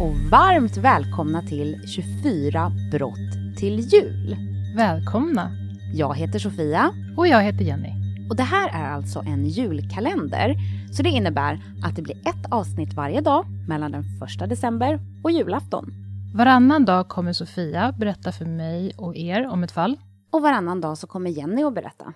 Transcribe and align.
och 0.00 0.16
varmt 0.30 0.76
välkomna 0.76 1.42
till 1.42 1.88
24 1.88 2.72
brott 2.92 3.58
till 3.58 3.78
jul. 3.80 4.36
Välkomna! 4.76 5.50
Jag 5.94 6.16
heter 6.16 6.38
Sofia. 6.38 6.90
Och 7.16 7.26
jag 7.26 7.42
heter 7.42 7.64
Jenny. 7.64 7.92
Och 8.30 8.36
det 8.36 8.42
här 8.42 8.68
är 8.68 8.90
alltså 8.90 9.22
en 9.26 9.46
julkalender. 9.46 10.56
Så 10.92 11.02
det 11.02 11.08
innebär 11.08 11.60
att 11.84 11.96
det 11.96 12.02
blir 12.02 12.16
ett 12.16 12.46
avsnitt 12.50 12.94
varje 12.94 13.20
dag 13.20 13.46
mellan 13.68 13.92
den 13.92 14.04
1 14.42 14.48
december 14.48 15.00
och 15.24 15.30
julafton. 15.30 15.92
Varannan 16.34 16.84
dag 16.84 17.08
kommer 17.08 17.32
Sofia 17.32 17.92
berätta 17.92 18.32
för 18.32 18.44
mig 18.44 18.92
och 18.96 19.16
er 19.16 19.46
om 19.46 19.64
ett 19.64 19.72
fall. 19.72 19.96
Och 20.30 20.42
varannan 20.42 20.80
dag 20.80 20.98
så 20.98 21.06
kommer 21.06 21.30
Jenny 21.30 21.62
att 21.62 21.74
berätta. 21.74 22.12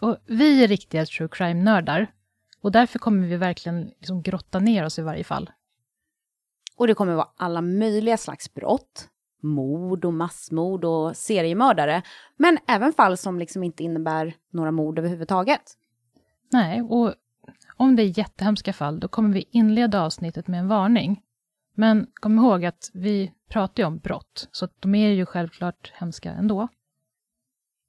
Och 0.00 0.16
vi 0.26 0.64
är 0.64 0.68
riktiga 0.68 1.06
true 1.06 1.28
crime-nördar. 1.28 2.06
Och 2.60 2.72
därför 2.72 2.98
kommer 2.98 3.26
vi 3.26 3.36
verkligen 3.36 3.84
liksom 3.84 4.22
grotta 4.22 4.58
ner 4.58 4.84
oss 4.84 4.98
i 4.98 5.02
varje 5.02 5.24
fall. 5.24 5.50
Och 6.76 6.86
det 6.86 6.94
kommer 6.94 7.14
vara 7.14 7.28
alla 7.36 7.60
möjliga 7.60 8.16
slags 8.16 8.54
brott. 8.54 9.08
Mord 9.42 10.04
och 10.04 10.14
massmord 10.14 10.84
och 10.84 11.16
seriemördare. 11.16 12.02
Men 12.36 12.58
även 12.68 12.92
fall 12.92 13.16
som 13.16 13.38
liksom 13.38 13.62
inte 13.62 13.84
innebär 13.84 14.34
några 14.50 14.70
mord 14.70 14.98
överhuvudtaget. 14.98 15.62
Nej, 16.52 16.82
och 16.82 17.14
om 17.76 17.96
det 17.96 18.02
är 18.02 18.18
jättehemska 18.18 18.72
fall, 18.72 19.00
då 19.00 19.08
kommer 19.08 19.34
vi 19.34 19.48
inleda 19.50 20.02
avsnittet 20.02 20.48
med 20.48 20.60
en 20.60 20.68
varning. 20.68 21.22
Men 21.74 22.06
kom 22.14 22.38
ihåg 22.38 22.64
att 22.64 22.90
vi 22.94 23.32
pratar 23.48 23.82
ju 23.82 23.86
om 23.86 23.98
brott, 23.98 24.48
så 24.52 24.68
de 24.80 24.94
är 24.94 25.08
ju 25.08 25.26
självklart 25.26 25.92
hemska 25.94 26.32
ändå. 26.32 26.68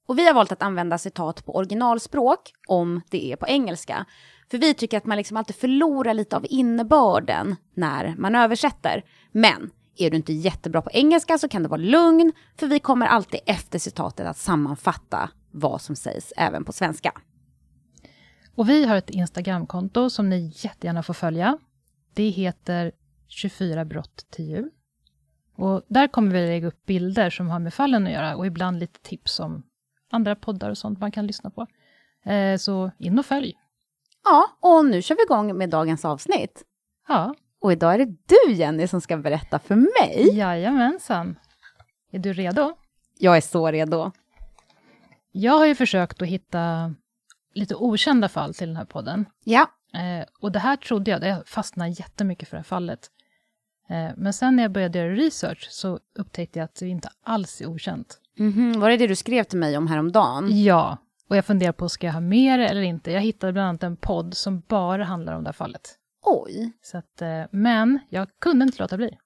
Och 0.06 0.18
vi 0.18 0.26
har 0.26 0.34
valt 0.34 0.52
att 0.52 0.62
använda 0.62 0.98
citat 0.98 1.46
på 1.46 1.56
originalspråk 1.56 2.52
om 2.68 3.00
det 3.10 3.32
är 3.32 3.36
på 3.36 3.46
engelska. 3.46 4.06
För 4.50 4.58
vi 4.58 4.74
tycker 4.74 4.98
att 4.98 5.04
man 5.04 5.16
liksom 5.16 5.36
alltid 5.36 5.56
förlorar 5.56 6.14
lite 6.14 6.36
av 6.36 6.46
innebörden 6.50 7.56
när 7.74 8.14
man 8.18 8.34
översätter. 8.34 9.04
Men 9.32 9.70
är 9.96 10.10
du 10.10 10.16
inte 10.16 10.32
jättebra 10.32 10.82
på 10.82 10.90
engelska 10.90 11.38
så 11.38 11.48
kan 11.48 11.62
du 11.62 11.68
vara 11.68 11.80
lugn, 11.80 12.32
för 12.56 12.66
vi 12.66 12.78
kommer 12.78 13.06
alltid 13.06 13.40
efter 13.46 13.78
citatet 13.78 14.26
att 14.26 14.36
sammanfatta 14.36 15.30
vad 15.50 15.80
som 15.80 15.96
sägs 15.96 16.32
även 16.36 16.64
på 16.64 16.72
svenska. 16.72 17.12
Och 18.54 18.68
vi 18.68 18.86
har 18.86 18.96
ett 18.96 19.10
Instagramkonto 19.10 20.10
som 20.10 20.28
ni 20.28 20.52
jättegärna 20.54 21.02
får 21.02 21.14
följa. 21.14 21.58
Det 22.14 22.28
heter 22.28 22.92
24 23.28 23.84
brott 23.84 24.26
till 24.30 24.44
jul. 24.44 24.70
Och 25.56 25.82
där 25.88 26.08
kommer 26.08 26.32
vi 26.32 26.46
lägga 26.46 26.66
upp 26.66 26.86
bilder 26.86 27.30
som 27.30 27.48
har 27.48 27.58
med 27.58 27.74
fallen 27.74 28.06
att 28.06 28.12
göra 28.12 28.36
och 28.36 28.46
ibland 28.46 28.78
lite 28.78 29.00
tips 29.00 29.40
om 29.40 29.62
andra 30.10 30.36
poddar 30.36 30.70
och 30.70 30.78
sånt 30.78 31.00
man 31.00 31.12
kan 31.12 31.26
lyssna 31.26 31.50
på. 31.50 31.66
Eh, 32.30 32.56
så 32.56 32.90
in 32.98 33.18
och 33.18 33.26
följ! 33.26 33.54
Ja, 34.30 34.58
och 34.60 34.84
nu 34.84 35.02
kör 35.02 35.16
vi 35.16 35.22
igång 35.22 35.58
med 35.58 35.70
dagens 35.70 36.04
avsnitt. 36.04 36.62
Ja. 37.08 37.34
Och 37.60 37.72
idag 37.72 37.94
är 37.94 37.98
det 37.98 38.16
du, 38.26 38.52
Jenny, 38.52 38.86
som 38.86 39.00
ska 39.00 39.16
berätta 39.16 39.58
för 39.58 39.76
mig. 39.76 40.36
Jajamensan. 40.36 41.38
Är 42.12 42.18
du 42.18 42.32
redo? 42.32 42.72
Jag 43.18 43.36
är 43.36 43.40
så 43.40 43.70
redo. 43.70 44.12
Jag 45.32 45.52
har 45.52 45.66
ju 45.66 45.74
försökt 45.74 46.22
att 46.22 46.28
hitta 46.28 46.94
lite 47.54 47.74
okända 47.74 48.28
fall 48.28 48.54
till 48.54 48.66
den 48.66 48.76
här 48.76 48.84
podden. 48.84 49.24
Ja. 49.44 49.66
Eh, 49.94 50.26
och 50.40 50.52
det 50.52 50.58
här 50.58 50.76
trodde 50.76 51.10
jag, 51.10 51.24
jag 51.24 51.48
fastnade 51.48 51.90
jättemycket 51.90 52.48
för 52.48 52.56
det 52.56 52.60
här 52.60 52.64
fallet. 52.64 53.10
Eh, 53.90 54.10
men 54.16 54.32
sen 54.32 54.56
när 54.56 54.62
jag 54.62 54.72
började 54.72 54.98
göra 54.98 55.12
research 55.12 55.68
så 55.70 55.98
upptäckte 56.18 56.58
jag 56.58 56.64
att 56.64 56.74
det 56.74 56.88
inte 56.88 57.08
alls 57.22 57.60
är 57.60 57.66
okänt. 57.66 58.20
Mm 58.38 58.52
-hmm. 58.52 58.80
Var 58.80 58.90
det 58.90 58.96
det 58.96 59.06
du 59.06 59.16
skrev 59.16 59.44
till 59.44 59.58
mig 59.58 59.76
om 59.76 59.86
häromdagen? 59.86 60.62
Ja, 60.62 60.98
och 61.28 61.36
jag 61.36 61.44
funderar 61.44 61.72
på, 61.72 61.88
ska 61.88 62.06
jag 62.06 62.14
ha 62.14 62.20
mer 62.20 62.58
eller 62.58 62.82
inte? 62.82 63.12
Jag 63.12 63.20
hittade 63.20 63.52
bland 63.52 63.68
annat 63.68 63.82
en 63.82 63.96
podd 63.96 64.34
som 64.34 64.62
bara 64.68 65.04
handlar 65.04 65.34
om 65.34 65.44
det 65.44 65.48
här 65.48 65.52
fallet. 65.52 65.94
Oj! 66.22 66.72
Så 66.82 66.98
att, 66.98 67.22
eh, 67.22 67.42
men 67.50 67.98
jag 68.08 68.28
kunde 68.40 68.64
inte 68.64 68.82
låta 68.82 68.96
bli. 68.96 69.18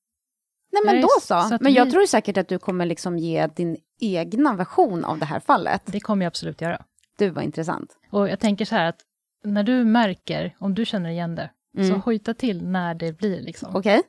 Nej 0.73 0.83
men 0.87 1.03
då 1.03 1.09
så. 1.21 1.41
så 1.41 1.59
men 1.61 1.73
jag 1.73 1.85
vi... 1.85 1.91
tror 1.91 2.07
säkert 2.07 2.37
att 2.37 2.49
du 2.49 2.59
kommer 2.59 2.87
liksom 2.87 3.19
ge 3.19 3.47
din 3.47 3.77
egna 4.01 4.57
version 4.57 5.05
av 5.05 5.19
det 5.19 5.25
här 5.25 5.41
fallet. 5.41 5.83
Det 5.85 6.01
kommer 6.01 6.25
jag 6.25 6.31
absolut 6.31 6.61
göra. 6.61 6.85
Du, 7.19 7.31
var 7.31 7.43
intressant. 7.43 7.99
Och 8.11 8.29
jag 8.29 8.41
tänker 8.41 8.65
så 8.65 8.75
här 8.75 8.89
att 8.89 9.01
när 9.45 9.63
du 9.63 9.85
märker, 9.85 10.57
om 10.59 10.75
du 10.75 10.85
känner 10.85 11.11
igen 11.11 11.35
det, 11.35 11.51
mm. 11.77 11.89
så 11.89 11.95
hojta 11.95 12.35
till 12.35 12.65
när 12.65 12.95
det 12.95 13.13
blir 13.13 13.41
liksom. 13.41 13.77
Okej. 13.77 13.99
Okay. 13.99 14.09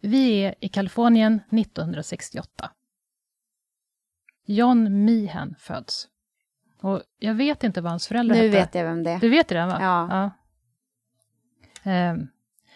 Vi 0.00 0.44
är 0.44 0.54
i 0.60 0.68
Kalifornien 0.68 1.34
1968. 1.34 2.70
John 4.50 5.04
Meehan 5.04 5.54
föds. 5.58 6.08
Och 6.80 7.02
jag 7.18 7.34
vet 7.34 7.64
inte 7.64 7.80
vad 7.80 7.92
hans 7.92 8.08
föräldrar 8.08 8.36
nu 8.36 8.42
hette. 8.42 8.56
Nu 8.56 8.60
vet 8.60 8.74
jag 8.74 8.84
vem 8.84 9.02
det 9.02 9.10
är. 9.10 9.18
Du 9.20 9.28
vet 9.28 9.48
det 9.48 9.66
va? 9.66 9.78
Ja. 9.80 10.30
ja. 11.84 12.10
Um, 12.12 12.28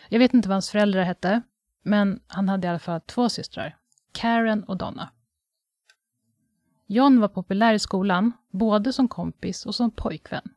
jag 0.08 0.18
vet 0.18 0.34
inte 0.34 0.48
vad 0.48 0.54
hans 0.54 0.70
föräldrar 0.70 1.02
hette, 1.02 1.42
men 1.82 2.20
han 2.26 2.48
hade 2.48 2.66
i 2.66 2.70
alla 2.70 2.78
fall 2.78 3.00
två 3.00 3.28
systrar, 3.28 3.76
Karen 4.12 4.64
och 4.64 4.76
Donna. 4.76 5.10
John 6.86 7.20
var 7.20 7.28
populär 7.28 7.74
i 7.74 7.78
skolan, 7.78 8.32
både 8.50 8.92
som 8.92 9.08
kompis 9.08 9.66
och 9.66 9.74
som 9.74 9.90
pojkvän. 9.90 10.54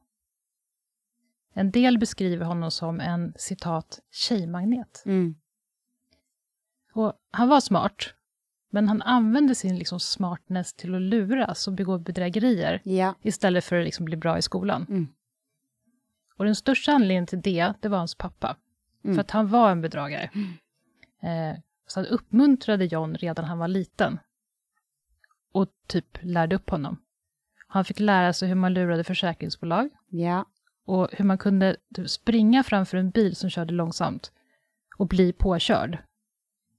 En 1.53 1.71
del 1.71 1.97
beskriver 1.97 2.45
honom 2.45 2.71
som 2.71 2.99
en 2.99 3.33
citat 3.37 3.99
tjejmagnet. 4.11 5.03
Mm. 5.05 5.35
Och 6.93 7.13
han 7.31 7.49
var 7.49 7.59
smart, 7.59 8.14
men 8.75 8.87
han 8.87 9.01
använde 9.01 9.55
sin 9.55 9.77
liksom 9.77 9.99
smartness 9.99 10.73
till 10.73 10.95
att 10.95 11.01
luras 11.01 11.67
och 11.67 11.73
begå 11.73 11.97
bedrägerier 11.97 12.81
ja. 12.83 13.15
istället 13.21 13.63
för 13.63 13.75
att 13.75 13.85
liksom 13.85 14.05
bli 14.05 14.17
bra 14.17 14.37
i 14.37 14.41
skolan. 14.41 14.85
Mm. 14.89 15.07
Och 16.37 16.45
den 16.45 16.55
största 16.55 16.91
anledningen 16.91 17.27
till 17.27 17.41
det, 17.41 17.73
det 17.79 17.89
var 17.89 17.97
hans 17.97 18.15
pappa. 18.15 18.55
Mm. 19.03 19.15
För 19.15 19.21
att 19.21 19.31
han 19.31 19.47
var 19.47 19.71
en 19.71 19.81
bedragare. 19.81 20.29
Eh, 21.21 21.59
så 21.87 21.99
han 21.99 22.07
uppmuntrade 22.07 22.85
John 22.85 23.15
redan 23.15 23.43
när 23.43 23.49
han 23.49 23.57
var 23.57 23.67
liten. 23.67 24.19
Och 25.51 25.67
typ 25.87 26.17
lärde 26.21 26.55
upp 26.55 26.69
honom. 26.69 26.97
Han 27.67 27.85
fick 27.85 27.99
lära 27.99 28.33
sig 28.33 28.47
hur 28.47 28.55
man 28.55 28.73
lurade 28.73 29.03
försäkringsbolag. 29.03 29.89
Ja. 30.07 30.45
Och 30.85 31.09
hur 31.11 31.25
man 31.25 31.37
kunde 31.37 31.75
typ, 31.95 32.09
springa 32.09 32.63
framför 32.63 32.97
en 32.97 33.09
bil 33.09 33.35
som 33.35 33.49
körde 33.49 33.73
långsamt. 33.73 34.31
Och 34.97 35.07
bli 35.07 35.33
påkörd. 35.33 35.97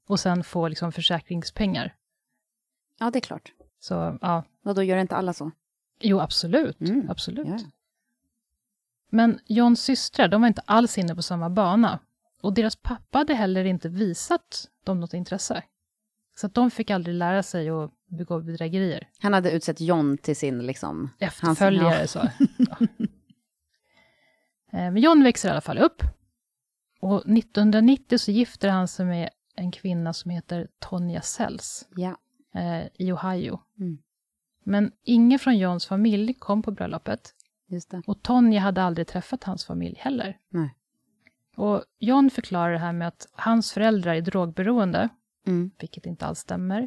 Och 0.07 0.21
sen 0.21 0.45
få 0.45 0.69
liksom 0.69 0.93
försäkringspengar. 0.93 1.95
Ja, 2.99 3.11
det 3.11 3.19
är 3.19 3.21
klart. 3.21 3.53
Så, 3.81 4.19
ja. 4.21 4.45
Och 4.65 4.75
då 4.75 4.83
gör 4.83 4.99
inte 4.99 5.17
alla 5.17 5.33
så? 5.33 5.51
Jo, 6.01 6.21
absolut. 6.21 6.81
Mm. 6.81 7.11
Absolut. 7.11 7.47
Ja. 7.47 7.59
Men 9.11 9.41
Johns 9.47 9.83
systrar, 9.83 10.29
de 10.29 10.41
var 10.41 10.49
inte 10.49 10.63
alls 10.65 10.99
inne 10.99 11.15
på 11.15 11.23
samma 11.23 11.51
bana. 11.51 11.99
Och 12.41 12.55
deras 12.55 12.77
pappa 12.77 13.19
hade 13.19 13.35
heller 13.35 13.65
inte 13.65 13.89
visat 13.89 14.69
dem 14.85 15.01
något 15.01 15.15
intresse. 15.15 15.63
Så 16.37 16.47
att 16.47 16.55
de 16.55 16.71
fick 16.71 16.91
aldrig 16.91 17.15
lära 17.15 17.43
sig 17.43 17.69
att 17.69 17.91
begå 18.07 18.41
bedrägerier. 18.41 19.09
Han 19.19 19.33
hade 19.33 19.51
utsett 19.51 19.81
John 19.81 20.19
till 20.19 20.37
sin 20.37 20.67
liksom... 20.67 21.11
Efterföljare, 21.19 21.97
hans, 21.97 22.15
ja. 22.15 22.31
så. 22.39 22.45
Ja. 22.57 22.87
Eh, 24.73 24.93
men 24.93 24.97
John 24.97 25.23
växer 25.23 25.49
i 25.49 25.53
alla 25.53 25.61
fall 25.61 25.79
upp. 25.79 26.03
Och 27.01 27.17
1990 27.17 28.19
så 28.19 28.31
gifter 28.31 28.69
han 28.69 28.89
sig 28.89 29.07
med 29.07 29.31
en 29.57 29.73
kvinna 29.73 30.13
som 30.13 30.31
heter 30.31 30.69
Tonya 30.79 31.23
Sells 31.23 31.89
ja. 31.97 32.17
eh, 32.55 32.87
i 32.95 33.13
Ohio. 33.13 33.61
Mm. 33.79 33.99
Men 34.65 34.93
ingen 35.03 35.39
från 35.39 35.59
Johns 35.59 35.87
familj 35.87 36.35
kom 36.35 36.63
på 36.63 36.71
bröllopet. 36.71 37.35
Och 38.07 38.23
Tonja 38.23 38.61
hade 38.61 38.83
aldrig 38.83 39.07
träffat 39.07 39.45
hans 39.45 39.65
familj 39.65 39.97
heller. 39.99 40.39
Nej. 40.49 40.75
Och 41.57 41.85
John 41.99 42.31
förklarar 42.31 42.73
det 42.73 42.79
här 42.79 42.93
med 42.93 43.09
att 43.09 43.29
hans 43.33 43.73
föräldrar 43.73 44.15
är 44.15 44.21
drogberoende, 44.21 45.09
mm. 45.47 45.71
vilket 45.79 46.07
inte 46.07 46.27
alls 46.27 46.39
stämmer. 46.39 46.83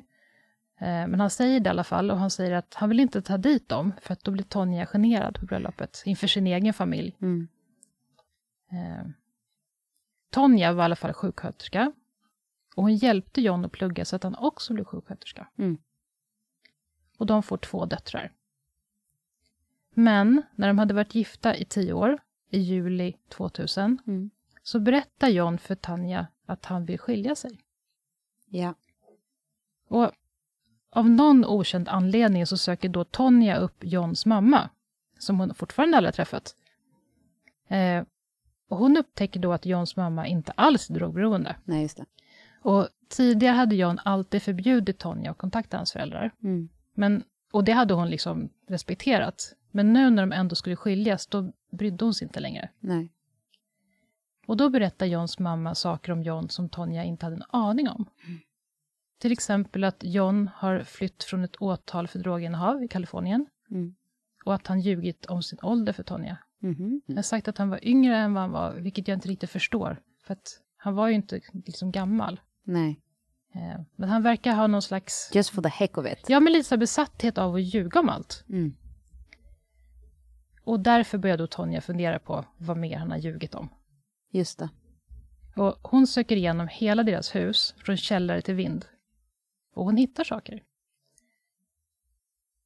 Eh, 0.80 1.08
men 1.08 1.20
han 1.20 1.30
säger 1.30 1.60
det 1.60 1.68
i 1.68 1.70
alla 1.70 1.84
fall, 1.84 2.12
och 2.12 2.18
han 2.18 2.30
säger 2.30 2.52
att 2.52 2.74
han 2.74 2.90
vill 2.90 3.00
inte 3.00 3.22
ta 3.22 3.38
dit 3.38 3.70
dem, 3.70 3.94
för 4.02 4.14
att 4.14 4.24
då 4.24 4.32
blir 4.32 4.44
Tonja 4.44 4.86
generad 4.86 5.40
på 5.40 5.46
bröllopet, 5.46 6.04
inför 6.06 6.28
sin 6.28 6.48
egen 6.48 6.74
familj. 6.74 7.16
Mm. 7.22 7.48
Eh, 8.72 9.06
Tonja 10.32 10.74
var 10.74 10.84
i 10.84 10.86
alla 10.86 10.96
fall 10.96 11.14
sjuksköterska, 11.14 11.92
och 12.80 12.84
hon 12.84 12.96
hjälpte 12.96 13.42
John 13.42 13.66
att 13.66 13.72
plugga 13.72 14.06
så 14.06 14.16
att 14.16 14.24
han 14.24 14.36
också 14.36 14.74
blev 14.74 14.86
sjuksköterska. 14.86 15.48
Mm. 15.58 15.78
Och 17.18 17.26
de 17.26 17.44
får 17.44 17.58
två 17.58 17.86
döttrar. 17.86 18.32
Men 19.94 20.42
när 20.56 20.68
de 20.68 20.80
hade 20.80 20.94
varit 20.94 21.16
gifta 21.16 21.56
i 21.56 21.66
tio 21.66 21.94
år, 21.94 22.20
i 22.50 22.60
juli 22.60 23.16
2000, 23.30 23.98
mm. 24.08 24.30
så 24.64 24.80
berättar 24.80 25.28
John 25.28 25.58
för 25.58 25.76
Tanja 25.76 26.28
att 26.46 26.66
han 26.66 26.86
vill 26.86 27.00
skilja 27.00 27.36
sig. 27.36 27.60
Ja. 28.46 28.74
Och 29.88 30.12
av 30.90 31.10
någon 31.10 31.46
okänd 31.46 31.90
anledning 31.90 32.46
så 32.46 32.58
söker 32.58 32.90
då 32.90 33.04
Tonja 33.04 33.58
upp 33.58 33.84
Johns 33.84 34.26
mamma, 34.26 34.70
som 35.18 35.40
hon 35.40 35.54
fortfarande 35.54 35.98
aldrig 35.98 36.10
har 36.10 36.16
träffat. 36.16 36.56
Eh, 37.68 38.04
och 38.68 38.78
hon 38.78 38.98
upptäcker 38.98 39.40
då 39.40 39.54
att 39.54 39.66
Johns 39.66 39.96
mamma 39.96 40.28
inte 40.28 40.52
alls 40.52 40.90
är 40.90 40.94
drogberoende. 40.94 41.56
Nej, 41.66 41.82
just 41.82 41.98
det. 41.98 42.06
Och 42.62 42.88
tidigare 43.10 43.56
hade 43.56 43.76
John 43.76 44.00
alltid 44.06 44.42
förbjudit 44.42 45.00
Tonja 45.00 45.32
att 45.32 45.38
kontakta 45.38 45.78
hans 45.78 45.92
föräldrar. 45.92 46.32
Mm. 46.44 46.70
Men, 46.94 47.24
och 47.52 47.64
det 47.64 47.72
hade 47.72 47.94
hon 47.94 48.10
liksom 48.10 48.50
respekterat. 48.68 49.54
Men 49.72 49.94
nu 49.94 50.10
när 50.10 50.24
de 50.24 50.32
ändå 50.32 50.56
skulle 50.56 50.76
skiljas, 50.76 51.28
då 51.28 51.52
brydde 51.72 52.06
hon 52.06 52.14
sig 52.14 52.28
inte 52.28 52.40
längre. 52.40 52.70
Nej. 52.80 53.12
Och 54.48 54.58
då 54.58 54.70
berättar 54.70 55.06
Johns 55.06 55.40
mamma 55.40 55.76
saker 55.76 56.12
om 56.12 56.24
John 56.24 56.50
som 56.50 56.70
Tonja 56.70 57.04
inte 57.04 57.26
hade 57.26 57.36
en 57.36 57.44
aning 57.50 57.90
om. 57.90 58.06
Till 59.20 59.32
exempel 59.32 59.84
att 59.84 60.04
John 60.04 60.50
har 60.56 60.80
flytt 60.84 61.24
från 61.24 61.44
ett 61.44 61.62
åtal 61.62 62.08
för 62.08 62.20
droginnehav 62.20 62.84
i 62.84 62.88
Kalifornien. 62.88 63.46
Mm. 63.72 63.96
Och 64.46 64.56
att 64.56 64.68
han 64.68 64.82
ljugit 64.82 65.26
om 65.26 65.44
sin 65.44 65.60
ålder 65.62 65.94
för 65.94 66.04
Tonja. 66.04 66.38
Mhm. 66.60 67.02
Han 67.08 67.16
har 67.16 67.24
sagt 67.24 67.48
att 67.48 67.58
han 67.58 67.70
var 67.70 67.88
yngre 67.88 68.18
än 68.18 68.34
vad 68.34 68.42
han 68.42 68.52
var, 68.52 68.74
vilket 68.74 69.08
jag 69.08 69.16
inte 69.16 69.30
riktigt 69.30 69.50
förstår. 69.50 70.02
För 70.24 70.34
att 70.34 70.62
han 70.78 70.96
var 70.96 71.08
ju 71.08 71.14
inte 71.14 71.42
liksom 71.66 71.92
gammal. 71.92 72.40
Nej. 72.70 73.02
Eh, 73.56 73.82
Men 73.96 74.10
han 74.10 74.24
verkar 74.24 74.54
ha 74.54 74.68
någon 74.68 74.82
slags... 74.82 75.32
Just 75.34 75.50
for 75.50 75.62
the 75.62 75.70
heck 75.70 75.98
of 75.98 76.06
it. 76.06 76.30
Ja, 76.30 76.40
men 76.40 76.54
lite 76.54 76.78
besatthet 76.78 77.38
av 77.38 77.56
att 77.56 77.62
ljuga 77.62 78.00
om 78.00 78.10
allt. 78.10 78.46
Mm. 78.50 78.76
Och 80.64 80.80
därför 80.80 81.18
började 81.18 81.44
då 81.44 81.48
Tonja 81.48 81.82
fundera 81.82 82.20
på 82.20 82.46
vad 82.58 82.78
mer 82.78 82.98
han 82.98 83.12
har 83.12 83.18
ljugit 83.18 83.56
om. 83.56 83.70
Just 84.32 84.60
det. 84.60 84.70
Och 85.56 85.78
hon 85.84 86.08
söker 86.08 86.36
igenom 86.36 86.68
hela 86.68 87.04
deras 87.04 87.36
hus, 87.36 87.76
från 87.78 87.98
källare 87.98 88.42
till 88.42 88.56
vind. 88.56 88.86
Och 89.74 89.86
hon 89.86 89.98
hittar 89.98 90.24
saker. 90.24 90.64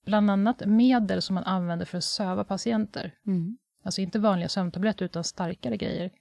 Bland 0.06 0.32
annat 0.32 0.66
medel 0.66 1.22
som 1.22 1.34
man 1.34 1.44
använder 1.44 1.86
för 1.86 1.98
att 1.98 2.04
söva 2.04 2.44
patienter. 2.44 3.16
Mm. 3.26 3.58
Alltså 3.84 4.02
inte 4.02 4.20
vanliga 4.20 4.50
sömntabletter, 4.50 5.06
utan 5.06 5.24
starkare 5.24 5.78
grejer. 5.78 6.12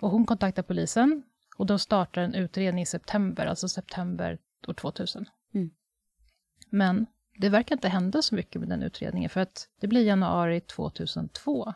Och 0.00 0.10
hon 0.10 0.26
kontaktar 0.26 0.62
polisen 0.62 1.22
och 1.56 1.66
de 1.66 1.78
startar 1.78 2.22
en 2.22 2.34
utredning 2.34 2.82
i 2.82 2.86
september, 2.86 3.46
alltså 3.46 3.68
september 3.68 4.38
år 4.68 4.74
2000. 4.74 5.26
Mm. 5.54 5.70
Men 6.70 7.06
det 7.38 7.48
verkar 7.48 7.74
inte 7.76 7.88
hända 7.88 8.22
så 8.22 8.34
mycket 8.34 8.60
med 8.60 8.68
den 8.68 8.82
utredningen, 8.82 9.30
för 9.30 9.40
att 9.40 9.68
det 9.80 9.86
blir 9.86 10.06
januari 10.06 10.60
2002. 10.60 11.74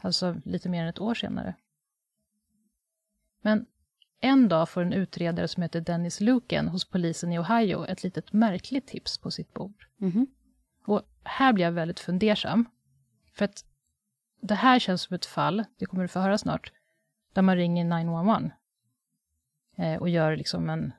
Alltså 0.00 0.40
lite 0.44 0.68
mer 0.68 0.82
än 0.82 0.88
ett 0.88 1.00
år 1.00 1.14
senare. 1.14 1.54
Men 3.42 3.66
en 4.20 4.48
dag 4.48 4.68
får 4.68 4.82
en 4.82 4.92
utredare 4.92 5.48
som 5.48 5.62
heter 5.62 5.80
Dennis 5.80 6.20
Luken 6.20 6.68
hos 6.68 6.84
polisen 6.84 7.32
i 7.32 7.38
Ohio 7.38 7.86
ett 7.86 8.02
litet 8.02 8.32
märkligt 8.32 8.86
tips 8.86 9.18
på 9.18 9.30
sitt 9.30 9.54
bord. 9.54 9.86
Mhm. 9.96 10.26
Och 10.86 11.02
här 11.22 11.52
blir 11.52 11.64
jag 11.64 11.72
väldigt 11.72 12.00
fundersam. 12.00 12.68
För 13.32 13.44
att 13.44 13.64
det 14.40 14.54
här 14.54 14.78
känns 14.78 15.02
som 15.02 15.14
ett 15.14 15.26
fall, 15.26 15.64
det 15.78 15.86
kommer 15.86 16.02
du 16.02 16.08
få 16.08 16.20
höra 16.20 16.38
snart, 16.38 16.72
där 17.36 17.42
man 17.42 17.56
ringer 17.56 17.84
911 17.84 18.50
eh, 19.76 19.96
och 19.96 20.08
gör 20.08 20.36
liksom 20.36 20.70
en, 20.70 20.92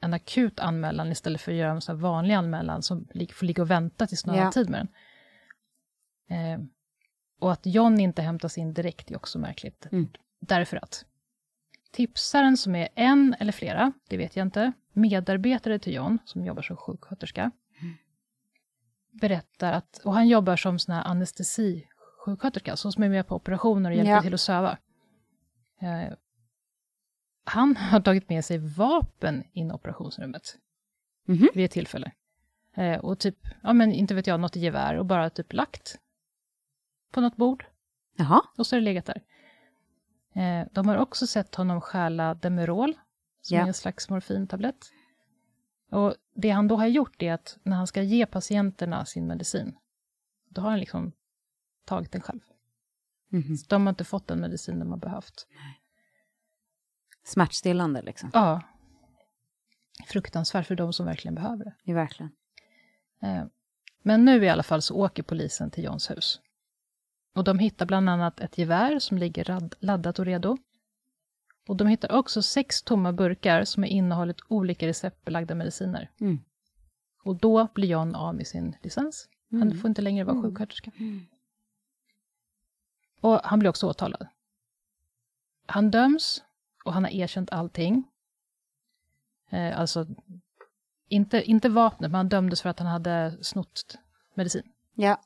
en 0.00 0.14
akut 0.14 0.60
anmälan 0.60 1.12
istället 1.12 1.40
för 1.40 1.52
att 1.52 1.58
göra 1.58 1.70
en 1.70 1.80
sån 1.80 2.00
vanlig 2.00 2.34
anmälan 2.34 2.82
som 2.82 3.08
får 3.34 3.46
ligga 3.46 3.62
och 3.62 3.70
vänta 3.70 4.06
tills 4.06 4.26
någon 4.26 4.38
har 4.38 4.52
tid 4.52 4.70
med 4.70 4.80
den. 4.80 4.88
Eh, 6.38 6.60
och 7.40 7.52
att 7.52 7.66
John 7.66 8.00
inte 8.00 8.22
hämtas 8.22 8.58
in 8.58 8.74
direkt 8.74 9.10
är 9.10 9.16
också 9.16 9.38
märkligt. 9.38 9.86
Mm. 9.92 10.08
Därför 10.40 10.76
att 10.76 11.04
tipsaren 11.90 12.56
som 12.56 12.74
är 12.74 12.88
en 12.94 13.34
eller 13.40 13.52
flera, 13.52 13.92
det 14.08 14.16
vet 14.16 14.36
jag 14.36 14.46
inte, 14.46 14.72
medarbetare 14.92 15.78
till 15.78 15.94
John, 15.94 16.18
som 16.24 16.44
jobbar 16.44 16.62
som 16.62 16.76
sjuksköterska, 16.76 17.50
berättar 19.12 19.72
att, 19.72 20.00
och 20.04 20.14
han 20.14 20.28
jobbar 20.28 20.56
som 20.56 20.78
sån 20.78 20.94
här 20.94 21.04
anestesisjuksköterska, 21.04 22.76
så 22.76 22.92
som 22.92 23.02
är 23.02 23.08
med 23.08 23.26
på 23.26 23.34
operationer 23.36 23.90
och 23.90 23.96
hjälper 23.96 24.12
Ja. 24.12 24.22
till 24.22 24.34
att 24.34 24.40
söva. 24.40 24.78
Eh, 25.80 26.12
han 27.44 27.76
har 27.76 28.00
tagit 28.00 28.28
med 28.28 28.44
sig 28.44 28.58
vapen 28.58 29.44
in 29.52 29.70
i 29.70 29.72
operationsrummet 29.72 30.58
Mhm. 31.26 31.48
vid 31.54 31.64
ett 31.64 31.70
tillfälle. 31.70 32.12
Eh, 32.74 32.98
och 33.00 33.18
typ, 33.18 33.38
ja 33.62 33.72
men 33.72 33.92
inte 33.92 34.14
vet 34.14 34.26
jag, 34.26 34.40
något 34.40 34.56
gevär 34.56 34.94
och 34.98 35.06
bara 35.06 35.30
typ 35.30 35.52
lagt 35.52 35.98
på 37.12 37.20
något 37.20 37.36
bord 37.36 37.64
Jaha. 38.16 38.42
och 38.58 38.66
så 38.66 38.76
har 38.76 38.80
det 38.80 38.84
legat 38.84 39.06
där. 39.06 39.22
Eh, 40.34 40.66
de 40.72 40.88
har 40.88 40.96
också 40.96 41.26
sett 41.26 41.54
honom 41.54 41.80
stjäla 41.80 42.34
Demerol, 42.34 42.94
som 43.40 43.56
Ja. 43.56 43.62
är 43.62 43.66
en 43.66 43.74
slags 43.74 44.10
morfintablett. 44.10 44.86
Och 45.90 46.14
det 46.34 46.50
han 46.50 46.68
då 46.68 46.76
har 46.76 46.86
gjort 46.86 47.22
är 47.22 47.32
att 47.32 47.58
när 47.62 47.76
han 47.76 47.86
ska 47.86 48.02
ge 48.02 48.26
patienterna 48.26 49.04
sin 49.04 49.26
medicin, 49.26 49.76
då 50.48 50.60
har 50.62 50.70
han 50.70 50.80
liksom 50.80 51.12
tagit 51.84 52.12
den 52.12 52.20
själv. 52.20 52.40
Så 53.58 53.66
de 53.68 53.82
har 53.86 53.90
inte 53.90 54.04
fått 54.04 54.26
den 54.26 54.40
medicin 54.40 54.78
de 54.78 54.90
har 54.90 54.98
behövt. 54.98 55.46
Smärtstillande 57.24 58.02
liksom. 58.02 58.30
Ja. 58.34 58.62
Fruktansvärt 60.06 60.66
för 60.66 60.74
de 60.74 60.92
som 60.92 61.06
verkligen 61.06 61.34
behöver 61.34 61.64
det. 61.64 61.74
Ja, 61.84 61.94
verkligen. 61.94 62.32
Eh, 63.22 63.44
Men 64.02 64.24
nu 64.24 64.44
i 64.44 64.48
alla 64.48 64.62
fall 64.62 64.82
så 64.82 64.96
åker 64.96 65.22
polisen 65.22 65.70
till 65.70 65.84
Johns 65.84 66.10
hus. 66.10 66.40
Och 67.34 67.44
de 67.44 67.58
hittar 67.58 67.86
bland 67.86 68.08
annat 68.10 68.40
ett 68.40 68.58
gevär 68.58 68.98
som 68.98 69.18
ligger 69.18 69.60
laddat 69.84 70.18
och 70.18 70.24
redo. 70.24 70.58
Och 71.68 71.76
de 71.76 71.86
hittar 71.86 72.12
också 72.12 72.42
sex 72.42 72.82
tomma 72.82 73.12
burkar 73.12 73.64
som 73.64 73.82
har 73.82 73.88
innehållit 73.90 74.36
olika 74.48 74.86
receptbelagda 74.86 75.54
mediciner. 75.54 76.10
Mm. 76.20 76.38
Och 77.24 77.36
då 77.36 77.68
blir 77.74 77.88
John 77.88 78.14
av 78.14 78.34
med 78.34 78.46
sin 78.46 78.76
licens. 78.82 79.28
Han 79.50 79.62
Mm. 79.62 79.78
får 79.78 79.88
inte 79.88 80.02
längre 80.02 80.24
vara 80.24 80.36
Mm. 80.36 80.50
sjuksköterska. 80.50 80.90
Mm. 80.98 81.20
Och 83.20 83.40
han 83.44 83.58
blir 83.58 83.70
också 83.70 83.86
åtalad. 83.88 84.26
Han 85.66 85.90
döms 85.90 86.42
och 86.84 86.92
han 86.92 87.04
har 87.04 87.10
erkänt 87.10 87.52
allting. 87.52 88.04
Eh, 89.50 89.80
alltså, 89.80 90.06
inte, 91.08 91.42
inte 91.42 91.68
vapnet, 91.68 92.10
men 92.10 92.18
han 92.18 92.28
dömdes 92.28 92.62
för 92.62 92.68
att 92.68 92.78
han 92.78 92.88
hade 92.88 93.44
snott 93.44 93.98
medicin. 94.34 94.72
Ja. 94.94 95.20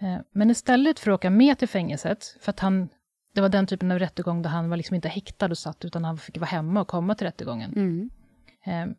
Eh, 0.00 0.18
Men 0.30 0.50
istället 0.50 1.00
för 1.00 1.10
att 1.10 1.14
åka 1.14 1.30
med 1.30 1.58
till 1.58 1.68
fängelset, 1.68 2.36
för 2.40 2.50
att 2.50 2.60
han, 2.60 2.88
det 3.32 3.40
var 3.40 3.48
den 3.48 3.66
typen 3.66 3.90
av 3.92 3.98
rättegång 3.98 4.42
där 4.42 4.50
han 4.50 4.70
var 4.70 4.76
liksom 4.76 4.94
inte 4.94 5.08
häktad 5.08 5.46
och 5.46 5.58
satt, 5.58 5.84
utan 5.84 6.04
han 6.04 6.18
fick 6.18 6.36
vara 6.38 6.46
hemma 6.46 6.80
och 6.80 6.88
komma 6.88 7.14
till 7.14 7.26
rättegången. 7.26 7.72
Mm. 7.72 8.10
Eh, 8.64 8.96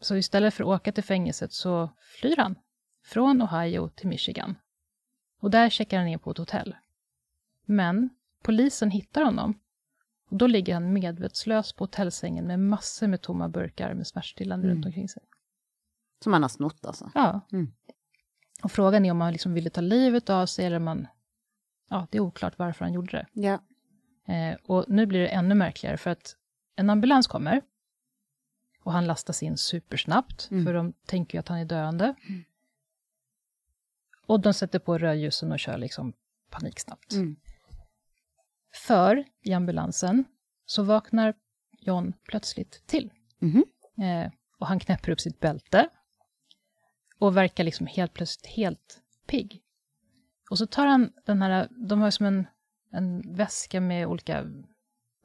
Så 0.00 0.16
istället 0.16 0.54
för 0.54 0.64
att 0.64 0.68
åka 0.68 0.92
till 0.92 1.04
fängelset 1.04 1.52
så 1.52 1.90
flyr 2.00 2.36
han 2.36 2.54
från 3.04 3.42
Ohio 3.42 3.88
till 3.88 4.08
Michigan. 4.08 4.54
Och 5.40 5.50
där 5.50 5.70
checkar 5.70 5.98
han 5.98 6.08
in 6.08 6.18
på 6.18 6.30
ett 6.30 6.38
hotell. 6.38 6.76
Men 7.68 8.10
polisen 8.42 8.90
hittar 8.90 9.22
honom. 9.24 9.60
Och 10.30 10.36
då 10.36 10.46
ligger 10.46 10.74
han 10.74 10.92
medvetslös 10.92 11.72
på 11.72 11.84
hotellsängen 11.84 12.46
med 12.46 12.60
massor 12.60 13.06
med 13.06 13.20
tomma 13.22 13.48
burkar 13.48 13.94
med 13.94 14.06
smärtstillande 14.06 14.66
Mm. 14.66 14.76
runt 14.76 14.86
omkring 14.86 15.08
sig. 15.08 15.22
Som 16.24 16.32
han 16.32 16.42
har 16.42 16.48
snott 16.48 16.86
alltså. 16.86 17.10
Ja. 17.14 17.40
Mm. 17.52 17.72
Och 18.62 18.72
frågan 18.72 19.04
är 19.04 19.10
om 19.10 19.20
han 19.20 19.32
liksom 19.32 19.54
ville 19.54 19.70
ta 19.70 19.80
livet 19.80 20.30
av 20.30 20.46
sig 20.46 20.66
eller 20.66 20.76
om 20.76 20.84
man... 20.84 21.06
Ja, 21.88 22.06
det 22.10 22.18
är 22.18 22.22
oklart 22.22 22.58
varför 22.58 22.84
han 22.84 22.94
gjorde 22.94 23.10
det. 23.12 23.26
Ja. 23.32 23.58
Eh, 24.34 24.56
och 24.64 24.84
nu 24.88 25.06
blir 25.06 25.20
det 25.20 25.28
ännu 25.28 25.54
märkligare 25.54 25.96
för 25.96 26.10
att 26.10 26.36
en 26.76 26.90
ambulans 26.90 27.26
kommer 27.26 27.62
och 28.82 28.92
han 28.92 29.06
lastas 29.06 29.42
in 29.42 29.56
supersnabbt, 29.56 30.48
Mm. 30.50 30.64
för 30.66 30.74
de 30.74 30.92
tänker 30.92 31.38
ju 31.38 31.40
att 31.40 31.48
han 31.48 31.58
är 31.58 31.64
döende. 31.64 32.14
Och 34.26 34.40
de 34.40 34.54
sätter 34.54 34.78
på 34.78 34.98
rödljusen 34.98 35.52
och 35.52 35.58
kör 35.58 35.78
liksom 35.78 36.12
paniksnabbt. 36.50 37.12
Mm. 37.12 37.36
För 38.74 39.24
i 39.42 39.52
ambulansen 39.52 40.24
så 40.66 40.82
vaknar 40.82 41.34
John 41.80 42.12
plötsligt 42.28 42.86
till. 42.86 43.10
Mhm. 43.38 43.64
Eh, 44.04 44.32
och 44.58 44.66
han 44.66 44.78
knäpper 44.80 45.12
upp 45.12 45.20
sitt 45.20 45.40
bälte 45.40 45.88
och 47.18 47.36
verkar 47.36 47.64
liksom 47.64 47.86
helt 47.86 48.12
plötsligt 48.14 48.46
helt 48.46 49.00
pigg. 49.26 49.62
Och 50.50 50.58
så 50.58 50.66
tar 50.66 50.86
han 50.86 51.12
den 51.26 51.42
här, 51.42 51.68
de 51.88 52.00
har 52.00 52.10
som 52.10 52.26
en, 52.26 52.46
en 52.92 53.34
väska 53.36 53.80
med 53.80 54.06
olika 54.06 54.44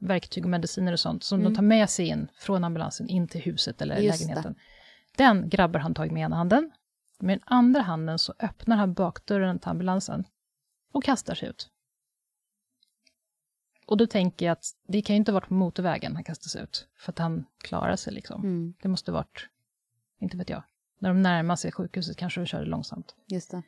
verktyg 0.00 0.44
och 0.44 0.50
mediciner 0.50 0.92
och 0.92 1.00
sånt, 1.00 1.24
som 1.24 1.40
Mm. 1.40 1.52
de 1.52 1.56
tar 1.56 1.62
med 1.62 1.90
sig 1.90 2.06
in 2.08 2.28
från 2.38 2.64
ambulansen 2.64 3.08
in 3.08 3.28
till 3.28 3.40
huset 3.40 3.82
eller 3.82 3.96
Just 3.98 4.18
det. 4.18 4.24
lägenheten. 4.24 4.54
Den 5.16 5.48
grabbar 5.48 5.80
han 5.80 5.94
tag 5.94 6.12
med 6.12 6.22
ena 6.22 6.36
handen. 6.36 6.70
Med 7.20 7.38
den 7.38 7.44
andra 7.46 7.80
handen 7.80 8.18
så 8.18 8.34
öppnar 8.38 8.76
han 8.76 8.94
bakdörren 8.94 9.58
till 9.58 9.68
ambulansen 9.68 10.24
och 10.92 11.04
kastar 11.04 11.34
sig 11.34 11.48
ut. 11.48 11.70
Och 13.86 13.96
då 13.96 14.06
tänker 14.06 14.46
jag 14.46 14.52
att 14.52 14.64
det 14.88 15.02
kan 15.02 15.14
ju 15.14 15.18
inte 15.18 15.32
ha 15.32 15.34
varit 15.34 15.48
på 15.48 15.54
motorvägen 15.54 16.14
han 16.14 16.24
kastas 16.24 16.56
ut, 16.56 16.88
för 16.98 17.12
att 17.12 17.18
han 17.18 17.44
klarar 17.58 17.96
sig 17.96 18.12
liksom. 18.12 18.42
Mm. 18.42 18.74
Det 18.82 18.88
måste 18.88 19.10
ha 19.10 19.18
varit, 19.18 19.48
inte 20.20 20.36
vet 20.36 20.50
jag, 20.50 20.62
när 20.98 21.08
de 21.08 21.22
närmar 21.22 21.56
sig 21.56 21.72
sjukhuset 21.72 22.16
kanske 22.16 22.40
de 22.40 22.46
körde 22.46 22.66
långsamt. 22.66 23.14
Just 23.28 23.50
det. 23.50 23.62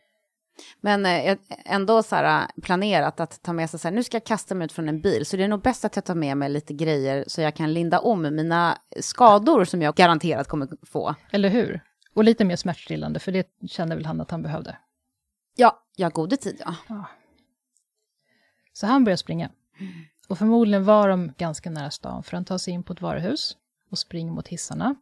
Men 0.80 1.06
eh, 1.06 1.38
ändå 1.64 2.02
så 2.02 2.16
här, 2.16 2.50
planerat 2.62 3.20
att 3.20 3.42
ta 3.42 3.52
med 3.52 3.70
sig 3.70 3.80
så 3.80 3.88
här, 3.88 3.94
nu 3.94 4.02
ska 4.02 4.16
jag 4.16 4.24
kasta 4.24 4.54
mig 4.54 4.64
ut 4.64 4.72
från 4.72 4.88
en 4.88 5.00
bil, 5.00 5.26
så 5.26 5.36
det 5.36 5.44
är 5.44 5.48
nog 5.48 5.62
bäst 5.62 5.84
att 5.84 5.96
jag 5.96 6.04
tar 6.04 6.14
med 6.14 6.36
mig 6.36 6.48
lite 6.48 6.74
grejer 6.74 7.24
så 7.26 7.40
jag 7.40 7.54
kan 7.54 7.72
linda 7.72 7.98
om 7.98 8.22
mina 8.22 8.78
skador 9.00 9.64
som 9.64 9.82
jag 9.82 9.94
garanterat 9.94 10.48
kommer 10.48 10.68
få. 10.82 11.14
Eller 11.30 11.48
hur? 11.48 11.80
Och 12.14 12.24
lite 12.24 12.44
mer 12.44 12.56
smärtstillande, 12.56 13.20
för 13.20 13.32
det 13.32 13.48
kände 13.68 13.96
väl 13.96 14.06
han 14.06 14.20
att 14.20 14.30
han 14.30 14.42
behövde. 14.42 14.78
Ja, 15.56 15.82
jag 15.96 16.12
gode 16.12 16.36
tid 16.36 16.62
ja. 16.64 17.04
Så 18.72 18.86
han 18.86 19.04
börjar 19.04 19.16
springa. 19.16 19.50
Och 20.28 20.38
förmodligen 20.38 20.84
var 20.84 21.08
de 21.08 21.32
ganska 21.38 21.70
nära 21.70 21.90
stan, 21.90 22.22
för 22.22 22.32
han 22.36 22.44
tar 22.44 22.58
sig 22.58 22.74
in 22.74 22.82
på 22.82 22.92
ett 22.92 23.00
varuhus 23.00 23.56
och 23.90 23.98
springer 23.98 24.32
mot 24.32 24.48
hissarna. 24.48 24.94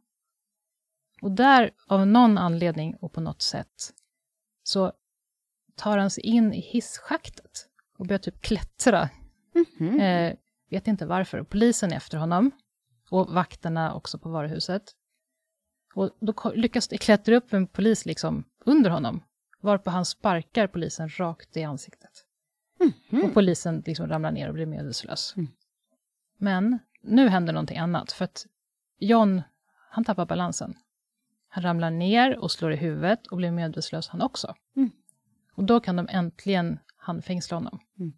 Och 1.21 1.31
där, 1.31 1.71
av 1.87 2.07
någon 2.07 2.39
anledning 2.39 2.97
och 2.97 3.13
på 3.13 3.21
något 3.21 3.43
sätt, 3.43 3.95
så 4.63 4.93
tar 5.75 5.99
han 5.99 6.11
sig 6.11 6.25
in 6.25 6.55
i 6.55 6.61
hisschaktet 6.61 7.69
och 7.99 8.07
börjar 8.07 8.19
typ 8.19 8.41
klättra. 8.41 9.11
Mhm. 9.55 10.01
Eh, 10.01 10.35
vet 10.71 10.87
inte 10.87 11.07
varför. 11.07 11.43
Polisen 11.43 11.93
är 11.93 11.97
efter 11.97 12.19
honom 12.19 12.51
och 13.11 13.29
vakterna 13.29 13.95
också 13.95 14.19
på 14.19 14.29
varuhuset. 14.29 14.83
Och 15.95 16.11
då 16.21 16.53
lyckas 16.55 16.89
det 16.89 16.99
klättra 16.99 17.37
upp 17.37 17.53
en 17.53 17.67
polis 17.67 18.07
liksom 18.07 18.45
under 18.65 18.91
honom, 18.91 19.25
varpå 19.61 19.91
han 19.91 20.05
sparkar 20.05 20.67
polisen 20.67 21.09
rakt 21.09 21.57
i 21.57 21.63
ansiktet. 21.63 22.24
Mhm. 22.81 23.25
Och 23.25 23.35
polisen 23.35 23.83
liksom 23.87 24.09
ramlar 24.09 24.31
ner 24.31 24.49
och 24.49 24.55
blir 24.55 24.67
medvetslös. 24.67 25.35
Mm. 25.37 25.49
Men 26.37 26.79
nu 27.03 27.29
händer 27.29 27.53
någonting 27.53 27.79
annat, 27.79 28.13
för 28.13 28.25
att 28.25 28.47
John, 28.99 29.43
han 29.91 30.05
tappar 30.05 30.27
balansen. 30.27 30.75
Han 31.49 31.65
ramlar 31.65 31.91
ner 31.91 32.39
och 32.39 32.51
slår 32.51 32.73
i 32.73 32.77
huvudet 32.77 33.27
och 33.27 33.37
blir 33.37 33.51
medvetslös 33.51 34.09
han 34.09 34.23
också. 34.23 34.55
Mm. 34.77 34.91
Och 35.53 35.65
då 35.65 35.81
kan 35.81 35.97
de 35.97 36.09
äntligen 36.11 36.79
handfängsla 36.97 37.57
honom. 37.57 37.81
Mm. 37.99 38.13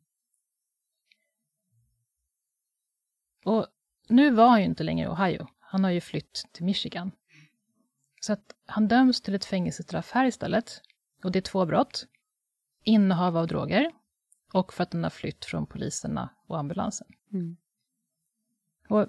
Och 3.44 3.66
nu 4.08 4.30
var 4.30 4.48
han 4.48 4.60
ju 4.60 4.66
inte 4.66 4.84
längre 4.84 5.06
i 5.06 5.12
Ohio. 5.12 5.46
Han 5.60 5.84
har 5.84 5.90
ju 5.90 6.00
flytt 6.00 6.44
till 6.52 6.64
Michigan. 6.64 7.12
Så 8.20 8.32
att 8.32 8.54
han 8.66 8.88
döms 8.88 9.20
till 9.20 9.34
ett 9.34 9.44
fängelsestraff 9.44 10.10
här 10.10 10.26
istället. 10.26 10.80
Och 11.24 11.32
det 11.32 11.38
är 11.38 11.40
två 11.40 11.66
brott. 11.66 12.06
Innehav 12.82 13.36
av 13.36 13.46
droger 13.46 13.92
och 14.52 14.72
för 14.72 14.82
att 14.82 14.92
han 14.92 15.02
har 15.02 15.10
flytt 15.10 15.44
från 15.44 15.66
poliserna 15.66 16.28
och 16.46 16.58
ambulansen. 16.58 17.08
Mm. 17.32 17.56
Och 18.88 19.06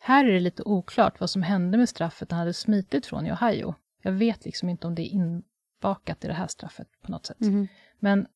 här 0.00 0.24
är 0.24 0.32
det 0.32 0.40
lite 0.40 0.62
oklart 0.62 1.20
vad 1.20 1.30
som 1.30 1.42
hände 1.42 1.78
med 1.78 1.88
straffet 1.88 2.30
han 2.30 2.38
hade 2.40 2.52
smitit 2.52 3.06
från 3.06 3.26
i 3.26 3.32
Ohio. 3.32 3.74
Jag 4.02 4.12
vet 4.12 4.44
liksom 4.44 4.68
inte 4.68 4.86
om 4.86 4.94
det 4.94 5.02
är 5.02 5.10
inbakat 5.12 6.24
i 6.24 6.28
det 6.28 6.34
här 6.34 6.46
straffet 6.46 6.88
på 7.00 7.10
något 7.10 7.26
sätt. 7.26 7.40
Mhm. 7.40 7.68
Men 7.98 8.26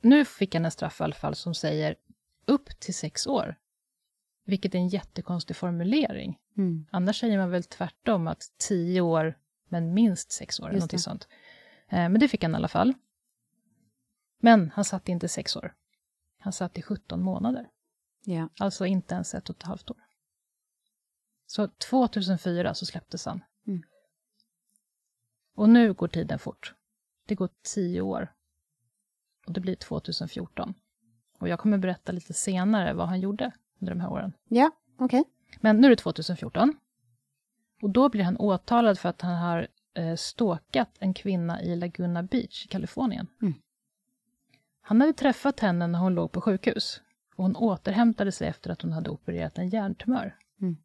nu 0.00 0.24
fick 0.24 0.54
han 0.54 0.64
en 0.64 0.70
straff 0.70 1.00
i 1.00 1.04
alla 1.04 1.14
fall 1.14 1.34
som 1.34 1.54
säger 1.54 1.96
upp 2.46 2.80
till 2.80 2.94
sex 2.94 3.26
år. 3.26 3.56
Vilket 4.44 4.74
är 4.74 4.78
en 4.78 4.88
jättekonstig 4.88 5.56
formulering. 5.56 6.38
Mm. 6.56 6.86
Annars 6.90 7.20
säger 7.20 7.38
man 7.38 7.50
väl 7.50 7.64
tvärtom, 7.64 8.26
att 8.26 8.42
tio 8.58 9.00
år, 9.00 9.38
men 9.68 9.94
minst 9.94 10.32
sex 10.32 10.60
år, 10.60 10.68
eller 10.68 10.78
någonting 10.78 10.98
sånt. 10.98 11.28
Eh, 11.88 12.08
men 12.08 12.20
det 12.20 12.28
fick 12.28 12.42
han 12.42 12.52
i 12.52 12.56
alla 12.56 12.68
fall. 12.68 12.94
Men 14.38 14.70
han 14.74 14.84
satt 14.84 15.08
inte 15.08 15.28
sex 15.28 15.56
år. 15.56 15.74
Han 16.40 16.52
satt 16.52 16.78
i 16.78 16.82
17 16.82 17.22
månader. 17.22 17.68
Ja. 18.24 18.48
Alltså 18.58 18.86
inte 18.86 19.14
ens 19.14 19.34
ett 19.34 19.50
och 19.50 19.56
ett 19.56 19.62
halvt 19.62 19.90
år. 19.90 19.96
Så 21.46 21.68
2004 21.68 22.74
så 22.74 22.86
släpptes 22.86 23.26
han. 23.26 23.40
Mm. 23.66 23.82
Och 25.54 25.68
nu 25.68 25.92
går 25.92 26.08
tiden 26.08 26.38
fort. 26.38 26.74
Det 27.26 27.34
går 27.34 27.48
tio 27.74 28.00
år. 28.00 28.32
Och 29.46 29.52
det 29.52 29.60
blir 29.60 29.76
2014. 29.76 30.74
Och 31.38 31.48
jag 31.48 31.58
kommer 31.58 31.78
berätta 31.78 32.12
lite 32.12 32.34
senare 32.34 32.94
vad 32.94 33.08
han 33.08 33.20
gjorde 33.20 33.52
under 33.80 33.94
de 33.94 34.00
här 34.00 34.10
åren. 34.10 34.32
Ja, 34.48 34.70
okej. 34.98 35.24
Men 35.60 35.80
nu 35.80 35.86
är 35.86 35.90
det 35.90 35.96
2014. 35.96 36.76
Och 37.82 37.90
då 37.90 38.08
blir 38.08 38.24
han 38.24 38.36
åtalad 38.36 38.98
för 38.98 39.08
att 39.08 39.20
han 39.20 39.36
har 39.36 39.68
eh, 39.94 40.14
stalkat 40.14 40.96
en 40.98 41.14
kvinna 41.14 41.62
i 41.62 41.76
Laguna 41.76 42.22
Beach 42.22 42.64
i 42.64 42.68
Kalifornien. 42.68 43.26
Mm. 43.42 43.54
Han 44.80 45.00
hade 45.00 45.12
träffat 45.12 45.60
henne 45.60 45.86
när 45.86 45.98
hon 45.98 46.14
låg 46.14 46.32
på 46.32 46.40
sjukhus. 46.40 47.00
Och 47.36 47.44
hon 47.44 47.56
återhämtade 47.56 48.32
sig 48.32 48.48
efter 48.48 48.70
att 48.70 48.82
hon 48.82 48.92
hade 48.92 49.10
opererat 49.10 49.58
en 49.58 49.68
hjärntumör. 49.68 50.36
Mm. 50.60 50.76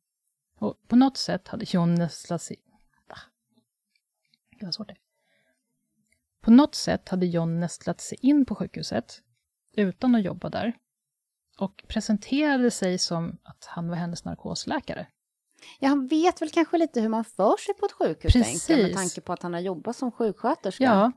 Och 0.59 0.87
på 0.87 0.95
något 0.95 1.17
sätt 1.17 1.47
hade 1.47 1.65
John 1.67 1.95
nästlat 1.95 2.41
sig... 2.41 2.57
Det 4.59 4.65
var 4.65 4.71
svårt. 4.71 4.91
På 6.41 6.51
något 6.51 6.75
sätt 6.75 7.09
hade 7.09 7.25
John 7.25 7.59
nästlat 7.59 8.01
sig 8.01 8.17
in 8.21 8.45
på 8.45 8.55
sjukhuset 8.55 9.21
utan 9.77 10.15
att 10.15 10.23
jobba 10.23 10.49
där 10.49 10.77
och 11.57 11.83
presenterade 11.87 12.71
sig 12.71 12.97
som 12.97 13.37
att 13.43 13.65
han 13.65 13.89
var 13.89 13.95
hennes 13.95 14.25
narkosläkare. 14.25 15.07
Ja, 15.79 15.89
han 15.89 16.07
vet 16.07 16.41
väl 16.41 16.49
kanske 16.49 16.77
lite 16.77 17.01
hur 17.01 17.09
man 17.09 17.25
för 17.25 17.57
sig 17.57 17.73
på 17.73 17.85
ett 17.85 17.91
sjukhus, 17.91 18.33
Precis. 18.33 18.65
tänker 18.65 18.83
med 18.83 18.95
tanke 18.95 19.21
på 19.21 19.33
att 19.33 19.43
han 19.43 19.53
har 19.53 19.59
jobbat 19.59 19.95
som 19.95 20.11
sjuksköterska. 20.11 20.83
Ja, 20.83 21.11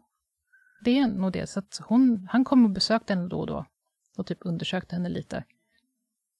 det 0.81 0.99
är 0.99 1.07
nog 1.07 1.33
det. 1.33 1.47
Så 1.47 1.59
att 1.59 1.81
hon, 1.85 2.29
han 2.31 2.45
kom 2.45 2.65
och 2.65 2.71
besökte 2.71 3.15
henne 3.15 3.29
då 3.29 3.41
och 3.41 3.47
då 3.47 3.65
och 4.17 4.27
typ 4.27 4.39
undersökte 4.41 4.97
henne 4.97 5.09
lite. 5.09 5.45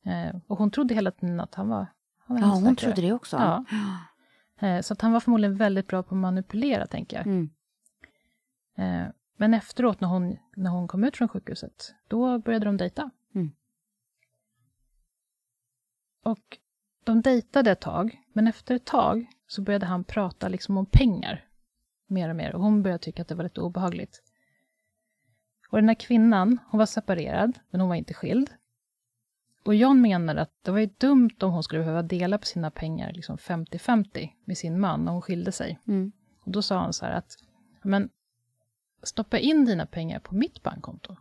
Eh, 0.04 0.37
och 0.47 0.59
hon 0.59 0.71
trodde 0.71 0.95
hela 0.95 1.11
tiden 1.11 1.40
att 1.40 1.54
han 1.54 1.68
var, 1.68 1.87
han 2.18 2.37
var 2.37 2.42
Ja, 2.42 2.54
hon 2.54 2.64
läkare. 2.64 2.76
trodde 2.76 3.09
det 3.09 3.12
också. 3.12 3.37
Ja. 3.37 3.64
Eh, 4.61 4.80
så 4.80 4.92
att 4.92 5.00
han 5.00 5.12
var 5.12 5.21
förmodligen 5.21 5.57
väldigt 5.57 5.87
bra 5.87 6.02
på 6.02 6.14
att 6.14 6.21
manipulera, 6.21 6.87
tänker 6.87 7.16
jag. 7.16 7.26
Mm. 7.26 7.50
Eh, 8.76 9.12
men 9.37 9.54
efteråt, 9.54 10.00
när 10.00 10.09
hon, 10.09 10.37
när 10.57 10.71
hon 10.71 10.88
kom 10.88 11.04
ut 11.04 11.16
från 11.16 11.28
sjukhuset, 11.28 11.95
då 12.09 12.38
började 12.38 12.64
de 12.64 12.76
dejta. 12.76 13.11
Mm. 13.35 13.52
Och 16.25 16.59
de 17.04 17.23
dejtade 17.23 17.71
ett 17.71 17.80
tag, 17.80 18.23
men 18.33 18.47
efter 18.47 18.75
ett 18.75 18.85
tag 18.85 19.26
så 19.47 19.62
började 19.62 19.87
han 19.87 20.04
prata 20.04 20.49
liksom 20.49 20.76
om 20.76 20.87
pengar. 20.87 21.45
Mer 22.07 22.28
och 22.28 22.37
mer. 22.37 22.54
Och 22.54 22.62
hon 22.62 22.83
började 22.83 23.02
tycka 23.04 23.23
att 23.23 23.28
det 23.28 23.35
var 23.35 23.45
lite 23.45 23.61
obehagligt. 23.61 24.23
Och 25.70 25.78
den 25.78 25.88
här 25.88 25.94
kvinnan, 25.94 26.58
hon 26.70 26.78
var 26.78 26.87
separerad, 26.87 27.58
men 27.70 27.80
hon 27.80 27.88
var 27.88 27.96
inte 27.96 28.14
skild. 28.14 28.50
Och 29.64 29.75
John 29.75 30.00
menade 30.00 30.40
att 30.40 30.50
det 30.62 30.70
var 30.70 30.78
ju 30.78 30.87
dumt 30.98 31.30
om 31.40 31.50
hon 31.52 31.62
skulle 31.62 31.80
behöva 31.80 32.02
dela 32.02 32.38
på 32.38 32.46
sina 32.46 32.70
pengar 32.70 33.12
liksom 33.12 33.37
50-50 33.37 34.28
med 34.44 34.58
sin 34.58 34.80
man 34.80 35.04
när 35.04 35.12
hon 35.12 35.22
skilde 35.22 35.52
sig. 35.52 35.78
Mm. 35.88 36.12
Och 36.40 36.50
då 36.52 36.62
sa 36.62 36.78
han 36.78 36.92
så 36.92 37.04
här 37.06 37.12
att, 37.12 37.37
men 37.82 38.10
stoppa 39.02 39.38
in 39.38 39.64
dina 39.64 39.87
pengar 39.87 40.18
på 40.20 40.34
mitt 40.34 40.62
bankkonto. 40.62 41.16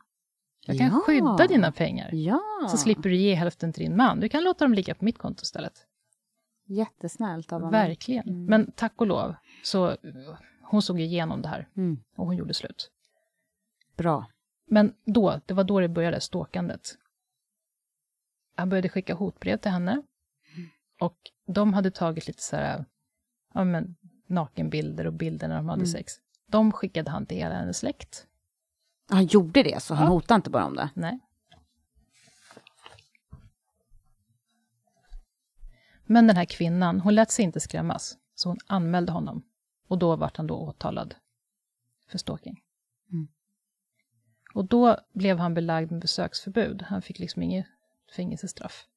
Jag 0.66 0.78
kan 0.78 0.88
Ja. 0.88 1.02
skydda 1.06 1.48
dina 1.48 1.72
pengar. 1.72 2.10
Ja, 2.14 2.42
Så 2.72 2.78
slipper 2.78 3.10
du 3.10 3.16
ge 3.16 3.34
hälften 3.34 3.74
till 3.74 3.84
din 3.84 3.98
man. 3.98 4.20
Du 4.20 4.30
kan 4.30 4.44
låta 4.44 4.66
dem 4.66 4.74
ligga 4.74 4.96
på 4.96 5.06
mitt 5.06 5.18
konto 5.18 5.42
istället. 5.44 5.74
jättesnällt 6.70 7.54
av 7.54 7.60
honom. 7.60 7.72
Verkligen. 7.72 8.28
Mm. 8.30 8.46
Men 8.46 8.72
tack 8.72 8.94
och 9.02 9.08
lov, 9.08 9.36
så 9.64 9.98
hon 10.62 10.82
såg 10.82 11.00
igenom 11.00 11.42
det 11.42 11.48
här 11.48 11.68
Mm. 11.78 12.00
och 12.16 12.26
hon 12.26 12.36
gjorde 12.38 12.54
slut. 12.54 12.92
Bra. 13.98 14.26
Men 14.68 14.94
då, 15.06 15.42
det 15.46 15.54
var 15.54 15.64
då 15.64 15.80
det 15.80 15.88
började, 15.88 16.22
ståkandet. 16.22 16.98
Han 18.56 18.70
började 18.70 18.90
skicka 18.90 19.14
hotbrev 19.14 19.58
till 19.58 19.72
henne. 19.72 20.02
Och 21.02 21.18
de 21.46 21.74
hade 21.74 21.92
tagit 21.92 22.28
lite 22.28 22.44
så 22.44 22.56
här, 22.56 22.86
ja 23.54 23.64
men, 23.64 23.96
nakenbilder 24.28 25.08
och 25.08 25.14
bilder 25.14 25.48
när 25.48 25.56
de 25.56 25.70
hade 25.70 25.80
Mm. 25.80 25.88
sex. 25.92 26.14
De 26.48 26.72
skickade 26.72 27.12
han 27.12 27.26
till 27.26 27.38
hela 27.38 27.56
hennes 27.56 27.78
släkt. 27.78 28.28
Han 29.10 29.26
gjorde 29.26 29.64
det, 29.64 29.84
så 29.84 29.94
han 29.94 30.04
Ja. 30.06 30.10
hotade 30.10 30.36
inte 30.36 30.50
bara 30.50 30.66
om 30.66 30.76
det. 30.76 30.90
Nej. 30.94 31.20
Men 36.06 36.28
den 36.28 36.36
här 36.36 36.46
kvinnan, 36.46 37.00
hon 37.02 37.16
lät 37.16 37.32
sig 37.32 37.46
inte 37.46 37.60
skrämmas, 37.60 38.18
så 38.36 38.50
hon 38.50 38.58
anmälde 38.68 39.12
honom. 39.12 39.44
Och 39.88 39.98
då 39.98 40.16
vart 40.16 40.38
han 40.38 40.48
då 40.48 40.56
åtalad 40.56 41.16
för 42.08 42.18
stalking. 42.18 42.62
Mm. 43.12 43.28
Och 44.58 44.66
då 44.66 44.98
blev 45.14 45.38
han 45.38 45.54
belagd 45.54 45.92
med 45.92 46.02
besöksförbud. 46.02 46.82
Han 46.82 47.02
fick 47.02 47.20
liksom 47.20 47.42
inget 47.42 47.66
fängelsestraff. 48.16 48.88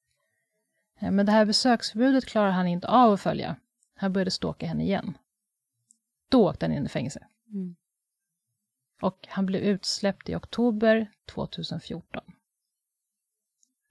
Eh, 1.01 1.11
Men 1.11 1.27
det 1.27 1.33
här 1.33 1.45
besöksförbudet 1.45 2.27
klarar 2.27 2.51
han 2.51 2.67
inte 2.67 2.89
av 2.89 3.13
att 3.13 3.21
följa. 3.21 3.57
Han 3.95 4.13
började 4.13 4.31
stalka 4.31 4.67
henne 4.67 4.85
igen. 4.85 5.19
Då 6.29 6.49
åkte 6.49 6.67
han 6.67 6.73
in 6.73 6.87
i 6.87 6.89
fängelse. 6.89 7.27
Mm. 7.49 7.77
Och 9.01 9.27
han 9.29 9.47
blev 9.47 9.63
utsläppt 9.63 10.29
i 10.29 10.35
oktober 10.35 11.11
2014. 11.25 12.23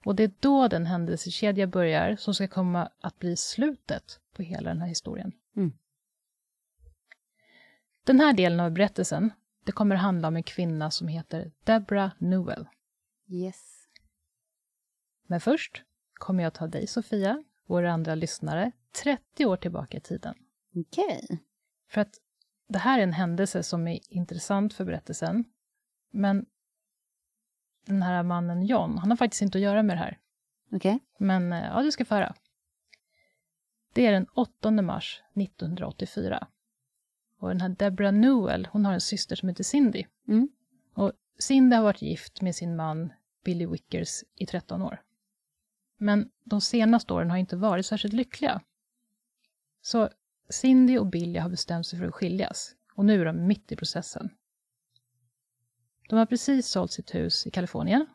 Och 0.04 0.14
det 0.14 0.22
är 0.22 0.32
då 0.40 0.68
den 0.68 0.86
händelsekedja 0.86 1.66
börjar 1.66 2.16
som 2.16 2.34
ska 2.34 2.48
komma 2.48 2.90
att 3.00 3.18
bli 3.18 3.36
slutet 3.36 4.20
på 4.32 4.42
hela 4.42 4.68
den 4.70 4.80
här 4.80 4.88
historien. 4.88 5.32
Mm. 5.56 5.72
Den 8.04 8.20
här 8.20 8.32
delen 8.32 8.60
av 8.60 8.70
berättelsen, 8.70 9.32
det 9.64 9.72
kommer 9.72 9.96
handla 9.96 10.28
om 10.28 10.36
en 10.36 10.42
kvinna 10.42 10.90
som 10.90 11.08
heter 11.08 11.52
Deborah 11.64 12.10
Newell. 12.18 12.68
Yes. 13.28 13.88
Men 15.26 15.40
först 15.40 15.82
kommer 16.14 16.42
jag 16.42 16.54
ta 16.54 16.66
dig, 16.66 16.86
Sofia, 16.86 17.44
er 17.68 17.84
andra 17.84 18.14
lyssnare, 18.14 18.72
30 19.02 19.46
år 19.46 19.56
tillbaka 19.56 19.96
i 19.96 20.00
tiden. 20.00 20.34
Okej. 20.74 21.40
För 21.88 22.00
att 22.00 22.14
det 22.68 22.78
här 22.78 22.98
är 22.98 23.02
en 23.02 23.12
händelse 23.12 23.62
som 23.62 23.88
är 23.88 23.98
intressant 24.08 24.74
för 24.74 24.84
berättelsen. 24.84 25.44
Men 26.10 26.46
den 27.86 28.02
här 28.02 28.22
mannen 28.22 28.62
John, 28.62 28.98
han 28.98 29.10
har 29.10 29.16
faktiskt 29.16 29.42
inte 29.42 29.58
att 29.58 29.62
göra 29.62 29.82
med 29.82 29.96
det 29.96 30.00
här. 30.00 30.18
Okej. 30.72 30.98
Men 31.18 31.52
eh, 31.52 31.66
ja, 31.66 31.82
du 31.82 31.92
ska 31.92 32.04
få 32.04 32.14
höra. 32.14 32.34
Det 33.92 34.06
är 34.06 34.12
den 34.12 34.26
8 34.34 34.70
mars 34.70 35.22
1984. 35.34 36.46
Och 37.40 37.48
den 37.48 37.60
här 37.60 37.68
Deborah 37.68 38.12
Newell, 38.12 38.68
hon 38.72 38.84
har 38.84 38.92
en 38.92 39.00
syster 39.00 39.36
som 39.36 39.48
heter 39.48 39.64
Cindy. 39.64 40.04
Mm. 40.28 40.48
Och 40.94 41.12
Cindy 41.38 41.76
har 41.76 41.82
varit 41.82 42.02
gift 42.02 42.40
med 42.40 42.54
sin 42.54 42.76
man 42.76 43.12
Billy 43.44 43.66
Wickers 43.66 44.24
i 44.36 44.46
13 44.46 44.82
år. 44.82 45.02
Men 45.96 46.30
de 46.44 46.60
senaste 46.60 47.12
åren 47.12 47.30
har 47.30 47.36
inte 47.36 47.56
varit 47.56 47.86
särskilt 47.86 48.14
lyckliga. 48.14 48.62
Så 49.82 50.08
Cindy 50.48 50.98
och 50.98 51.06
Billy 51.06 51.38
har 51.38 51.50
bestämt 51.50 51.86
sig 51.86 51.98
för 51.98 52.06
att 52.06 52.14
skiljas. 52.14 52.74
Och 52.94 53.04
nu 53.04 53.20
är 53.20 53.24
de 53.24 53.46
mitt 53.46 53.72
i 53.72 53.76
processen. 53.76 54.30
De 56.08 56.18
har 56.18 56.26
precis 56.26 56.66
sålt 56.66 56.92
sitt 56.92 57.14
hus 57.14 57.46
i 57.46 57.50
Kalifornien. 57.50 58.06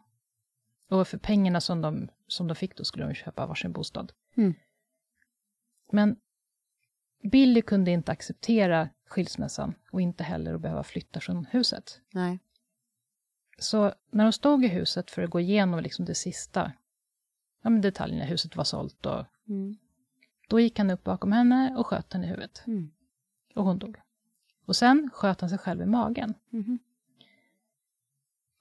Och 0.90 1.08
för 1.08 1.18
pengarna 1.18 1.62
som 1.62 1.82
de, 1.82 2.10
som 2.28 2.48
de 2.48 2.56
fick 2.56 2.78
då 2.78 2.84
skulle 2.84 3.06
de 3.06 3.14
köpa 3.14 3.46
varsin 3.46 3.72
bostad. 3.72 4.12
Mm. 4.38 4.54
Men 5.92 6.16
Billy 7.32 7.62
kunde 7.62 7.92
inte 7.92 8.12
acceptera 8.12 8.90
skilsmässan 9.08 9.76
och 9.92 10.02
inte 10.02 10.24
heller 10.24 10.54
att 10.54 10.62
behöva 10.62 10.84
flytta 10.84 11.20
från 11.20 11.46
huset. 11.46 12.02
Nej. 12.14 12.40
Så 13.60 13.94
när 14.12 14.24
de 14.24 14.32
stod 14.34 14.66
i 14.66 14.68
huset 14.68 15.12
för 15.12 15.22
att 15.22 15.30
gå 15.30 15.40
igenom 15.40 15.80
liksom 15.80 16.06
det 16.06 16.16
sista, 16.16 16.72
ja, 17.62 17.70
men 17.70 17.82
detaljerna, 17.82 18.26
huset 18.26 18.56
var 18.56 18.64
sålt 18.64 19.06
och 19.06 19.26
Mm. 19.48 19.78
då 20.48 20.60
gick 20.60 20.78
han 20.78 20.90
upp 20.90 21.04
bakom 21.04 21.32
henne 21.32 21.76
och 21.78 21.88
sköt 21.88 22.14
henne 22.14 22.26
i 22.26 22.30
huvudet. 22.30 22.64
Mm. 22.68 22.92
Och 23.56 23.64
hon 23.64 23.80
dog. 23.80 23.98
Och 24.66 24.76
sen 24.76 25.10
sköt 25.14 25.42
han 25.42 25.50
sig 25.50 25.60
själv 25.60 25.82
i 25.82 25.86
magen. 25.86 26.34
Mhm. 26.50 26.80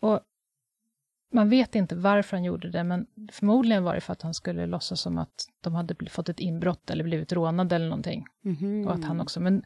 Och 0.00 0.20
man 1.32 1.48
vet 1.48 1.74
inte 1.74 1.94
varför 1.96 2.36
han 2.36 2.44
gjorde 2.44 2.70
det, 2.70 2.84
men 2.84 3.06
förmodligen 3.32 3.84
var 3.84 3.94
det 3.94 4.00
för 4.00 4.12
att 4.12 4.22
han 4.22 4.34
skulle 4.34 4.66
låtsas 4.66 5.00
som 5.00 5.18
att 5.18 5.48
de 5.60 5.74
hade 5.74 6.10
fått 6.10 6.28
ett 6.28 6.40
inbrott 6.40 6.90
eller 6.90 7.04
blivit 7.04 7.32
rånade 7.32 7.76
eller 7.76 7.88
någonting. 7.88 8.26
Mhm. 8.40 8.86
Och 8.86 8.94
att 8.94 9.04
han 9.04 9.20
också, 9.20 9.40
men 9.40 9.64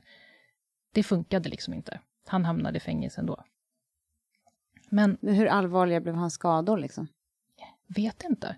det 0.99 1.03
funkade 1.03 1.49
liksom 1.49 1.75
inte. 1.75 2.01
Han 2.27 2.45
hamnade 2.45 2.77
i 2.77 2.81
fängelse 2.81 3.21
ändå. 3.21 3.45
Men 4.91 5.19
Men 5.21 5.35
Hur 5.35 5.47
allvarliga 5.47 6.01
blev 6.01 6.15
hans 6.15 6.35
skador 6.35 6.79
liksom? 6.79 7.09
vet 7.87 8.25
inte. 8.25 8.57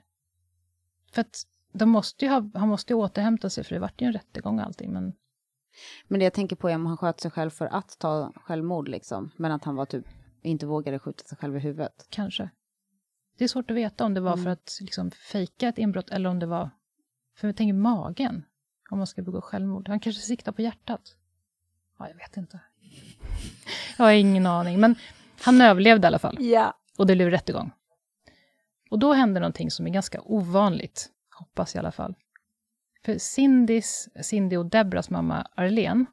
För 1.12 1.20
att 1.20 1.47
de 1.73 1.88
måste 1.88 2.25
ju 2.25 2.30
ha, 2.30 2.50
han 2.54 2.68
måste 2.68 2.92
ju 2.92 2.97
återhämta 2.97 3.50
sig, 3.50 3.64
för 3.64 3.75
det 3.75 3.80
vart 3.80 4.00
ju 4.02 4.06
en 4.06 4.12
rättegång 4.12 4.59
och 4.59 4.66
allting, 4.66 4.92
men 4.92 5.12
Men 6.09 6.18
det 6.18 6.25
jag 6.25 6.32
tänker 6.32 6.56
på 6.56 6.68
är 6.68 6.75
om 6.75 6.87
han 6.87 6.97
sköt 6.97 7.20
sig 7.20 7.30
själv 7.30 7.50
för 7.50 7.66
att 7.66 7.99
ta 7.99 8.32
självmord 8.37 8.88
liksom. 8.88 9.30
Men 9.37 9.52
att 9.52 9.64
han 9.64 9.76
var 9.76 9.87
typ, 9.87 10.06
inte 10.42 10.66
vågade 10.66 10.99
skjuta 10.99 11.25
sig 11.25 11.38
själv 11.38 11.56
i 11.56 11.61
huvudet. 11.61 12.06
kanske. 12.11 12.50
Det 13.38 13.44
är 13.44 13.49
svårt 13.49 13.70
att 13.70 13.76
veta 13.76 14.04
om 14.04 14.14
det 14.14 14.20
var 14.20 14.32
Mm. 14.32 14.44
för 14.44 14.50
att 14.50 14.78
liksom 14.80 15.11
fejka 15.11 15.68
ett 15.68 15.78
inbrott 15.78 16.11
eller 16.11 16.30
om 16.30 16.38
det 16.38 16.47
var... 16.47 16.70
För 17.37 17.49
jag 17.49 17.56
tänker 17.56 17.75
magen, 17.75 18.44
om 18.90 18.99
man 18.99 19.06
ska 19.06 19.23
begå 19.23 19.40
självmord. 19.40 19.88
Han 19.88 20.00
kanske 20.00 20.23
siktar 20.23 20.52
på 20.52 20.62
hjärtat. 20.62 21.16
Ja, 22.00 22.09
jag 22.09 22.16
vet 22.16 22.37
inte. 22.37 22.61
Jag 23.99 24.04
har 24.04 24.12
ingen 24.12 24.47
aning, 24.47 24.80
men 24.80 24.95
han 25.40 25.61
överlevde 25.61 26.07
i 26.07 26.09
alla 26.09 26.19
fall. 26.19 26.37
Ja. 26.40 26.75
Och 26.99 27.07
det 27.07 27.14
blev 27.14 27.30
rättegång. 27.30 27.73
Och 28.90 28.99
då 28.99 29.12
hände 29.12 29.40
någonting 29.40 29.71
som 29.71 29.87
är 29.87 29.90
ganska 29.90 30.21
ovanligt, 30.21 31.11
hoppas 31.38 31.75
i 31.75 31.78
alla 31.78 31.92
fall. 31.92 32.14
För 33.04 33.19
Cindys, 33.19 34.09
Cindy 34.23 34.57
och 34.57 34.66
Debras 34.66 35.11
mamma 35.11 35.47
Arlene, 35.54 36.04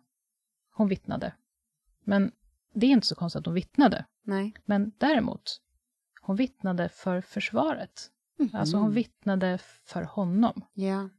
hon 0.71 0.87
vittnade. 0.87 1.33
Men 2.03 2.31
det 2.73 2.85
är 2.85 2.91
inte 2.91 3.07
så 3.07 3.15
konstigt 3.15 3.39
att 3.39 3.45
hon 3.45 3.55
vittnade. 3.55 4.05
Nej. 4.23 4.53
Men 4.65 4.91
däremot, 4.97 5.61
hon 6.21 6.35
vittnade 6.35 6.89
för 6.89 7.21
försvaret. 7.21 8.09
Alltså 8.53 8.77
hon 8.77 8.93
vittnade 8.93 9.57
för 9.85 10.01
honom. 10.01 10.61
Ja. 10.73 11.09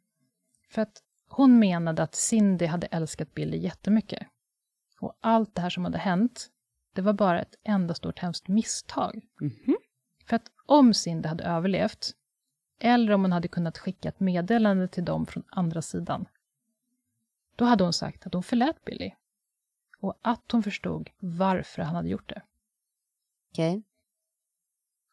För 0.69 0.83
att 0.83 1.03
hon 1.29 1.59
menade 1.59 2.03
att 2.03 2.15
Cindy 2.15 2.67
hade 2.67 2.87
älskat 2.87 3.35
Billy 3.35 3.59
jättemycket. 3.59 4.27
Och 5.01 5.19
allt 5.21 5.55
det 5.55 5.61
här 5.61 5.71
som 5.71 5.85
hade 5.85 5.99
hänt, 5.99 6.51
det 6.95 7.03
var 7.03 7.13
bara 7.13 7.43
ett 7.43 7.55
enda 7.63 7.95
stort 7.95 8.19
hemskt 8.19 8.49
misstag. 8.49 9.21
Mhm. 9.41 9.77
För 10.27 10.37
att 10.37 10.51
om 10.67 10.95
Cindy 10.95 11.29
hade 11.29 11.45
överlevt, 11.45 12.11
eller 12.79 13.13
om 13.13 13.23
hon 13.23 13.33
hade 13.33 13.49
kunnat 13.49 13.79
skicka 13.79 14.09
ett 14.09 14.21
meddelande 14.21 14.89
till 14.89 15.05
dem 15.05 15.27
från 15.27 15.45
andra 15.51 15.83
sidan, 15.83 16.29
då 17.57 17.65
hade 17.65 17.85
hon 17.85 17.93
sagt 17.93 18.27
att 18.27 18.35
hon 18.35 18.43
förlät 18.43 18.85
Billy. 18.85 19.11
Och 20.01 20.19
att 20.23 20.53
hon 20.53 20.63
förstod 20.63 21.11
varför 21.19 21.83
han 21.83 21.95
hade 21.95 22.09
gjort 22.09 22.29
det. 22.29 22.43
Okej. 23.51 23.83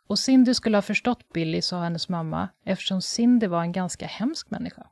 Och 0.08 0.20
Cindy 0.20 0.54
skulle 0.54 0.78
ha 0.78 0.82
förstått 0.82 1.34
Billy, 1.34 1.62
sa 1.62 1.84
hennes 1.84 2.10
mamma, 2.10 2.50
eftersom 2.64 3.02
Cindy 3.02 3.48
var 3.48 3.62
en 3.62 3.72
ganska 3.72 4.08
hemsk 4.08 4.52
människa. 4.52 4.90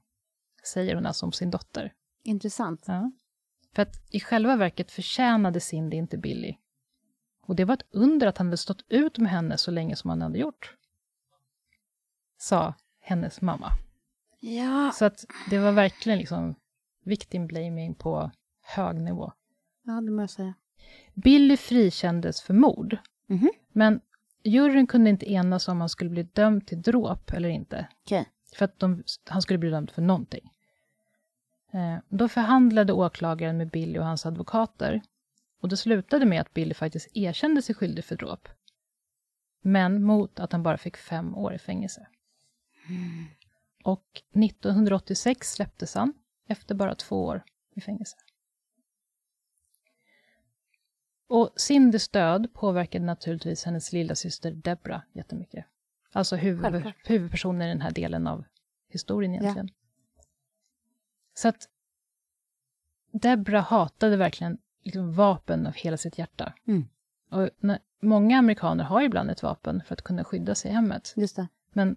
Säger 0.64 0.96
hon 0.96 1.06
alltså 1.06 1.26
om 1.26 1.32
sin 1.32 1.52
dotter. 1.52 1.94
Intressant. 2.24 2.84
Ja. 2.88 3.12
För 3.74 3.82
att 3.82 4.02
i 4.10 4.20
själva 4.20 4.56
verket 4.56 4.92
förtjänade 4.92 5.60
Cindy 5.60 5.98
inte 5.98 6.18
Billy. 6.18 6.56
Och 7.42 7.56
det 7.56 7.66
var 7.66 7.74
ett 7.74 7.86
under 7.92 8.28
att 8.28 8.38
han 8.38 8.48
hade 8.48 8.58
stått 8.58 8.86
ut 8.90 9.18
med 9.18 9.32
henne 9.32 9.58
så 9.58 9.72
länge 9.72 9.96
som 9.96 10.10
han 10.10 10.22
hade 10.22 10.40
gjort. 10.40 10.76
Sa 12.38 12.74
hennes 13.00 13.42
mamma. 13.42 13.72
Ja. 14.40 14.92
Så 14.94 15.06
att 15.06 15.26
det 15.50 15.60
var 15.60 15.72
verkligen 15.72 16.20
liksom 16.20 16.56
victim 17.04 17.48
blaming 17.48 17.96
på 17.96 18.32
hög 18.62 19.02
nivå. 19.02 19.32
Ja, 19.84 19.94
det 19.94 20.12
måste 20.12 20.22
jag 20.22 20.30
säga. 20.30 20.54
Billy 21.14 21.58
frikändes 21.58 22.42
för 22.42 22.54
mord. 22.54 22.98
Mhm. 23.28 23.52
Men 23.72 24.02
juryn 24.44 24.88
kunde 24.88 25.10
inte 25.10 25.32
enas 25.32 25.68
om 25.68 25.80
han 25.80 25.90
skulle 25.90 26.10
bli 26.10 26.24
dömd 26.24 26.68
till 26.68 26.82
dråp 26.82 27.32
eller 27.32 27.50
inte. 27.50 27.88
Okej. 28.06 28.30
För 28.56 28.66
att 28.66 28.80
de, 28.80 29.04
han 29.30 29.42
skulle 29.42 29.60
bli 29.60 29.70
dömd 29.70 29.92
för 29.92 30.02
någonting. 30.02 30.52
Eh, 31.74 31.98
då 32.10 32.30
förhandlade 32.30 32.94
åklagaren 32.94 33.58
med 33.58 33.70
Billy 33.70 34.00
och 34.00 34.06
hans 34.06 34.26
advokater. 34.26 35.02
Och 35.62 35.70
det 35.70 35.78
slutade 35.78 36.26
med 36.26 36.42
att 36.42 36.54
Billy 36.54 36.74
faktiskt 36.74 37.08
erkände 37.14 37.62
sig 37.62 37.76
skyldig 37.76 38.06
för 38.06 38.16
dråp. 38.16 38.50
Men 39.62 40.04
mot 40.04 40.40
att 40.40 40.52
han 40.52 40.64
bara 40.64 40.78
fick 40.78 40.98
fem 40.98 41.36
år 41.36 41.54
i 41.54 41.60
fängelse. 41.60 42.08
Och 43.84 44.22
1986 44.34 45.54
släpptes 45.54 45.96
han 45.96 46.14
efter 46.48 46.76
bara 46.76 46.96
två 46.96 47.26
år 47.26 47.44
i 47.76 47.82
fängelse. 47.82 48.18
Och 51.28 51.54
Cindys 51.56 52.10
död 52.10 52.54
påverkade 52.54 53.06
naturligtvis 53.06 53.64
hennes 53.64 53.94
lilla 53.94 54.16
syster 54.16 54.52
Debra 54.52 55.02
jättemycket. 55.14 55.66
Alltså 56.12 56.36
huvud, 56.36 56.94
huvudpersonen 57.06 57.62
i 57.62 57.68
den 57.68 57.82
här 57.82 57.92
delen 57.92 58.28
av 58.28 58.44
historien 58.90 59.34
egentligen. 59.34 59.70
Så 61.34 61.48
att 61.48 61.70
Debra 63.12 63.60
hatade 63.60 64.18
verkligen 64.18 64.58
liksom 64.84 65.14
vapen 65.14 65.68
av 65.68 65.74
hela 65.74 65.98
sitt 65.98 66.18
hjärta. 66.18 66.54
Mm. 66.68 66.88
Och 67.30 67.50
när, 67.60 67.80
många 68.02 68.38
amerikaner 68.38 68.84
har 68.84 69.02
ibland 69.02 69.32
ett 69.32 69.44
vapen 69.44 69.82
för 69.88 69.94
att 69.94 70.02
kunna 70.02 70.24
skydda 70.24 70.56
sig 70.56 70.72
i 70.72 70.74
hemmet. 70.74 71.14
Just 71.16 71.36
det. 71.36 71.48
Men 71.74 71.96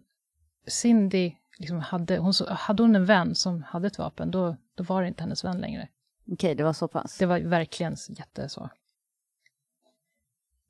Cindy, 0.67 1.33
liksom 1.59 1.81
hade, 1.81 2.19
hon, 2.19 2.33
hade 2.49 2.83
hon 2.83 2.97
en 2.97 3.05
vän 3.05 3.35
som 3.35 3.63
hade 3.63 3.87
ett 3.87 3.99
vapen, 3.99 4.31
då, 4.31 4.57
då 4.75 4.85
var 4.85 5.03
det 5.03 5.09
inte 5.09 5.23
hennes 5.23 5.45
vän 5.45 5.59
längre. 5.59 5.89
Okej, 6.33 6.55
det 6.55 6.65
var 6.65 6.73
så 6.73 6.89
pass. 6.89 7.19
Det 7.19 7.27
var 7.27 7.41
verkligen 7.41 7.97
jätte 8.09 8.49
så. 8.49 8.71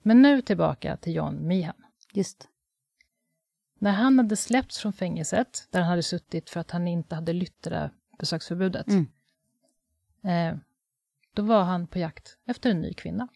Men 0.03 0.23
nu 0.23 0.43
tillbaka 0.43 0.97
till 0.97 1.15
John 1.15 1.35
Meehan. 1.35 1.85
Just. 2.13 2.49
När 3.79 3.93
han 3.93 4.19
hade 4.19 4.37
släppts 4.37 4.79
från 4.79 4.93
fängelset, 4.93 5.69
där 5.71 5.81
han 5.81 5.89
hade 5.89 6.03
suttit 6.03 6.51
för 6.51 6.61
att 6.61 6.71
han 6.71 6.89
inte 6.89 7.15
hade 7.15 7.33
lytt 7.33 7.63
det 7.63 7.71
där 7.71 7.91
besöksförbudet, 8.19 8.87
Mm. 8.89 9.07
eh, 10.23 10.59
då 11.35 11.43
var 11.43 11.63
han 11.63 11.87
på 11.87 11.99
jakt 11.99 12.39
efter 12.45 12.71
en 12.71 12.81
ny 12.81 12.93
kvinna. 12.95 13.29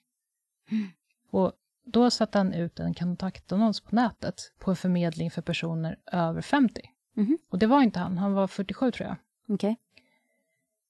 Och 1.30 1.52
då 1.84 2.10
satte 2.10 2.38
han 2.38 2.52
ut 2.54 2.80
en 2.80 2.94
kontaktannons 2.94 3.80
på 3.80 3.94
nätet 3.94 4.52
på 4.58 4.70
en 4.70 4.76
förmedling 4.76 5.30
för 5.30 5.42
personer 5.42 5.98
över 6.06 6.42
50. 6.42 6.90
Mhm. 7.12 7.38
Och 7.48 7.58
det 7.58 7.66
var 7.66 7.82
inte 7.82 7.98
han, 8.00 8.18
han 8.18 8.32
var 8.32 8.46
47 8.46 8.90
tror 8.90 9.08
jag. 9.08 9.16
Okej. 9.54 9.76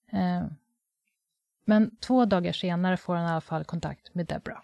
Eh, 0.07 0.46
men 1.64 1.96
två 1.96 2.24
dagar 2.24 2.53
senare 2.53 2.96
får 2.96 3.14
han 3.14 3.26
i 3.26 3.31
alla 3.31 3.40
fall 3.40 3.64
kontakt 3.64 4.14
med 4.14 4.26
Debra. 4.26 4.61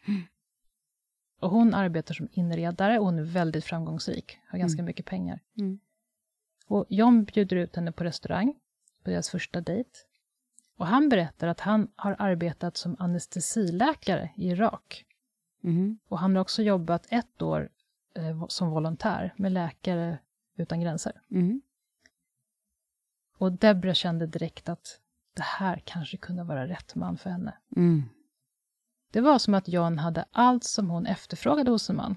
Och 1.40 1.50
hon 1.50 1.74
arbetar 1.74 2.14
som 2.14 2.28
inredare 2.32 2.98
och 2.98 3.04
hon 3.04 3.18
är 3.18 3.22
väldigt 3.22 3.64
framgångsrik, 3.64 4.38
har 4.46 4.58
ganska 4.58 4.82
mycket 4.82 5.06
pengar. 5.06 5.40
Mm. 5.58 5.78
Och 6.66 6.86
John 6.88 7.24
bjuder 7.24 7.56
ut 7.56 7.76
henne 7.76 7.92
på 7.92 8.04
restaurang, 8.04 8.54
på 9.06 9.10
deras 9.10 9.30
första 9.30 9.60
dejt. 9.60 9.90
Och 10.76 10.86
han 10.86 11.08
berättar 11.08 11.48
att 11.48 11.60
han 11.60 11.88
har 11.96 12.16
arbetat 12.18 12.76
som 12.76 12.96
anestesiläkare 12.98 14.30
i 14.36 14.48
Irak. 14.48 15.04
Mhm. 15.60 15.98
Och 16.08 16.18
han 16.18 16.36
har 16.36 16.42
också 16.42 16.62
jobbat 16.62 17.06
ett 17.10 17.42
år 17.42 17.68
eh, 18.14 18.46
som 18.48 18.70
volontär 18.70 19.34
med 19.36 19.52
Läkare 19.52 20.18
utan 20.56 20.80
gränser. 20.80 21.22
Mhm. 21.28 21.62
Och 23.38 23.52
Debra 23.52 23.94
kände 23.94 24.26
direkt 24.26 24.68
att 24.68 25.00
det 25.34 25.42
här 25.42 25.82
kanske 25.84 26.16
kunde 26.16 26.44
vara 26.44 26.68
rätt 26.68 26.94
man 26.94 27.18
för 27.18 27.30
henne. 27.30 27.56
Mm. 27.76 28.02
Det 29.12 29.20
var 29.20 29.38
som 29.38 29.54
att 29.54 29.68
John 29.68 29.98
hade 29.98 30.24
allt 30.30 30.64
som 30.64 30.90
hon 30.90 31.06
efterfrågade 31.06 31.70
hos 31.70 31.90
en 31.90 31.96
man. 31.96 32.16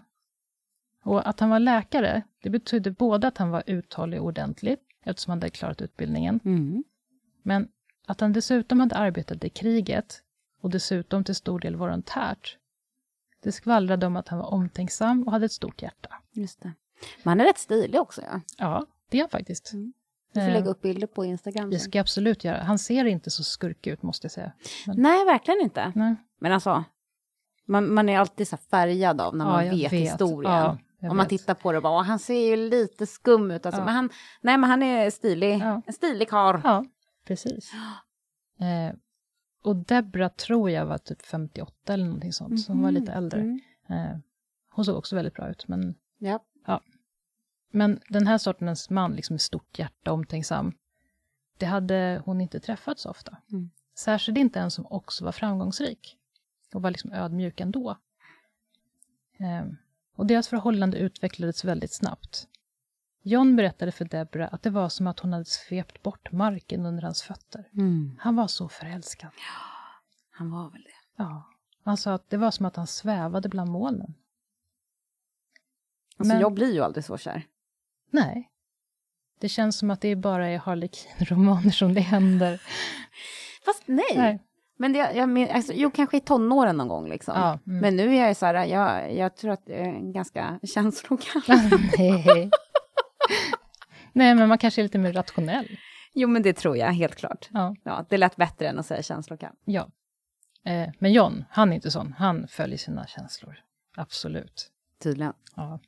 Och 1.03 1.29
att 1.29 1.39
han 1.39 1.49
var 1.49 1.59
läkare, 1.59 2.23
det 2.43 2.49
betydde 2.49 2.91
både 2.91 3.27
att 3.27 3.37
han 3.37 3.49
var 3.49 3.63
uthållig 3.65 4.19
och 4.19 4.25
ordentlig, 4.25 4.77
eftersom 5.05 5.31
han 5.31 5.37
hade 5.39 5.49
klarat 5.49 5.81
utbildningen, 5.81 6.39
Mm. 6.45 6.83
men 7.43 7.67
att 8.07 8.21
han 8.21 8.33
dessutom 8.33 8.79
hade 8.79 8.95
arbetat 8.95 9.43
i 9.43 9.49
kriget 9.49 10.21
och 10.61 10.69
dessutom 10.69 11.23
till 11.23 11.35
stor 11.35 11.59
del 11.59 11.75
volontärt. 11.75 12.57
Det 13.43 13.51
skvallrade 13.51 14.05
om 14.07 14.15
att 14.15 14.27
han 14.27 14.39
var 14.39 14.53
omtänksam 14.53 15.23
och 15.23 15.31
hade 15.31 15.45
ett 15.45 15.51
stort 15.51 15.81
hjärta. 15.81 16.09
Just 16.31 16.61
det. 16.61 16.71
Men 17.23 17.29
han 17.31 17.39
är 17.41 17.45
rätt 17.45 17.57
stilig 17.57 18.01
också, 18.01 18.21
ja. 18.21 18.41
Ja, 18.57 18.85
det 19.09 19.17
är 19.17 19.21
han 19.21 19.29
faktiskt. 19.29 19.73
Mm. 19.73 19.93
Du 20.33 20.39
får 20.39 20.47
Eh, 20.47 20.53
lägga 20.53 20.69
upp 20.69 20.81
bilder 20.81 21.07
på 21.07 21.25
Instagram. 21.25 21.69
Det 21.69 21.79
ska 21.79 21.97
jag 21.97 22.03
absolut 22.03 22.43
göra. 22.43 22.63
Han 22.63 22.79
ser 22.79 23.05
inte 23.05 23.29
så 23.31 23.43
skurkig 23.43 23.91
ut, 23.91 24.01
måste 24.03 24.25
jag 24.25 24.31
säga. 24.31 24.51
Nej, 24.87 25.25
verkligen 25.25 25.61
inte. 25.61 25.91
Nej. 25.95 26.15
Men 26.39 26.51
alltså, 26.51 26.83
man, 27.65 27.93
man 27.93 28.09
är 28.09 28.19
alltid 28.19 28.47
så 28.47 28.57
färgad 28.57 29.21
av 29.21 29.35
när 29.35 29.45
man 29.45 29.69
vet, 29.69 29.91
historien. 29.91 30.53
Ja, 30.53 30.77
jag 30.99 31.11
Om 31.11 31.17
man 31.17 31.23
vet. 31.25 31.29
tittar 31.29 31.53
på 31.53 31.71
det 31.71 31.77
och 31.77 31.83
bara, 31.83 31.93
"Åh, 31.99 32.03
han 32.03 32.19
ser 32.19 32.47
ju 32.49 32.55
lite 32.69 33.05
skum 33.07 33.51
ut. 33.51 33.65
Alltså. 33.65 33.81
Ja. 33.81 33.85
Men 33.85 33.95
han, 33.95 34.09
nej, 34.41 34.57
men 34.57 34.69
han 34.69 34.83
är 34.83 35.09
stilig. 35.09 35.57
Ja. 35.57 35.81
En 35.85 35.93
stilig 35.93 36.29
karl. 36.29 36.61
Ja, 36.63 36.85
precis. 37.25 37.71
Eh, 38.59 38.95
och 39.63 39.75
Debra 39.75 40.29
tror 40.29 40.69
jag 40.69 40.85
var 40.85 40.97
typ 40.97 41.21
58 41.21 41.93
eller 41.93 42.05
någonting 42.05 42.33
sånt, 42.33 42.61
så 42.61 42.71
hon 42.71 42.81
var 42.81 42.91
lite 42.91 43.11
äldre. 43.11 43.39
Mm. 43.41 43.59
Eh, 43.89 44.17
hon 44.69 44.85
såg 44.85 44.95
också 44.97 45.15
väldigt 45.15 45.33
bra 45.33 45.49
ut, 45.49 45.67
men, 45.67 45.95
Ja. 46.17 46.39
men 47.71 47.99
den 48.09 48.27
här 48.27 48.37
sortens 48.37 48.89
man, 48.89 49.13
liksom 49.13 49.33
med 49.33 49.41
stort 49.41 49.79
hjärta, 49.79 50.11
omtänksam, 50.11 50.73
det 51.57 51.65
hade 51.65 52.21
hon 52.25 52.41
inte 52.41 52.59
träffat 52.59 52.99
så 52.99 53.09
ofta. 53.09 53.37
Mm. 53.51 53.69
Särskilt 53.95 54.37
inte 54.37 54.59
en 54.59 54.71
som 54.71 54.85
också 54.89 55.25
var 55.25 55.31
framgångsrik 55.31 56.17
och 56.73 56.81
var 56.81 56.91
liksom 56.91 57.13
ödmjuk 57.13 57.59
ändå. 57.59 57.97
Eh, 59.39 59.65
och 60.19 60.25
deras 60.25 60.47
förhållande 60.47 60.97
utvecklades 60.97 61.65
väldigt 61.65 61.93
snabbt. 61.93 62.47
John 63.23 63.55
berättade 63.55 63.91
för 63.91 64.05
Debra 64.05 64.47
att 64.47 64.63
det 64.63 64.69
var 64.69 64.89
som 64.89 65.07
att 65.07 65.19
hon 65.19 65.33
hade 65.33 65.45
svept 65.45 66.03
bort 66.03 66.31
marken 66.31 66.85
under 66.85 67.03
hans 67.03 67.21
fötter. 67.21 67.69
Mm. 67.73 68.17
Han 68.19 68.35
var 68.35 68.47
så 68.47 68.69
förälskad. 68.69 69.29
Han 70.31 70.51
var 70.51 70.69
väl 70.69 70.81
det. 70.81 71.23
Ja. 71.23 71.49
Han 71.83 71.97
sa 71.97 72.13
att 72.13 72.29
det 72.29 72.37
var 72.37 72.51
som 72.51 72.65
att 72.65 72.75
han 72.75 72.87
svävade 72.87 73.49
bland 73.49 73.71
molnen. 73.71 74.13
Alltså, 76.17 76.33
Men- 76.33 76.41
jag 76.41 76.53
blir 76.53 76.73
ju 76.73 76.81
aldrig 76.83 77.05
så 77.05 77.17
kär. 77.17 77.47
Nej. 78.11 78.49
Det 79.39 79.49
känns 79.49 79.77
som 79.77 79.91
att 79.91 80.01
det 80.01 80.15
bara 80.15 80.47
är 80.47 80.59
Harlequin-romaner 80.59 81.71
som 81.71 81.93
det 81.93 82.01
händer. 82.01 82.61
Fast 83.65 83.83
nej. 83.85 84.13
Nej. 84.15 84.39
Men 84.81 84.93
det, 84.93 85.11
jag 85.13 85.29
men, 85.29 85.49
alltså, 85.49 85.73
jo, 85.73 85.91
kanske 85.91 86.17
i 86.17 86.19
tonåren 86.19 86.77
någon 86.77 86.87
gång 86.87 87.09
liksom. 87.09 87.33
Ja, 87.37 87.59
mm. 87.67 87.79
Men 87.79 87.95
nu 87.95 88.15
är 88.15 88.27
jag 88.27 88.37
så 88.37 88.45
här, 88.45 88.65
jag, 88.65 89.13
jag 89.15 89.35
tror 89.35 89.51
att 89.51 89.63
jag 89.65 89.79
är 89.79 90.13
ganska 90.13 90.59
känslokall. 90.73 91.41
Nej. 91.97 92.49
Nej, 94.13 94.35
men 94.35 94.49
man 94.49 94.57
kanske 94.57 94.81
är 94.81 94.83
lite 94.83 94.97
mer 94.97 95.13
rationell. 95.13 95.67
jo, 96.13 96.27
men 96.27 96.41
det 96.41 96.53
tror 96.53 96.77
jag 96.77 96.91
helt 96.91 97.15
klart. 97.15 97.49
Ja. 97.51 97.75
Ja, 97.83 98.05
det 98.09 98.17
lät 98.17 98.35
bättre 98.35 98.67
än 98.67 98.79
att 98.79 98.85
säga 98.85 99.03
känslokall. 99.03 99.55
ja. 99.65 99.89
Eh, 100.65 100.89
men 100.99 101.13
John, 101.13 101.45
han 101.49 101.71
är 101.71 101.75
inte 101.75 101.91
sån. 101.91 102.13
Han 102.17 102.47
följer 102.47 102.77
sina 102.77 103.07
känslor. 103.07 103.59
Absolut. 103.95 104.71
Tydligen. 105.03 105.33
Ja. 105.55 105.79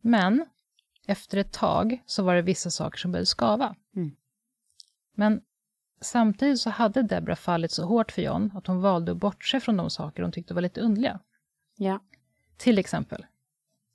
Men 0.00 0.46
efter 1.06 1.38
ett 1.38 1.52
tag 1.52 2.02
så 2.06 2.22
var 2.22 2.34
det 2.34 2.42
vissa 2.42 2.70
saker 2.70 2.98
som 2.98 3.12
började 3.12 3.26
skava. 3.26 3.74
Mm. 3.96 4.16
Men 5.14 5.40
samtidigt 6.02 6.60
så 6.60 6.70
hade 6.70 7.02
Debra 7.02 7.36
fallit 7.36 7.70
så 7.70 7.84
hårt 7.84 8.12
för 8.12 8.22
John 8.22 8.50
att 8.54 8.66
hon 8.66 8.80
valde 8.80 9.12
att 9.12 9.18
bortse 9.18 9.60
från 9.60 9.76
de 9.76 9.90
saker 9.90 10.22
hon 10.22 10.32
tyckte 10.32 10.54
var 10.54 10.62
lite 10.62 10.80
underliga. 10.80 11.20
Ja. 11.76 12.00
Till 12.56 12.78
exempel, 12.78 13.26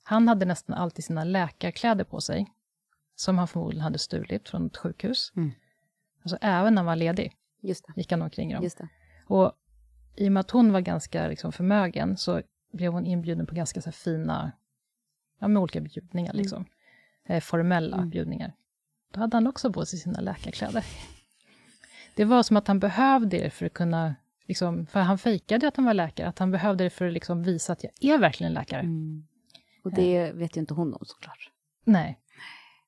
han 0.02 0.28
hade 0.28 0.46
nästan 0.46 0.76
alltid 0.76 1.04
sina 1.04 1.24
läkarkläder 1.24 2.04
på 2.04 2.20
sig, 2.20 2.46
som 3.14 3.38
han 3.38 3.48
förmodligen 3.48 3.82
hade 3.84 3.98
stulit 3.98 4.48
från 4.48 4.66
ett 4.66 4.76
sjukhus. 4.76 5.32
Mm. 5.36 5.50
Alltså 6.22 6.38
även 6.40 6.74
när 6.74 6.78
han 6.82 6.86
var 6.86 6.96
ledig 6.96 7.32
Just 7.60 7.86
det. 7.86 7.92
gick 8.00 8.10
han 8.10 8.22
omkring 8.22 8.50
i 8.50 8.54
dem. 8.54 8.62
Just 8.64 8.78
det. 8.78 8.88
Och 9.26 9.52
i 10.16 10.28
och 10.28 10.32
med 10.32 10.40
att 10.40 10.50
hon 10.50 10.72
var 10.72 10.80
ganska 10.80 11.28
liksom, 11.28 11.52
förmögen 11.52 12.16
så 12.16 12.42
blev 12.72 12.92
hon 12.92 13.06
inbjuden 13.06 13.46
på 13.46 13.54
ganska 13.54 13.82
så 13.82 13.92
fina, 13.92 14.52
ja 15.38 15.48
med 15.48 15.62
olika 15.62 15.80
bjudningar 15.80 16.30
Mm. 16.32 16.42
liksom. 16.42 16.64
Eh, 17.24 17.40
formella 17.40 17.96
Mm. 17.96 18.10
bjudningar. 18.10 18.52
Då 19.12 19.20
hade 19.20 19.36
han 19.36 19.46
också 19.46 19.72
på 19.72 19.86
sig 19.86 19.98
sina 19.98 20.20
läkarkläder. 20.20 20.84
Det 22.18 22.24
var 22.24 22.42
som 22.42 22.56
att 22.56 22.68
han 22.68 22.78
behövde 22.78 23.38
det 23.38 23.50
för 23.50 23.66
att 23.66 23.74
kunna, 23.74 24.14
liksom, 24.46 24.86
för 24.86 25.00
han 25.00 25.18
fejkade 25.18 25.68
att 25.68 25.76
han 25.76 25.84
var 25.84 25.94
läkare, 25.94 26.28
att 26.28 26.38
han 26.38 26.50
behövde 26.50 26.84
det 26.84 26.90
för 26.90 27.06
att 27.06 27.12
liksom, 27.12 27.42
visa 27.42 27.72
att 27.72 27.84
jag 27.84 28.14
är 28.14 28.18
verkligen 28.18 28.52
läkare. 28.52 28.80
Mm. 28.80 29.26
Och 29.84 29.92
det 29.92 30.32
vet 30.32 30.56
ju 30.56 30.60
inte 30.60 30.74
hon 30.74 30.94
om 30.94 31.00
såklart. 31.04 31.50
Nej. 31.84 32.20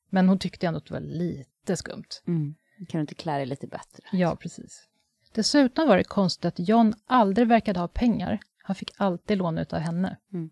Men 0.08 0.28
hon 0.28 0.38
tyckte 0.38 0.66
ändå 0.66 0.78
att 0.78 0.86
det 0.86 0.94
var 0.94 1.00
lite 1.00 1.76
skumt. 1.76 2.22
Mm. 2.26 2.54
Kan 2.88 2.98
du 2.98 3.00
inte 3.00 3.14
klä 3.14 3.36
dig 3.36 3.46
lite 3.46 3.66
bättre? 3.66 4.02
Ja, 4.12 4.36
precis. 4.36 4.88
Dessutom 5.32 5.88
var 5.88 5.96
det 5.96 6.04
konstigt 6.04 6.44
att 6.44 6.68
John 6.68 6.94
aldrig 7.06 7.48
verkade 7.48 7.80
ha 7.80 7.88
pengar. 7.88 8.38
Han 8.62 8.76
fick 8.76 8.90
alltid 8.96 9.38
låna 9.38 9.64
av 9.70 9.78
henne. 9.78 10.16
Mm. 10.32 10.50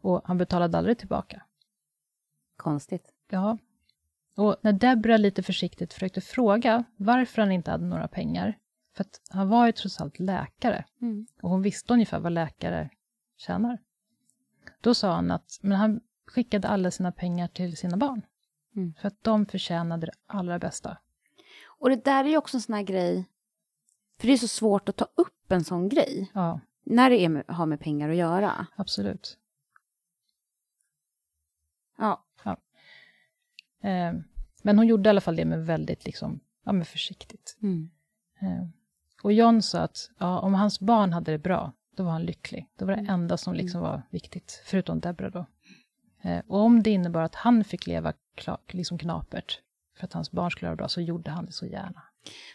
Och 0.00 0.22
han 0.24 0.38
betalade 0.38 0.78
aldrig 0.78 0.98
tillbaka. 0.98 1.42
Konstigt. 2.56 3.04
Ja. 3.30 3.58
Och 4.36 4.56
när 4.60 4.72
Debra 4.72 5.16
lite 5.16 5.42
försiktigt 5.42 5.92
försökte 5.92 6.20
fråga 6.20 6.84
varför 6.96 7.42
han 7.42 7.52
inte 7.52 7.70
hade 7.70 7.84
några 7.86 8.08
pengar, 8.08 8.58
för 8.96 9.04
att 9.04 9.20
han 9.30 9.48
var 9.48 9.66
ju 9.66 9.72
trots 9.72 10.00
allt 10.00 10.18
läkare, 10.18 10.84
Mm. 11.00 11.26
och 11.42 11.50
hon 11.50 11.62
visste 11.62 11.92
ungefär 11.92 12.20
vad 12.20 12.32
läkare 12.32 12.90
tjänar. 13.36 13.78
Då 14.80 14.94
sa 14.94 15.14
han 15.14 15.30
att 15.30 15.58
men 15.62 15.78
han 15.78 16.00
skickade 16.26 16.68
alla 16.68 16.90
sina 16.90 17.12
pengar 17.12 17.48
till 17.48 17.76
sina 17.76 17.96
barn, 17.96 18.22
Mm. 18.76 18.94
för 19.00 19.08
att 19.08 19.24
de 19.24 19.46
förtjänade 19.46 20.06
det 20.06 20.12
allra 20.26 20.58
bästa. 20.58 20.98
Och 21.66 21.90
det 21.90 22.04
där 22.04 22.24
är 22.24 22.28
ju 22.28 22.36
också 22.36 22.56
en 22.56 22.60
sån 22.60 22.74
här 22.74 22.82
grej, 22.82 23.24
för 24.20 24.26
det 24.26 24.32
är 24.32 24.36
så 24.36 24.48
svårt 24.48 24.88
att 24.88 24.96
ta 24.96 25.06
upp 25.14 25.52
en 25.52 25.64
sån 25.64 25.88
grej, 25.88 26.30
Ja, 26.34 26.60
när 26.84 27.10
det 27.10 27.16
är 27.20 27.28
med, 27.28 27.44
har 27.48 27.66
med 27.66 27.80
pengar 27.80 28.08
att 28.08 28.16
göra. 28.16 28.66
absolut. 28.76 29.38
Ja. 31.98 32.24
Eh, 33.84 34.12
men 34.62 34.78
hon 34.78 34.86
gjorde 34.86 35.08
i 35.08 35.10
alla 35.10 35.20
fall 35.20 35.36
det 35.36 35.44
med 35.44 35.66
väldigt 35.66 36.04
liksom, 36.04 36.40
ja, 36.64 36.72
men 36.72 36.84
försiktigt. 36.84 37.56
Mm. 37.62 37.90
Eh, 38.40 38.66
och 39.22 39.32
John 39.32 39.62
sa 39.62 39.78
att 39.80 40.10
ja, 40.18 40.38
om 40.38 40.54
hans 40.54 40.80
barn 40.80 41.12
hade 41.12 41.32
det 41.32 41.38
bra, 41.38 41.72
då 41.96 42.02
var 42.02 42.10
han 42.10 42.22
lycklig. 42.22 42.66
Det 42.78 42.84
var 42.84 42.96
det 42.96 43.06
enda 43.08 43.36
som 43.36 43.54
liksom 43.54 43.80
var 43.80 44.02
viktigt, 44.10 44.62
förutom 44.66 45.00
Debra 45.00 45.30
då. 45.30 45.46
Eh, 46.22 46.38
och 46.48 46.58
om 46.60 46.82
det 46.82 46.90
innebar 46.90 47.22
att 47.22 47.34
han 47.34 47.64
fick 47.64 47.86
leva 47.86 48.12
liksom 48.68 48.98
knapert, 48.98 49.60
för 49.98 50.04
att 50.04 50.12
hans 50.12 50.30
barn 50.30 50.50
skulle 50.50 50.68
ha 50.68 50.72
det 50.72 50.76
bra, 50.76 50.88
så 50.88 51.00
gjorde 51.00 51.30
han 51.30 51.46
det 51.46 51.52
så 51.52 51.66
gärna. 51.66 52.02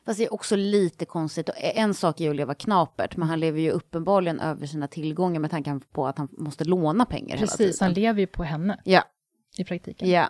Fast 0.06 0.20
det 0.20 0.26
är 0.26 0.34
också 0.34 0.56
lite 0.56 1.06
konstigt. 1.06 1.50
Och 1.50 1.56
En 1.58 1.94
sak 1.94 2.20
är 2.20 2.24
ju 2.24 2.30
att 2.30 2.36
leva 2.36 2.54
knapert, 2.54 3.18
men 3.18 3.28
han 3.30 3.40
lever 3.40 3.60
ju 3.60 3.72
uppenbarligen 3.72 4.40
över 4.40 4.66
sina 4.66 4.88
tillgångar 4.88 5.40
med 5.40 5.52
tanke 5.52 5.80
på 5.92 6.08
att 6.08 6.18
han 6.18 6.28
måste 6.32 6.64
låna 6.64 7.06
pengar 7.06 7.36
hela 7.36 7.48
Precis, 7.48 7.80
han 7.80 7.90
tiden. 7.90 8.04
lever 8.04 8.20
ju 8.20 8.28
på 8.28 8.44
henne 8.44 8.82
Ja, 8.86 9.04
i 9.58 9.64
praktiken. 9.64 10.10
ja. 10.10 10.30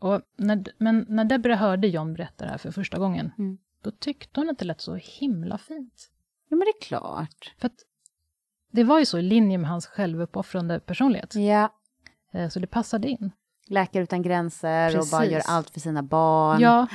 Och 0.00 0.20
när, 0.36 0.64
men 0.78 1.06
när 1.08 1.24
Debra 1.24 1.56
hörde 1.56 1.88
John 1.88 2.12
berätta 2.14 2.44
det 2.44 2.50
här 2.50 2.58
för 2.58 2.70
första 2.70 2.98
gången, 2.98 3.32
Mm. 3.38 3.58
då 3.82 3.90
tyckte 3.90 4.40
hon 4.40 4.50
att 4.50 4.58
det 4.58 4.64
lät 4.64 4.80
så 4.80 4.94
himla 4.94 5.58
fint. 5.58 6.10
Ja, 6.48 6.56
men 6.56 6.58
det 6.66 6.70
är 6.78 6.82
klart. 6.86 7.54
För 7.58 7.66
att 7.66 7.74
det 8.72 8.84
var 8.84 8.98
ju 8.98 9.06
så 9.06 9.18
i 9.18 9.22
linje 9.22 9.58
med 9.58 9.70
hans 9.70 9.86
självuppoffrande 9.86 10.80
personlighet. 10.80 11.34
Ja. 11.34 11.72
Eh, 12.32 12.48
Så 12.48 12.58
det 12.60 12.66
passade 12.66 13.08
in. 13.08 13.30
Läkare 13.66 14.02
utan 14.02 14.22
gränser 14.22 14.98
och 14.98 15.04
bara 15.10 15.20
Precis. 15.20 15.32
gör 15.32 15.42
allt 15.46 15.70
för 15.70 15.80
sina 15.80 16.02
barn. 16.02 16.60
Ja, 16.60 16.86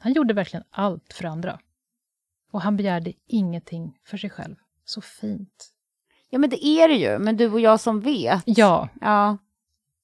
han 0.00 0.12
gjorde 0.12 0.34
verkligen 0.34 0.64
allt 0.70 1.12
för 1.12 1.24
andra. 1.24 1.60
Och 2.50 2.60
han 2.62 2.76
begärde 2.76 3.12
ingenting 3.26 3.98
för 4.04 4.16
sig 4.16 4.30
själv. 4.30 4.56
Så 4.84 5.00
fint. 5.00 5.72
ja, 6.30 6.38
men 6.38 6.50
det 6.50 6.66
är 6.66 6.88
det 6.88 6.94
ju. 6.94 7.18
Men 7.18 7.36
du 7.36 7.50
och 7.52 7.60
jag 7.60 7.80
som 7.80 8.00
vet. 8.00 8.42
Ja, 8.46 8.88
Ja. 9.00 9.38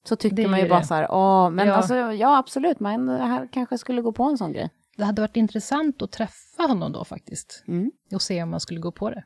Så 0.07 0.15
tycker 0.15 0.35
Det 0.35 0.47
man 0.47 0.59
ju 0.59 0.69
bara 0.69 0.79
det. 0.79 0.85
så 0.85 0.93
här, 0.93 1.07
åh, 1.11 1.49
men 1.49 1.67
Ja. 1.67 1.73
alltså, 1.73 1.95
ja 1.95 2.37
absolut, 2.37 2.79
man 2.79 3.09
här 3.09 3.47
kanske 3.51 3.77
skulle 3.77 4.01
gå 4.01 4.11
på 4.11 4.23
en 4.23 4.37
sån 4.37 4.53
grej. 4.53 4.69
det 4.97 5.03
hade 5.05 5.21
varit 5.21 5.37
intressant 5.37 6.01
att 6.01 6.11
träffa 6.11 6.63
honom 6.63 6.91
då 6.91 7.05
faktiskt. 7.05 7.63
Mm. 7.67 7.91
Och 8.13 8.21
se 8.21 8.43
om 8.43 8.49
man 8.49 8.59
skulle 8.59 8.79
gå 8.79 8.91
på 8.91 9.09
det. 9.09 9.23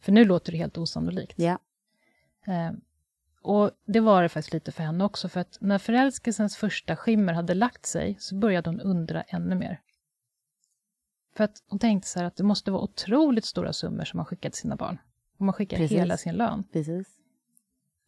För 0.00 0.12
nu 0.12 0.24
låter 0.24 0.52
det 0.52 0.58
helt 0.58 0.78
osannolikt. 0.78 1.38
Ja. 1.38 1.58
Eh, 2.46 2.70
och 3.42 3.70
det 3.86 4.00
var 4.00 4.22
det 4.22 4.28
faktiskt 4.28 4.52
lite 4.52 4.72
för 4.72 4.82
henne 4.82 5.04
också, 5.04 5.28
för 5.28 5.40
att 5.40 5.58
när 5.60 5.78
förälskelsens 5.78 6.56
första 6.56 6.96
skimmer 6.96 7.32
hade 7.32 7.54
lagt 7.54 7.86
sig 7.86 8.16
så 8.18 8.34
började 8.34 8.70
hon 8.70 8.80
undra 8.80 9.22
ännu 9.22 9.54
mer. 9.54 9.80
För 11.36 11.44
att 11.44 11.62
hon 11.68 11.78
tänkte 11.78 12.08
så 12.08 12.18
här 12.18 12.26
att 12.26 12.36
det 12.36 12.44
måste 12.44 12.70
vara 12.70 12.82
otroligt 12.82 13.44
stora 13.44 13.72
summor 13.72 14.04
som 14.04 14.16
man 14.16 14.26
skickar 14.26 14.50
till 14.50 14.60
sina 14.60 14.76
barn. 14.76 14.98
Om 15.38 15.46
man 15.46 15.52
skickar 15.52 15.76
Precis. 15.76 15.98
hela 15.98 16.16
sin 16.16 16.34
lön. 16.34 16.64
Precis. 16.72 17.08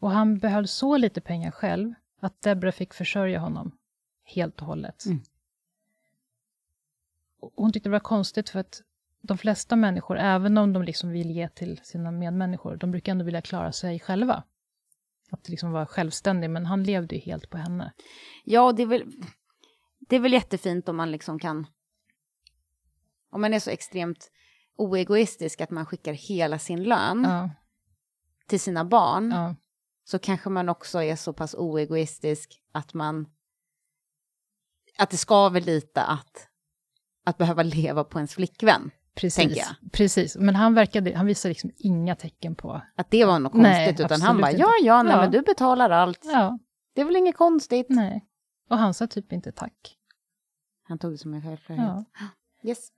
Och 0.02 0.10
han 0.10 0.38
behöll 0.38 0.68
så 0.68 0.96
lite 0.96 1.20
pengar 1.20 1.50
själv 1.50 1.94
att 2.20 2.42
Debra 2.42 2.72
fick 2.72 2.94
försörja 2.94 3.38
honom 3.38 3.78
helt 4.24 4.60
och 4.60 4.66
hållet. 4.66 5.06
Mm. 5.06 5.22
Och 7.40 7.52
hon 7.56 7.72
tyckte 7.72 7.88
det 7.88 7.92
var 7.92 8.00
konstigt 8.00 8.48
för 8.48 8.58
att 8.58 8.82
de 9.20 9.38
flesta 9.38 9.76
människor, 9.76 10.18
även 10.18 10.58
om 10.58 10.72
de 10.72 10.82
liksom 10.82 11.10
vill 11.10 11.30
ge 11.30 11.48
till 11.48 11.80
sina 11.82 12.10
medmänniskor, 12.10 12.76
de 12.76 12.90
brukar 12.90 13.12
ändå 13.12 13.24
vilja 13.24 13.42
klara 13.42 13.72
sig 13.72 14.00
själva. 14.00 14.42
Att 15.30 15.48
liksom 15.48 15.72
vara 15.72 15.86
självständig, 15.86 16.50
men 16.50 16.66
han 16.66 16.84
levde 16.84 17.14
ju 17.14 17.20
helt 17.20 17.50
på 17.50 17.58
henne. 17.58 17.92
Ja, 18.44 18.72
det 18.72 18.82
är 18.82 18.86
väl, 18.86 19.12
det 19.98 20.16
är 20.16 20.20
väl 20.20 20.32
jättefint 20.32 20.88
om 20.88 20.96
man 20.96 21.10
liksom 21.10 21.38
kan... 21.38 21.66
Om 23.30 23.40
man 23.40 23.54
är 23.54 23.58
så 23.58 23.70
extremt 23.70 24.30
oegoistisk 24.76 25.60
att 25.60 25.70
man 25.70 25.86
skickar 25.86 26.12
hela 26.12 26.58
sin 26.58 26.82
lön 26.82 27.24
Ja, 27.28 27.50
till 28.46 28.60
sina 28.60 28.84
barn, 28.84 29.30
ja, 29.30 29.54
så 30.04 30.18
kanske 30.18 30.50
man 30.50 30.68
också 30.68 31.02
är 31.02 31.16
så 31.16 31.32
pass 31.32 31.54
oegoistisk 31.54 32.62
att 32.72 32.94
man... 32.94 33.26
Att 34.98 35.10
det 35.10 35.16
skaver 35.16 35.60
lite 35.60 36.02
att, 36.02 36.48
att 37.24 37.38
behöva 37.38 37.62
leva 37.62 38.04
på 38.04 38.18
ens 38.18 38.34
flickvän. 38.34 38.90
Precis, 39.14 39.70
precis. 39.92 40.36
Men 40.36 40.54
han, 40.56 40.74
verkade, 40.74 41.16
han 41.16 41.26
visade 41.26 41.50
liksom 41.50 41.70
inga 41.76 42.16
tecken 42.16 42.54
på... 42.54 42.82
Att 42.96 43.10
det 43.10 43.24
var 43.24 43.38
något 43.38 43.54
Nej, 43.54 43.86
konstigt, 43.86 44.06
utan 44.06 44.20
han 44.22 44.40
bara, 44.40 44.50
inte. 44.50 44.60
ja, 44.62 44.70
ja, 44.82 45.02
nej, 45.02 45.12
Ja. 45.12 45.20
men 45.20 45.30
du 45.30 45.42
betalar 45.42 45.90
allt. 45.90 46.20
Ja, 46.24 46.58
Det 46.94 47.00
är 47.00 47.04
väl 47.04 47.16
inget 47.16 47.36
konstigt. 47.36 47.86
nej. 47.88 48.26
Och 48.70 48.78
han 48.78 48.94
sa 48.94 49.06
typ 49.06 49.32
inte 49.32 49.52
tack. 49.52 49.98
Han 50.82 50.98
tog 50.98 51.12
det 51.12 51.18
som 51.18 51.34
en 51.34 51.42
självklarhet. 51.42 51.84
Ja. 51.86 52.04
Yes. 52.68 52.88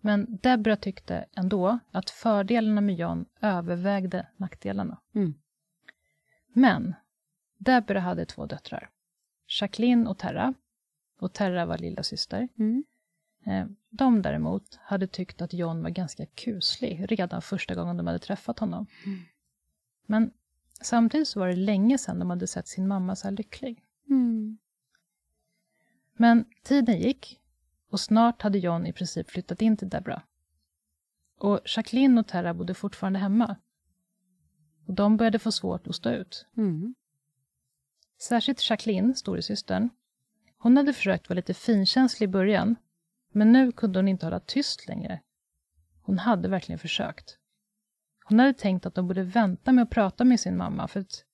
Men 0.00 0.38
Deborah 0.42 0.78
tyckte 0.78 1.24
ändå 1.36 1.78
att 1.92 2.10
fördelarna 2.10 2.80
med 2.80 2.94
John 2.96 3.24
övervägde 3.40 4.26
nackdelarna. 4.36 5.00
Mm. 5.14 5.34
Men 6.52 6.94
Deborah 7.58 8.02
hade 8.02 8.26
två 8.26 8.46
döttrar. 8.46 8.90
Jacqueline 9.60 10.06
och 10.06 10.18
Terra. 10.18 10.54
Och 11.18 11.32
Terra 11.32 11.66
var 11.66 11.78
lilla 11.78 12.02
syster. 12.02 12.48
Mm. 12.58 12.84
Eh, 13.46 13.66
De 13.90 14.22
däremot 14.22 14.74
hade 14.82 15.06
tyckt 15.06 15.42
att 15.42 15.52
John 15.52 15.82
var 15.82 15.90
ganska 15.90 16.26
kuslig 16.26 17.04
redan 17.08 17.42
första 17.42 17.74
gången 17.74 17.96
de 17.96 18.06
hade 18.06 18.18
träffat 18.18 18.58
honom. 18.58 18.86
Mm. 19.06 19.18
Men 20.06 20.30
samtidigt 20.80 21.28
så 21.28 21.40
var 21.40 21.48
det 21.48 21.56
länge 21.56 21.98
sedan 21.98 22.18
de 22.18 22.30
hade 22.30 22.46
sett 22.46 22.68
sin 22.68 22.88
mamma 22.88 23.16
så 23.16 23.28
här 23.28 23.36
lycklig. 23.36 23.84
Mm. 24.08 24.58
Men 26.12 26.44
tiden 26.62 26.98
gick 26.98 27.40
och 27.90 28.00
snart 28.00 28.42
hade 28.42 28.58
John 28.58 28.86
i 28.86 28.92
princip 28.92 29.30
flyttat 29.30 29.62
in 29.62 29.76
till 29.76 29.88
Deborah. 29.88 30.22
Och 31.38 31.60
Jacqueline 31.64 32.18
och 32.18 32.26
Terra 32.26 32.54
bodde 32.54 32.74
fortfarande 32.74 33.18
hemma. 33.18 33.56
Och 34.86 34.94
de 34.94 35.16
började 35.16 35.38
få 35.38 35.52
svårt 35.52 35.86
att 35.86 35.94
stå 35.94 36.10
ut. 36.10 36.46
Mm. 36.56 36.94
Särskilt 38.22 38.70
Jacqueline, 38.70 39.14
storasystern. 39.14 39.90
Hon 40.58 40.76
hade 40.76 40.92
försökt 40.92 41.28
vara 41.28 41.36
lite 41.36 41.54
finkänslig 41.54 42.24
i 42.24 42.28
början, 42.28 42.76
men 43.32 43.52
nu 43.52 43.72
kunde 43.72 43.98
hon 43.98 44.08
inte 44.08 44.26
hålla 44.26 44.40
tyst 44.40 44.88
längre. 44.88 45.20
Hon 46.02 46.18
hade 46.18 46.48
verkligen 46.48 46.78
försökt. 46.78 47.38
Hon 48.24 48.38
hade 48.38 48.54
tänkt 48.54 48.86
att 48.86 48.94
de 48.94 49.06
borde 49.08 49.22
vänta 49.22 49.72
med 49.72 49.82
att 49.82 49.90
prata 49.90 50.24
med 50.24 50.40
sin 50.40 50.56
mamma, 50.56 50.88
för 50.88 51.00
att 51.00 51.24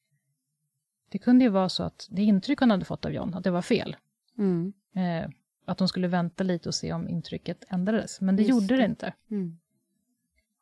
det 1.09 1.18
kunde 1.18 1.44
ju 1.44 1.50
vara 1.50 1.68
så 1.68 1.82
att 1.82 2.09
det 2.11 2.22
intryck 2.22 2.59
hon 2.59 2.70
hade 2.70 2.85
fått 2.85 3.04
av 3.04 3.12
John, 3.12 3.35
att 3.35 3.44
det 3.44 3.50
var 3.50 3.62
fel. 3.62 3.96
Mm. 4.38 4.72
Eh, 4.94 5.30
att 5.64 5.78
de 5.78 5.88
skulle 5.88 6.09
vänta 6.09 6.44
lite 6.44 6.68
och 6.68 6.74
se 6.74 6.92
om 6.92 7.09
intrycket 7.09 7.64
ändrades, 7.68 8.20
men 8.20 8.37
det 8.37 8.42
Just 8.42 8.50
gjorde 8.50 8.66
det 8.66 8.76
det. 8.76 8.85
inte. 8.85 9.12
Mm. 9.30 9.59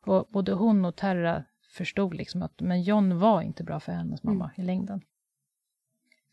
Och 0.05 0.27
både 0.29 0.51
hon 0.53 0.85
och 0.85 0.95
Terra 0.95 1.43
förstod 1.75 2.13
liksom 2.13 2.41
att 2.41 2.61
men 2.61 2.81
John 2.83 3.19
var 3.19 3.41
inte 3.41 3.63
bra 3.63 3.79
för 3.79 3.91
hennes 3.91 4.23
mamma 4.23 4.51
i 4.55 4.61
längden. 4.61 5.01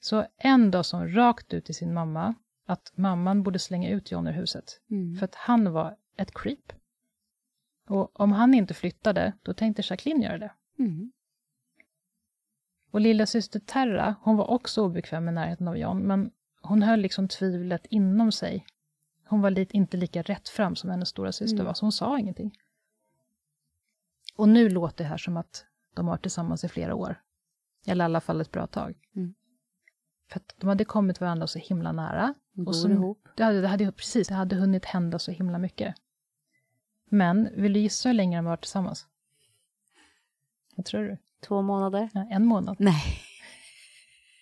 Så 0.01 0.27
en 0.37 0.71
dag 0.71 0.85
hon 0.93 1.15
rakt 1.15 1.55
ut 1.55 1.65
till 1.65 1.75
sin 1.75 1.95
mamma 1.95 2.35
att 2.67 2.93
mamman 2.95 3.43
borde 3.43 3.59
slänga 3.59 3.89
ut 3.91 4.11
John 4.11 4.27
ur 4.27 4.33
huset, 4.33 4.81
Mm. 4.91 5.17
för 5.17 5.25
att 5.25 5.35
han 5.35 5.73
var 5.73 5.97
ett 6.17 6.35
creep. 6.35 6.73
Och 7.89 8.21
om 8.21 8.33
han 8.33 8.55
inte 8.55 8.75
flyttade, 8.75 9.33
då 9.43 9.55
tänkte 9.55 9.83
Jacqueline 9.85 10.23
göra 10.23 10.39
det. 10.39 10.53
Mm. 10.79 11.13
Och 12.91 13.01
lilla 13.01 13.27
syster 13.27 13.61
Terra, 13.61 14.15
hon 14.23 14.37
var 14.37 14.51
också 14.51 14.83
obekväm 14.85 15.25
med 15.25 15.35
närheten 15.35 15.69
av 15.69 15.77
John, 15.79 15.99
men 16.03 16.31
hon 16.63 16.83
höll 16.83 17.01
liksom 17.01 17.29
tvivlet 17.29 17.87
inom 17.87 18.33
sig. 18.33 18.67
Hon 19.25 19.41
var 19.41 19.51
lite, 19.51 19.77
inte 19.77 19.97
lika 19.97 20.23
rätt 20.23 20.49
fram 20.49 20.77
som 20.77 20.91
hennes 20.91 21.09
stora 21.09 21.33
syster 21.33 21.57
Mm. 21.57 21.67
var, 21.67 21.75
så 21.75 21.85
hon 21.85 21.93
sa 21.93 22.19
ingenting. 22.19 22.59
Och 24.37 24.49
nu 24.49 24.69
låter 24.69 25.05
det 25.05 25.11
här 25.11 25.17
som 25.17 25.37
att 25.37 25.65
de 25.95 26.07
har 26.07 26.13
varit 26.13 26.23
tillsammans 26.23 26.65
i 26.65 26.69
flera 26.69 26.95
år. 26.95 27.21
Eller 27.87 28.05
i 28.05 28.07
alla 28.07 28.21
fall 28.21 28.41
ett 28.41 28.53
bra 28.53 28.67
tag. 28.67 28.95
Mm. 29.17 29.35
För 30.31 30.41
att 30.41 30.55
de 30.57 30.69
hade 30.69 30.85
kommit 30.85 31.21
varandra 31.21 31.47
så 31.47 31.59
himla 31.59 31.93
nära. 31.93 32.35
Bor 32.53 32.69
Och 32.69 32.77
så, 32.77 32.89
ihop. 32.89 33.29
det 33.37 33.45
hade, 33.45 33.61
det 33.61 33.69
hade, 33.69 33.93
precis, 33.93 34.29
det 34.29 34.35
hade 34.35 34.57
hunnit 34.57 34.85
hända 34.85 35.19
så 35.19 35.31
himla 35.31 35.59
mycket. 35.59 35.95
Men 37.09 37.49
vill 37.57 37.73
du 37.73 37.81
gissa 37.81 38.09
hur 38.09 38.15
länge 38.15 38.37
de 38.39 38.47
har 38.47 38.53
varit 38.53 38.61
tillsammans? 38.61 39.07
Vad 40.77 40.87
tror 40.87 41.03
du? 41.03 41.19
Två 41.41 41.63
månader? 41.63 42.11
Ja, 42.15 42.29
en 42.31 42.47
månad. 42.47 42.77
Nej. 42.79 43.03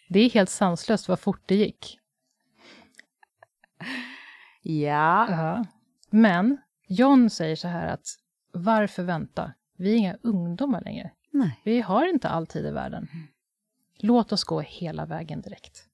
Det 0.09 0.21
är 0.21 0.31
helt 0.31 0.51
sanslöst 0.51 1.09
vad 1.09 1.21
fort 1.21 1.43
det 1.47 1.55
gick. 1.55 1.99
Ja. 4.63 5.31
Ja. 5.31 5.65
Men 6.11 6.59
John 6.87 7.31
säger 7.31 7.57
så 7.57 7.69
här 7.69 7.87
att 7.87 8.07
varför 8.53 9.03
vänta? 9.03 9.53
Vi 9.81 9.93
är 9.93 9.97
inga 9.97 10.17
ungdomar 10.23 10.81
längre. 10.81 11.11
Nej. 11.31 11.61
Vi 11.65 11.81
har 11.81 12.07
inte 12.07 12.29
all 12.29 12.47
tid 12.47 12.67
i 12.67 12.71
världen. 12.71 13.09
Låt 13.99 14.33
oss 14.33 14.45
gå 14.45 14.61
hela 14.61 15.07
vägen 15.07 15.41
direkt. 15.41 15.85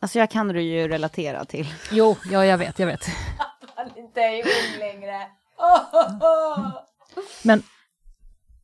Alltså 0.00 0.18
jag 0.18 0.30
kan 0.30 0.48
du 0.48 0.62
ju 0.62 0.88
relatera 0.88 1.44
till. 1.44 1.66
Jo, 1.92 2.16
ja, 2.30 2.44
jag 2.44 2.58
vet, 2.58 2.78
jag 2.78 2.86
vet. 2.86 3.00
Han 3.74 3.96
inte 3.98 4.20
är 4.20 4.42
ung 4.44 4.78
längre. 4.78 5.30
Men 7.44 7.62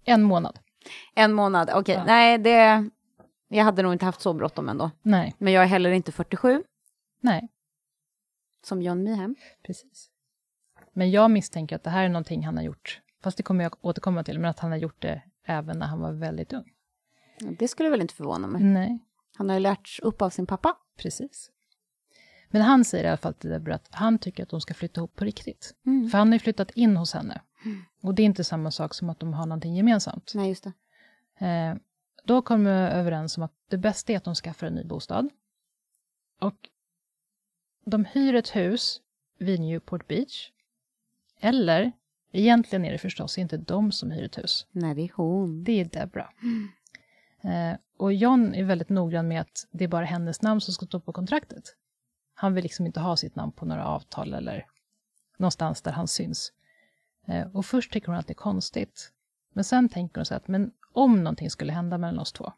en 0.05 0.23
månad. 0.23 0.59
En 1.15 1.33
månad, 1.33 1.71
okej. 1.75 1.95
Ja. 1.95 2.05
Nej, 2.05 2.39
det... 2.39 2.91
Jag 3.49 3.65
hade 3.65 3.83
nog 3.83 3.93
inte 3.93 4.05
haft 4.05 4.21
så 4.21 4.33
bråttom 4.33 4.69
ändå. 4.69 4.91
Nej, 5.03 5.35
Men 5.39 5.53
jag 5.53 5.63
är 5.63 5.69
heller 5.69 5.91
inte 5.91 6.13
47, 6.13 6.65
nej, 7.21 7.49
som 8.63 8.83
John 8.83 9.03
Meehem. 9.03 9.37
precis. 9.63 10.09
Men 10.93 11.11
jag 11.11 11.31
misstänker 11.31 11.77
att 11.77 11.85
det 11.85 11.91
här 11.91 12.05
är 12.05 12.09
någonting 12.09 12.47
han 12.47 12.57
har 12.57 12.65
gjort, 12.65 13.01
fast 13.23 13.37
det 13.37 13.43
kommer 13.43 13.65
jag 13.65 13.77
återkomma 13.81 14.25
till, 14.25 14.39
men 14.39 14.51
att 14.51 14.59
han 14.59 14.71
har 14.71 14.79
gjort 14.79 15.03
det 15.03 15.23
även 15.45 15.79
när 15.79 15.87
han 15.87 16.01
var 16.01 16.13
väldigt 16.13 16.53
ung. 16.53 16.73
Det 17.59 17.69
skulle 17.69 17.91
väl 17.91 18.01
inte 18.01 18.15
förvåna 18.15 18.47
mig. 18.47 18.63
Nej, 18.63 18.99
Han 19.37 19.49
har 19.49 19.57
ju 19.57 19.61
lärts 19.61 20.01
upp 20.01 20.23
av 20.23 20.31
sin 20.31 20.47
pappa. 20.47 20.77
precis. 20.97 21.51
Men 22.49 22.63
han 22.63 22.85
säger 22.85 23.05
i 23.05 23.09
alla 23.09 23.17
fall 23.17 23.35
till 23.35 23.51
Deborah 23.51 23.75
att 23.77 23.89
han 23.91 24.19
tycker 24.19 24.43
att 24.43 24.49
de 24.49 24.61
ska 24.61 24.75
flytta 24.75 25.01
ihop 25.01 25.17
på 25.17 25.25
riktigt. 25.25 25.75
Mm. 25.87 26.09
För 26.09 26.19
han 26.19 26.29
har 26.29 26.33
ju 26.35 26.39
flyttat 26.39 26.71
in 26.71 26.97
hos 26.97 27.13
henne. 27.15 27.41
Och 28.03 28.15
det 28.15 28.23
är 28.23 28.25
inte 28.25 28.45
samma 28.45 28.71
sak 28.71 28.95
som 28.95 29.11
att 29.11 29.21
de 29.21 29.33
har 29.33 29.47
någonting 29.47 29.75
gemensamt. 29.77 30.33
Nej, 30.35 30.49
just 30.49 30.65
det. 31.39 31.47
Eh, 31.47 31.75
då 32.25 32.43
kom 32.43 32.65
de 32.65 32.71
överens 32.71 33.37
om 33.37 33.43
att 33.43 33.53
det 33.69 33.79
bästa 33.79 34.13
är 34.13 34.17
att 34.17 34.25
de 34.25 34.35
skaffar 34.35 34.67
en 34.67 34.75
ny 34.75 34.85
bostad. 34.85 35.29
Och 36.41 36.69
de 37.85 38.05
hyr 38.05 38.35
ett 38.35 38.57
hus 38.57 39.01
vid 39.39 39.61
Newport 39.61 40.09
Beach. 40.09 40.51
Eller, 41.41 41.93
egentligen 42.33 42.85
är 42.85 42.93
det 42.93 42.99
förstås 42.99 43.39
inte 43.39 43.57
de 43.57 43.93
som 43.93 44.11
hyr 44.11 44.25
ett 44.25 44.39
hus. 44.39 44.67
Nej, 44.73 44.95
det 44.95 45.03
är 45.03 45.11
hon. 45.15 45.65
Det 45.65 45.81
är 45.81 45.85
Deborah. 45.85 46.31
Eh, 47.45 47.77
och 47.97 48.13
John 48.13 48.55
är 48.55 48.65
väldigt 48.65 48.89
noggrann 48.89 49.29
med 49.29 49.41
att 49.41 49.67
det 49.71 49.85
är 49.85 49.89
bara 49.89 50.05
hennes 50.05 50.43
namn 50.43 50.61
som 50.61 50.75
ska 50.75 50.87
stå 50.87 51.01
på 51.01 51.13
kontraktet. 51.13 51.77
Han 52.35 52.55
vill 52.55 52.63
liksom 52.63 52.87
inte 52.87 53.01
ha 53.01 53.17
sitt 53.17 53.37
namn 53.37 53.53
på 53.53 53.65
några 53.67 53.87
avtal 53.87 54.35
eller 54.35 54.67
någonstans 55.37 55.83
där 55.83 55.93
han 55.93 56.09
syns. 56.09 56.53
Eh, 57.27 57.57
och 57.57 57.67
först 57.67 57.93
tycker 57.93 58.09
hon 58.09 58.17
att 58.17 58.27
det 58.27 58.33
är 58.33 58.35
konstigt. 58.35 59.13
Men 59.53 59.65
sen 59.65 59.89
tänker 59.89 60.21
hon 60.21 60.27
så 60.27 60.35
att 60.35 60.49
men 60.49 60.73
om 60.93 61.25
någonting 61.25 61.51
skulle 61.51 61.73
hända 61.73 61.99
mellan 61.99 62.19
oss 62.19 62.33
två, 62.33 62.53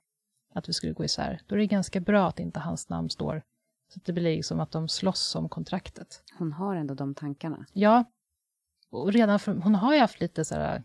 att 0.55 0.69
vi 0.69 0.73
skulle 0.73 0.93
gå 0.93 1.05
isär, 1.05 1.41
då 1.47 1.55
är 1.55 1.59
det 1.59 1.67
ganska 1.67 2.01
bra 2.01 2.29
att 2.29 2.41
inte 2.41 2.61
hans 2.61 2.89
namn 2.89 3.11
står, 3.11 3.43
så 3.89 3.99
att 3.99 4.05
det 4.05 4.13
blir 4.13 4.37
liksom 4.37 4.61
att 4.61 4.71
de 4.71 4.89
slåss 4.89 5.35
om 5.35 5.49
kontraktet. 5.49 6.23
Hon 6.39 6.53
har 6.53 6.77
ändå 6.77 6.95
de 6.95 7.15
tankarna. 7.15 7.67
Ja, 7.73 8.05
och 8.95 9.13
redan 9.13 9.39
för, 9.39 9.55
hon 9.55 9.75
har 9.75 9.95
ju 9.95 10.01
haft 10.01 10.21
lite 10.21 10.45
sådär, 10.45 10.83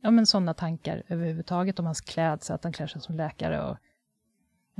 ja 0.00 0.10
men 0.10 0.26
sådana 0.26 0.54
tankar 0.54 1.02
överhuvudtaget 1.08 1.78
om 1.78 1.86
hans 1.86 2.00
klädsel, 2.00 2.54
att 2.54 2.64
han 2.64 2.72
klär 2.72 2.86
sig 2.86 3.00
som 3.00 3.14
läkare 3.14 3.62
och... 3.62 3.76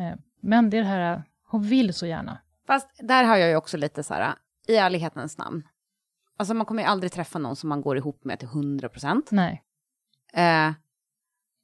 Eh, 0.02 0.16
men 0.40 0.70
det 0.70 0.76
är 0.76 0.82
det 0.82 0.88
här, 0.88 1.22
hon 1.46 1.62
vill 1.62 1.94
så 1.94 2.06
gärna. 2.06 2.38
Fast 2.66 2.88
där 2.98 3.24
har 3.24 3.36
jag 3.36 3.50
ju 3.50 3.56
också 3.56 3.76
lite 3.76 4.02
så 4.02 4.14
här, 4.14 4.34
i 4.66 4.76
ärlighetens 4.76 5.38
namn. 5.38 5.62
Alltså 6.36 6.54
man 6.54 6.66
kommer 6.66 6.82
ju 6.82 6.88
aldrig 6.88 7.12
träffa 7.12 7.38
någon 7.38 7.56
som 7.56 7.68
man 7.68 7.82
går 7.82 7.96
ihop 7.96 8.24
med 8.24 8.38
till 8.38 8.48
100 8.48 8.88
procent. 8.88 9.30
Nej, 9.30 9.64
Eh, 10.34 10.72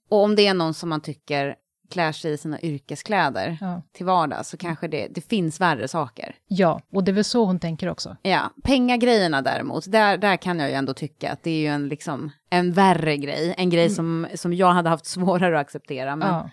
och 0.08 0.24
om 0.24 0.36
det 0.36 0.46
är 0.46 0.54
någon 0.54 0.74
som 0.74 0.88
man 0.88 1.00
tycker 1.00 1.56
klär 1.90 2.12
sig 2.12 2.32
i 2.32 2.36
sina 2.36 2.60
yrkeskläder 2.60 3.58
ja. 3.60 3.82
till 3.92 4.06
vardags 4.06 4.48
så 4.48 4.56
kanske 4.56 4.88
det, 4.88 5.08
det 5.10 5.20
finns 5.20 5.60
värre 5.60 5.88
saker. 5.88 6.34
ja, 6.46 6.80
och 6.92 7.04
det 7.04 7.10
är 7.10 7.12
väl 7.12 7.24
så 7.24 7.44
hon 7.44 7.58
tänker 7.58 7.88
också. 7.88 8.16
Ja, 8.22 8.50
pengagrejerna 8.62 9.42
däremot, 9.42 9.92
där, 9.92 10.16
där 10.18 10.36
kan 10.36 10.58
jag 10.58 10.68
ju 10.68 10.74
ändå 10.74 10.94
tycka 10.94 11.32
att 11.32 11.42
det 11.42 11.50
är 11.50 11.58
ju 11.60 11.66
en, 11.66 11.88
liksom, 11.88 12.30
en 12.50 12.72
värre 12.72 13.16
grej. 13.16 13.54
En 13.56 13.70
grej 13.70 13.90
som, 13.90 14.26
som 14.34 14.52
jag 14.54 14.72
hade 14.72 14.88
haft 14.90 15.06
svårare 15.06 15.56
att 15.60 15.66
acceptera. 15.66 16.16
Men, 16.16 16.28
Ja, 16.28 16.50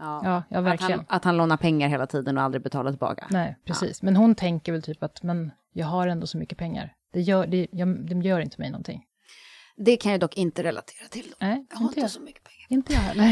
ja. 0.00 0.20
ja, 0.24 0.42
ja 0.48 0.58
Att, 0.58 0.64
verkligen. 0.64 0.98
han, 0.98 1.06
att 1.16 1.24
han 1.24 1.36
lånar 1.36 1.56
pengar 1.56 1.88
hela 1.88 2.06
tiden 2.06 2.38
och 2.38 2.44
aldrig 2.44 2.62
betalar 2.62 2.90
tillbaka. 2.90 3.26
Nej, 3.30 3.56
precis. 3.64 4.02
Men 4.02 4.16
hon 4.16 4.34
tänker 4.34 4.72
väl 4.72 4.82
typ 4.82 5.02
att, 5.02 5.22
men 5.22 5.50
jag 5.72 5.86
har 5.86 6.06
ändå 6.06 6.26
så 6.26 6.38
mycket 6.38 6.58
pengar. 6.58 6.92
Det 7.12 7.20
gör, 7.20 7.46
det, 7.46 7.66
jag, 7.72 8.06
det 8.08 8.28
gör 8.28 8.40
inte 8.40 8.60
mig 8.60 8.70
någonting. 8.70 9.04
Det 9.76 9.96
kan 9.96 10.12
jag 10.12 10.20
dock 10.20 10.36
inte 10.36 10.62
relatera 10.62 11.08
till. 11.10 11.26
Då. 11.30 11.46
Nej, 11.46 11.66
Jag 11.70 11.76
har 11.76 11.84
inte 11.86 12.00
inte 12.00 12.12
så 12.12 12.20
mycket 12.20 12.44
pengar. 12.44 12.66
Inte 12.68 12.92
jag 12.92 13.00
heller. 13.00 13.24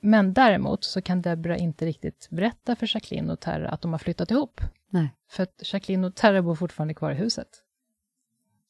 Men 0.00 0.32
däremot 0.34 0.84
så 0.84 1.02
kan 1.02 1.22
Deborah 1.22 1.62
inte 1.62 1.86
riktigt 1.86 2.28
berätta 2.30 2.76
för 2.76 2.94
Jacqueline 2.94 3.30
och 3.30 3.40
Terra 3.40 3.68
att 3.70 3.80
de 3.82 3.92
har 3.92 3.98
flyttat 3.98 4.30
ihop. 4.30 4.60
Nej. 4.88 5.08
För 5.28 5.42
att 5.42 5.72
Jacqueline 5.72 6.04
och 6.04 6.14
Terra 6.14 6.42
bor 6.42 6.54
fortfarande 6.54 6.94
kvar 6.94 7.10
i 7.10 7.14
huset. 7.14 7.48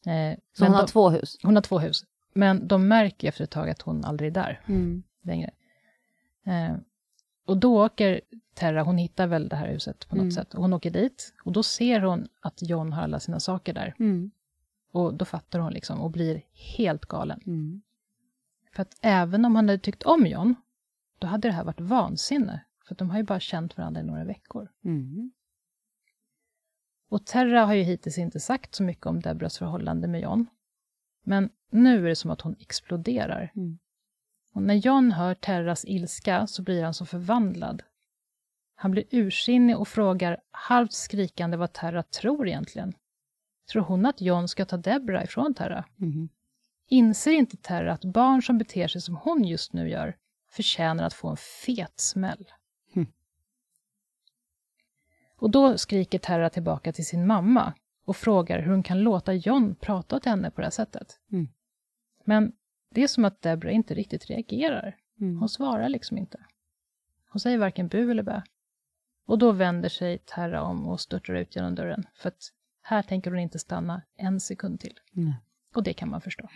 Eh, 0.06 0.12
men 0.12 0.36
hon 0.58 0.68
har 0.72 0.82
de, 0.82 0.86
två 0.86 1.10
hus? 1.10 1.36
hon 1.42 1.54
har 1.54 1.62
två 1.62 1.78
hus. 1.78 2.04
Men 2.32 2.68
de 2.68 2.88
märker 2.88 3.28
efter 3.28 3.44
ett 3.44 3.50
tag 3.50 3.70
att 3.70 3.82
hon 3.82 4.04
aldrig 4.04 4.28
är 4.30 4.34
där 4.34 4.60
Mm. 4.66 5.02
längre. 5.22 5.50
Eh, 6.46 6.76
Och 7.44 7.56
då 7.56 7.84
åker 7.84 8.20
Terra, 8.54 8.82
hon 8.82 8.98
hittar 8.98 9.26
väl 9.26 9.48
det 9.48 9.56
här 9.56 9.68
huset 9.68 10.08
på 10.08 10.14
något 10.16 10.22
Mm. 10.22 10.32
sätt, 10.32 10.54
och 10.54 10.62
hon 10.62 10.72
åker 10.72 10.90
dit. 10.90 11.34
Och 11.44 11.52
då 11.52 11.62
ser 11.62 12.00
hon 12.00 12.28
att 12.40 12.62
John 12.62 12.92
har 12.92 13.02
alla 13.02 13.20
sina 13.20 13.40
saker 13.40 13.72
där. 13.74 13.94
Mm. 13.98 14.30
Och 14.92 15.14
då 15.14 15.24
fattar 15.24 15.58
hon 15.58 15.72
liksom 15.72 16.00
och 16.00 16.10
blir 16.10 16.42
helt 16.52 17.06
galen. 17.06 17.40
Mm. 17.46 17.82
För 18.72 18.82
att 18.82 18.96
även 19.00 19.44
om 19.44 19.56
han 19.56 19.68
hade 19.68 19.78
tyckt 19.78 20.02
om 20.02 20.26
John, 20.26 20.54
då 21.20 21.26
hade 21.26 21.48
det 21.48 21.52
här 21.52 21.64
varit 21.64 21.80
vansinne. 21.80 22.64
För 22.88 22.94
de 22.94 23.10
har 23.10 23.18
ju 23.18 23.24
bara 23.24 23.40
känt 23.40 23.76
varandra 23.76 24.00
i 24.00 24.04
några 24.04 24.24
veckor. 24.24 24.68
Mm. 24.84 25.32
Och 27.08 27.26
Terra 27.26 27.64
har 27.64 27.74
ju 27.74 27.82
hittills 27.82 28.18
inte 28.18 28.40
sagt 28.40 28.74
så 28.74 28.82
mycket 28.82 29.06
om 29.06 29.20
Debras 29.20 29.58
förhållande 29.58 30.08
med 30.08 30.20
John. 30.20 30.46
Men 31.24 31.50
nu 31.70 32.04
är 32.04 32.08
det 32.08 32.16
som 32.16 32.30
att 32.30 32.40
hon 32.40 32.56
exploderar. 32.58 33.52
Mm. 33.56 33.78
Och 34.52 34.62
när 34.62 34.74
John 34.74 35.12
hör 35.12 35.34
Terras 35.34 35.84
ilska 35.84 36.46
så 36.46 36.62
blir 36.62 36.84
han 36.84 36.94
så 36.94 37.06
förvandlad. 37.06 37.82
Han 38.74 38.90
blir 38.90 39.04
ursinnig 39.10 39.78
och 39.78 39.88
frågar 39.88 40.40
halvt 40.50 40.92
skrikande 40.92 41.56
vad 41.56 41.72
Terra 41.72 42.02
tror 42.02 42.48
egentligen. 42.48 42.92
Tror 43.72 43.82
hon 43.82 44.06
att 44.06 44.20
John 44.20 44.48
ska 44.48 44.64
ta 44.64 44.76
Debra 44.76 45.24
ifrån 45.24 45.54
Terra? 45.54 45.84
Mm. 46.00 46.28
Inser 46.88 47.32
inte 47.32 47.56
Terra 47.56 47.92
att 47.92 48.04
barn 48.04 48.42
som 48.42 48.58
beter 48.58 48.88
sig 48.88 49.00
som 49.00 49.16
hon 49.16 49.44
just 49.44 49.72
nu 49.72 49.88
gör 49.88 50.16
förtjänar 50.50 51.04
att 51.04 51.14
få 51.14 51.28
en 51.28 51.36
fet 51.36 52.00
smäll? 52.00 52.52
Hm. 52.94 53.06
Och 55.36 55.50
då 55.50 55.78
skriker 55.78 56.18
Terra 56.18 56.50
tillbaka 56.50 56.92
till 56.92 57.06
sin 57.06 57.26
mamma 57.26 57.74
och 58.04 58.16
frågar 58.16 58.60
hur 58.60 58.70
hon 58.70 58.82
kan 58.82 59.00
låta 59.00 59.34
John 59.34 59.74
prata 59.74 60.20
till 60.20 60.30
henne 60.30 60.50
på 60.50 60.60
det 60.60 60.66
här 60.66 60.70
sättet. 60.70 61.20
Mm. 61.32 61.48
Men 62.24 62.52
det 62.90 63.02
är 63.02 63.08
som 63.08 63.24
att 63.24 63.42
Debra 63.42 63.70
inte 63.70 63.94
riktigt 63.94 64.26
reagerar. 64.26 64.96
Mm. 65.20 65.38
Hon 65.38 65.48
svarar 65.48 65.88
liksom 65.88 66.18
inte. 66.18 66.38
Hon 67.28 67.40
säger 67.40 67.58
varken 67.58 67.88
bu 67.88 68.10
eller 68.10 68.22
bä. 68.22 68.42
Och 69.26 69.38
då 69.38 69.52
vänder 69.52 69.88
sig 69.88 70.18
Terra 70.18 70.62
om 70.62 70.88
och 70.88 71.00
störtar 71.00 71.34
ut 71.34 71.56
genom 71.56 71.74
dörren, 71.74 72.04
för 72.14 72.28
att 72.28 72.52
här 72.82 73.02
tänker 73.02 73.30
hon 73.30 73.40
inte 73.40 73.58
stanna 73.58 74.02
en 74.16 74.40
sekund 74.40 74.80
till. 74.80 75.00
Mm. 75.16 75.32
Och 75.74 75.82
det 75.82 75.92
kan 75.92 76.08
man 76.08 76.20
förstå. 76.20 76.48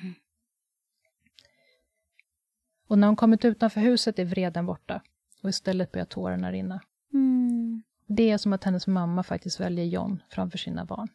Och 2.87 2.99
när 2.99 3.07
hon 3.07 3.16
kommit 3.16 3.44
utanför 3.44 3.81
huset 3.81 4.18
är 4.18 4.25
vreden 4.25 4.66
borta 4.66 5.03
och 5.42 5.49
istället 5.49 5.92
börjar 5.92 6.07
tårarna 6.07 6.53
rinna. 6.53 6.81
Mm. 7.12 7.83
Det 8.07 8.31
är 8.31 8.38
som 8.38 8.53
att 8.53 8.64
hennes 8.64 8.87
mamma 8.87 9.23
faktiskt 9.23 9.61
väljer 9.61 9.85
John 9.85 10.23
framför 10.29 10.59
sina 10.59 10.85
barn. 10.85 11.09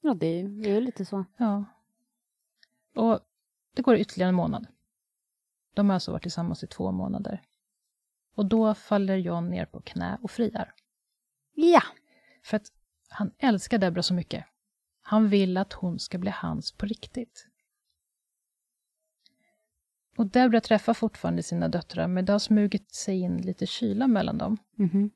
Ja, 0.00 0.14
det 0.14 0.26
är 0.26 0.42
ju 0.42 0.80
lite 0.80 1.04
så. 1.04 1.24
Ja. 1.36 1.64
Och 2.94 3.20
det 3.74 3.82
går 3.82 3.96
ytterligare 3.96 4.28
en 4.28 4.34
månad. 4.34 4.66
De 5.74 5.88
har 5.88 5.94
alltså 5.94 6.12
varit 6.12 6.22
tillsammans 6.22 6.64
i 6.64 6.66
två 6.66 6.92
månader. 6.92 7.42
Och 8.34 8.46
då 8.46 8.74
faller 8.74 9.16
John 9.16 9.48
ner 9.48 9.66
på 9.66 9.80
knä 9.80 10.18
och 10.22 10.30
friar. 10.30 10.72
Ja. 11.54 11.82
För 12.42 12.56
att 12.56 12.72
han 13.08 13.30
älskar 13.38 13.78
Debra 13.78 14.02
så 14.02 14.14
mycket. 14.14 14.44
Han 15.02 15.28
vill 15.28 15.56
att 15.56 15.72
hon 15.72 15.98
ska 15.98 16.18
bli 16.18 16.30
hans 16.30 16.72
på 16.72 16.86
riktigt. 16.86 17.46
Och 20.16 20.26
Debra 20.26 20.60
träffar 20.60 20.94
fortfarande 20.94 21.42
sina 21.42 21.68
döttrar, 21.68 22.08
men 22.08 22.24
det 22.24 22.32
har 22.32 22.38
smugit 22.38 22.94
sig 22.94 23.20
in 23.20 23.36
lite 23.36 23.66
kyla 23.66 24.06
mellan 24.06 24.38
dem. 24.38 24.56
Mhm. 24.74 25.10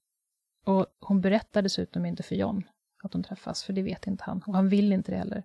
Och 0.64 0.86
hon 1.00 1.20
berättar 1.20 1.62
dessutom 1.62 2.06
inte 2.06 2.22
för 2.22 2.34
John 2.34 2.62
att 3.02 3.12
de 3.12 3.22
träffas, 3.22 3.64
för 3.64 3.72
det 3.72 3.82
vet 3.82 4.06
inte 4.06 4.24
han. 4.24 4.42
Och 4.46 4.54
han 4.54 4.68
vill 4.68 4.92
inte 4.92 5.12
det 5.12 5.18
heller. 5.18 5.44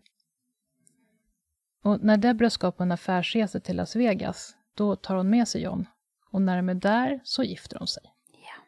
Och 1.83 2.03
när 2.03 2.17
Debra 2.17 2.49
ska 2.49 2.71
på 2.71 2.83
en 2.83 2.91
affärsresa 2.91 3.59
till 3.59 3.75
Las 3.75 3.95
Vegas, 3.95 4.55
då 4.73 4.95
tar 4.95 5.15
hon 5.15 5.29
med 5.29 5.47
sig 5.47 5.61
John. 5.61 5.85
Och 6.31 6.41
när 6.41 6.57
de 6.57 6.69
är 6.69 6.73
där 6.73 7.19
så 7.23 7.43
gifter 7.43 7.79
de 7.79 7.87
sig. 7.87 8.03
Ja. 8.31 8.63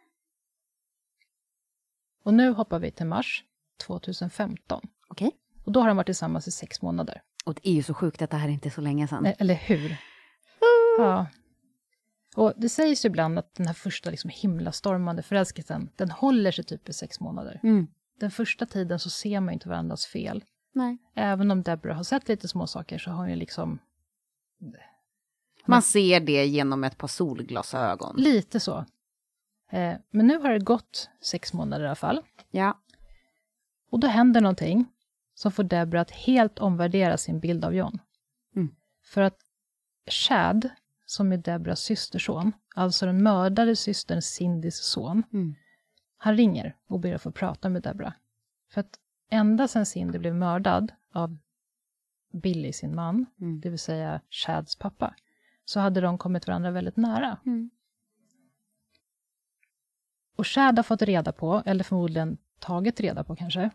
Och 2.24 2.34
nu 2.34 2.50
hoppar 2.52 2.80
vi 2.80 2.92
till 2.92 3.06
mars 3.06 3.44
2015. 3.78 4.82
Okej. 5.08 5.32
Och 5.64 5.72
då 5.72 5.80
har 5.80 5.88
de 5.88 5.98
varit 5.98 6.08
tillsammans 6.08 6.48
i 6.48 6.52
sex 6.52 6.82
månader. 6.82 7.22
Och 7.46 7.54
det 7.54 7.70
är 7.70 7.74
ju 7.74 7.84
så 7.84 7.94
sjukt 7.94 8.22
att 8.22 8.30
det 8.30 8.38
här 8.38 8.50
inte 8.50 8.68
är 8.68 8.72
så 8.72 8.82
länge 8.82 9.08
sedan. 9.08 9.26
Eller 9.26 9.54
hur? 9.54 9.98
Ja. 10.98 11.28
Och 12.36 12.54
det 12.58 12.70
sägs 12.70 13.06
ju 13.06 13.08
ibland 13.08 13.40
att 13.40 13.56
den 13.56 13.68
här 13.68 13.74
första 13.74 14.10
liksom 14.10 14.30
himlastormande 14.30 15.24
förälskelsen, 15.24 15.90
den 15.96 16.12
håller 16.12 16.52
sig 16.52 16.64
typ 16.64 16.90
i 16.90 16.94
sex 16.94 17.20
månader. 17.20 17.60
Mm. 17.64 17.88
Den 18.20 18.32
första 18.32 18.66
tiden 18.66 19.00
så 19.00 19.10
ser 19.10 19.40
man 19.40 19.48
ju 19.50 19.54
inte 19.54 19.70
varandras 19.70 20.06
fel. 20.06 20.44
Nej. 20.74 20.98
Även 21.16 21.52
om 21.52 21.64
Deborah 21.64 21.98
har 21.98 22.04
sett 22.04 22.28
lite 22.28 22.48
små 22.48 22.68
saker 22.68 22.98
så 22.98 23.10
har 23.10 23.18
hon 23.18 23.30
ju 23.30 23.36
liksom 23.36 23.80
Man 25.66 25.82
ser 25.82 26.20
det 26.20 26.46
genom 26.46 26.84
ett 26.84 26.98
par 26.98 27.08
solglasögon. 27.08 28.16
lite 28.18 28.60
så. 28.60 28.86
Eh, 29.72 29.94
men 30.10 30.28
nu 30.28 30.38
har 30.38 30.50
det 30.50 30.60
gått 30.60 31.10
sex 31.22 31.54
månader 31.54 31.84
i 31.84 31.88
alla 31.88 31.96
fall. 31.96 32.22
Ja. 32.52 32.80
Och 33.90 34.00
då 34.00 34.08
händer 34.08 34.42
någonting 34.42 34.86
som 35.36 35.52
får 35.52 35.64
Deborah 35.64 36.02
att 36.02 36.12
helt 36.12 36.60
omvärdera 36.60 37.18
sin 37.18 37.40
bild 37.40 37.66
av 37.66 37.76
John. 37.76 38.00
Mm. 38.56 38.76
För 39.04 39.22
att 39.22 39.38
Chad, 40.10 40.70
som 41.10 41.32
är 41.32 41.38
Deborahs 41.38 41.80
systerson, 41.80 42.52
alltså 42.76 43.06
den 43.06 43.24
mördade 43.24 43.76
systern 43.76 44.22
Cindys 44.22 44.78
son, 44.78 45.24
Mm. 45.34 45.56
han 46.18 46.38
ringer 46.38 46.76
och 46.88 47.00
ber 47.00 47.14
att 47.14 47.22
få 47.22 47.32
prata 47.32 47.70
med 47.70 47.82
Deborah. 47.84 48.14
För 48.72 48.82
att 48.82 49.00
ända 49.30 49.68
sedan 49.68 49.86
Cindy 49.86 50.20
blev 50.20 50.36
mördad 50.36 50.92
av 51.14 51.38
Billy, 52.34 52.74
sin 52.74 52.96
man, 52.96 53.26
Mm. 53.42 53.60
det 53.62 53.70
vill 53.70 53.80
säga 53.80 54.22
Chads 54.30 54.76
pappa, 54.76 55.16
så 55.66 55.80
hade 55.80 56.02
de 56.02 56.18
kommit 56.18 56.48
varandra 56.48 56.72
väldigt 56.72 56.98
nära. 56.98 57.40
Mm. 57.46 57.70
Och 60.36 60.48
Chad 60.48 60.78
har 60.78 60.84
fått 60.84 61.02
reda 61.02 61.32
på, 61.32 61.64
eller 61.66 61.84
förmodligen 61.84 62.38
tagit 62.60 63.00
reda 63.00 63.24
på 63.24 63.36
kanske, 63.36 63.70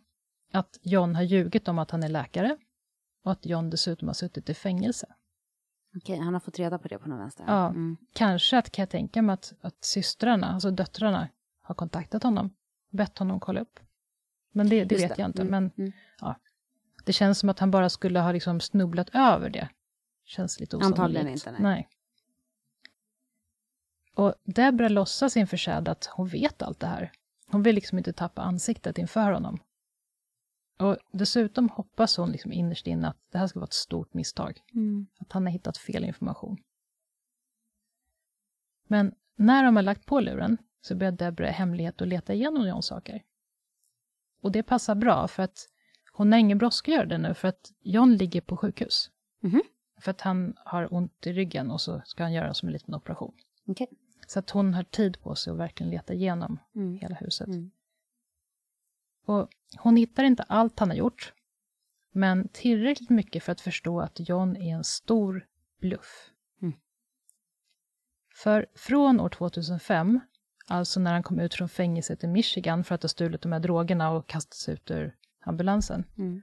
att 0.52 0.78
John 0.82 1.14
har 1.14 1.22
ljugit 1.22 1.68
om 1.68 1.78
att 1.78 1.90
han 1.90 2.02
är 2.02 2.08
läkare 2.08 2.56
och 3.24 3.32
att 3.32 3.46
John 3.46 3.70
dessutom 3.70 4.08
har 4.08 4.14
suttit 4.14 4.50
i 4.50 4.54
fängelse. 4.54 5.14
Okej, 5.96 6.18
han 6.18 6.33
har 6.35 6.40
fått 6.40 6.59
reda 6.59 6.78
på 6.78 6.88
det 6.88 6.98
på 6.98 7.09
någon 7.09 7.18
vänster. 7.18 7.44
Ja. 7.46 7.66
Mm. 7.68 7.96
Kanske 8.12 8.59
att 8.59 8.70
kan 8.70 8.83
jag 8.83 8.90
tänka 8.90 9.22
mig 9.22 9.35
att, 9.35 9.52
att 9.61 9.85
systrarna, 9.85 10.46
alltså 10.46 10.70
döttrarna, 10.70 11.28
har 11.62 11.74
kontaktat 11.74 12.22
honom, 12.22 12.55
bett 12.90 13.18
honom 13.18 13.40
kolla 13.40 13.61
upp. 13.61 13.81
Men 14.52 14.68
det, 14.68 14.85
det 14.85 14.96
vet 14.96 15.18
jag 15.18 15.28
inte. 15.28 15.42
Mm. 15.42 15.50
Men 15.50 15.70
Mm. 15.76 16.35
det 17.05 17.12
känns 17.12 17.38
som 17.38 17.48
att 17.48 17.59
han 17.59 17.70
bara 17.70 17.90
skulle 17.90 18.20
ha 18.20 18.33
liksom 18.33 18.61
snubblat 18.61 19.09
över 19.14 19.50
det. 19.50 19.68
Känns 20.24 20.61
lite 20.61 20.76
osannolikt. 20.76 20.98
Antagligen 20.98 21.28
inte, 21.28 21.50
nej. 21.50 21.62
nej. 21.62 21.88
Och 24.14 24.35
Debra 24.44 24.88
låtsas 24.88 25.37
inför 25.37 25.57
Chad 25.57 25.88
att 25.88 26.07
hon 26.07 26.28
vet 26.28 26.62
allt 26.62 26.81
det 26.81 26.87
här. 26.87 27.12
Hon 27.46 27.62
vill 27.62 27.74
liksom 27.74 27.98
inte 27.98 28.12
tappa 28.12 28.42
ansiktet 28.42 28.98
inför 28.98 29.33
honom. 29.33 29.59
Och 30.78 30.96
dessutom 31.12 31.68
hoppas 31.68 32.16
hon 32.16 32.32
liksom 32.32 32.52
innerst 32.52 32.87
inne 32.87 33.08
att 33.08 33.18
det 33.30 33.38
här 33.38 33.46
ska 33.46 33.58
vara 33.58 33.66
ett 33.66 33.72
stort 33.72 34.14
misstag. 34.14 34.61
Mm. 34.74 35.06
Att 35.18 35.32
han 35.32 35.46
har 35.46 35.52
hittat 35.52 35.76
fel 35.78 36.04
information. 36.04 36.56
Men 38.88 39.14
när 39.37 39.64
de 39.64 39.76
har 39.76 39.82
lagt 39.82 40.06
på 40.06 40.20
luren 40.20 40.58
så 40.80 40.94
börjar 40.94 41.12
Debra 41.12 41.48
i 41.48 41.52
hemlighet 41.52 42.02
att 42.02 42.08
leta 42.08 42.35
igenom 42.35 42.68
Johns 42.68 42.87
saker. 42.87 43.22
Och 44.42 44.52
det 44.52 44.62
passar 44.62 44.94
bra 44.94 45.28
för 45.28 45.42
att 45.42 45.68
hon 46.12 46.32
har 46.32 46.38
ingen 46.38 46.58
brådska 46.58 46.90
att 46.90 46.96
göra 46.96 47.06
det 47.06 47.18
nu 47.18 47.35
för 47.35 47.48
att 47.48 47.72
John 47.80 48.16
ligger 48.16 48.40
på 48.40 48.56
sjukhus. 48.56 49.11
Mhm. 49.40 49.62
För 50.00 50.11
att 50.11 50.20
han 50.20 50.54
har 50.56 50.94
ont 50.94 51.26
i 51.26 51.32
ryggen 51.32 51.70
och 51.70 51.80
så 51.80 52.02
ska 52.04 52.22
han 52.22 52.32
göra 52.32 52.54
som 52.54 52.68
en 52.68 52.72
liten 52.72 52.94
operation. 52.94 53.35
Okej. 53.66 53.88
Så 54.26 54.38
att 54.38 54.50
hon 54.50 54.74
har 54.74 54.82
tid 54.82 55.20
på 55.20 55.35
sig 55.35 55.50
att 55.50 55.58
verkligen 55.58 55.90
leta 55.90 56.14
igenom 56.14 56.58
Mm. 56.74 56.98
hela 56.98 57.14
huset. 57.14 57.48
Mm. 57.48 57.70
Och 59.32 59.48
hon 59.78 59.96
hittar 59.96 60.24
inte 60.24 60.42
allt 60.42 60.78
han 60.78 60.90
har 60.90 60.96
gjort, 60.96 61.32
men 62.12 62.48
tillräckligt 62.48 63.10
mycket 63.10 63.42
för 63.42 63.52
att 63.52 63.60
förstå 63.60 64.00
att 64.00 64.28
John 64.28 64.56
är 64.56 64.74
en 64.74 64.84
stor 64.84 65.46
bluff. 65.80 66.30
Mm. 66.62 66.74
För 68.34 68.66
från 68.74 69.20
år 69.20 69.28
2005, 69.28 70.20
alltså 70.66 71.00
när 71.00 71.12
han 71.12 71.22
kom 71.22 71.40
ut 71.40 71.54
från 71.54 71.68
fängelset 71.68 72.24
i 72.24 72.26
Michigan 72.26 72.85
för 72.85 72.94
att 72.94 73.02
ha 73.02 73.08
stulit 73.08 73.42
de 73.42 73.52
här 73.52 73.60
drogerna 73.60 74.10
och 74.10 74.26
kastats 74.26 74.68
ut 74.68 74.90
ur 74.90 75.16
ambulansen. 75.40 76.04
Mm. 76.18 76.42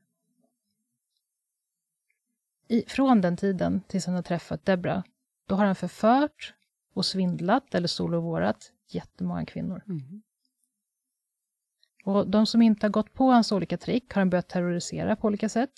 I, 2.67 2.83
från 2.87 3.21
den 3.21 3.37
tiden 3.37 3.81
tills 3.87 4.05
han 4.05 4.15
har 4.15 4.21
träffat 4.21 4.65
Debra, 4.65 5.03
då 5.45 5.55
har 5.55 5.65
han 5.65 5.75
förfört 5.75 6.53
och 6.93 7.05
svindlat 7.05 7.75
eller 7.75 7.87
solovårat 7.87 8.71
jättemånga 8.87 9.45
kvinnor. 9.45 9.83
Mm. 9.87 10.21
Och 12.05 12.27
de 12.29 12.45
som 12.45 12.61
inte 12.61 12.85
har 12.85 12.91
gått 12.91 13.13
på 13.13 13.31
hans 13.31 13.51
olika 13.51 13.77
trick 13.77 14.13
har 14.13 14.21
han 14.21 14.29
börjat 14.29 14.47
terrorisera 14.47 15.15
på 15.15 15.27
olika 15.27 15.49
sätt. 15.49 15.71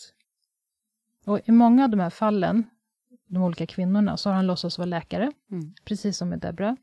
Och 1.25 1.39
i 1.45 1.51
många 1.51 1.83
av 1.83 1.89
de 1.89 1.99
här 1.99 2.09
fallen, 2.09 2.63
de 3.27 3.43
olika 3.43 3.65
kvinnorna, 3.65 4.17
så 4.17 4.29
har 4.29 4.35
han 4.35 4.47
låtsats 4.47 4.77
vara 4.77 4.85
läkare, 4.85 5.31
Mm. 5.51 5.73
precis 5.85 6.17
som 6.17 6.29
med 6.29 6.39
Debra. 6.39 6.77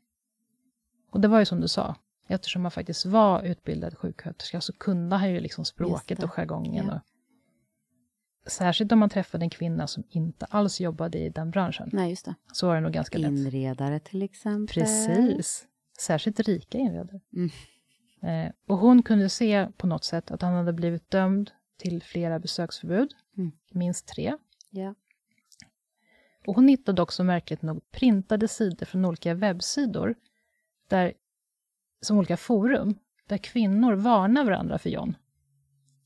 Och 1.11 1.21
det 1.21 1.27
var 1.27 1.39
ju 1.39 1.45
som 1.45 1.61
du 1.61 1.67
sa, 1.67 1.95
eftersom 2.27 2.61
han 2.61 2.71
faktiskt 2.71 3.05
var 3.05 3.43
utbildad 3.43 3.97
sjuksköterska 3.97 4.61
så 4.61 4.73
kunde 4.73 5.15
han 5.15 5.31
ju 5.31 5.39
liksom 5.39 5.65
språket 5.65 6.23
och 6.23 6.29
jargongen. 6.33 6.85
Ja. 6.87 6.99
Och, 8.45 8.51
särskilt 8.51 8.91
om 8.91 8.99
man 8.99 9.09
träffade 9.09 9.45
en 9.45 9.49
kvinna 9.49 9.87
som 9.87 10.03
inte 10.09 10.45
alls 10.45 10.79
jobbade 10.81 11.17
i 11.17 11.29
den 11.29 11.51
branschen, 11.51 11.89
Nej, 11.93 12.09
just 12.09 12.25
det. 12.25 12.35
så 12.53 12.67
var 12.67 12.75
det 12.75 12.81
nog 12.81 12.91
ganska 12.91 13.17
lätt. 13.17 13.31
Inredare 13.31 13.99
till 13.99 14.21
exempel. 14.21 14.73
Precis. 14.73 15.67
särskilt 15.99 16.39
rika 16.39 16.77
inredare. 16.77 17.19
Mm. 17.35 17.49
Eh, 18.21 18.51
och 18.67 18.77
hon 18.77 19.03
kunde 19.03 19.29
se 19.29 19.67
på 19.77 19.87
något 19.87 20.03
sätt 20.03 20.31
att 20.31 20.41
han 20.41 20.53
hade 20.53 20.73
blivit 20.73 21.11
dömd 21.11 21.51
till 21.77 22.03
flera 22.03 22.39
besöksförbud, 22.39 23.13
Mm. 23.37 23.51
minst 23.71 24.07
tre. 24.07 24.37
Ja. 24.69 24.95
Och 26.47 26.55
hon 26.55 26.67
hittade 26.67 27.01
också 27.01 27.23
märkligt 27.23 27.61
nog 27.61 27.91
printade 27.91 28.47
sidor 28.47 28.85
från 28.85 29.05
olika 29.05 29.33
webbsidor, 29.33 30.15
där, 30.87 31.13
som 32.01 32.17
olika 32.17 32.37
forum, 32.37 32.95
där 33.27 33.37
kvinnor 33.37 33.93
varnar 33.93 34.43
varandra 34.43 34.77
för 34.79 34.89
John. 34.89 35.15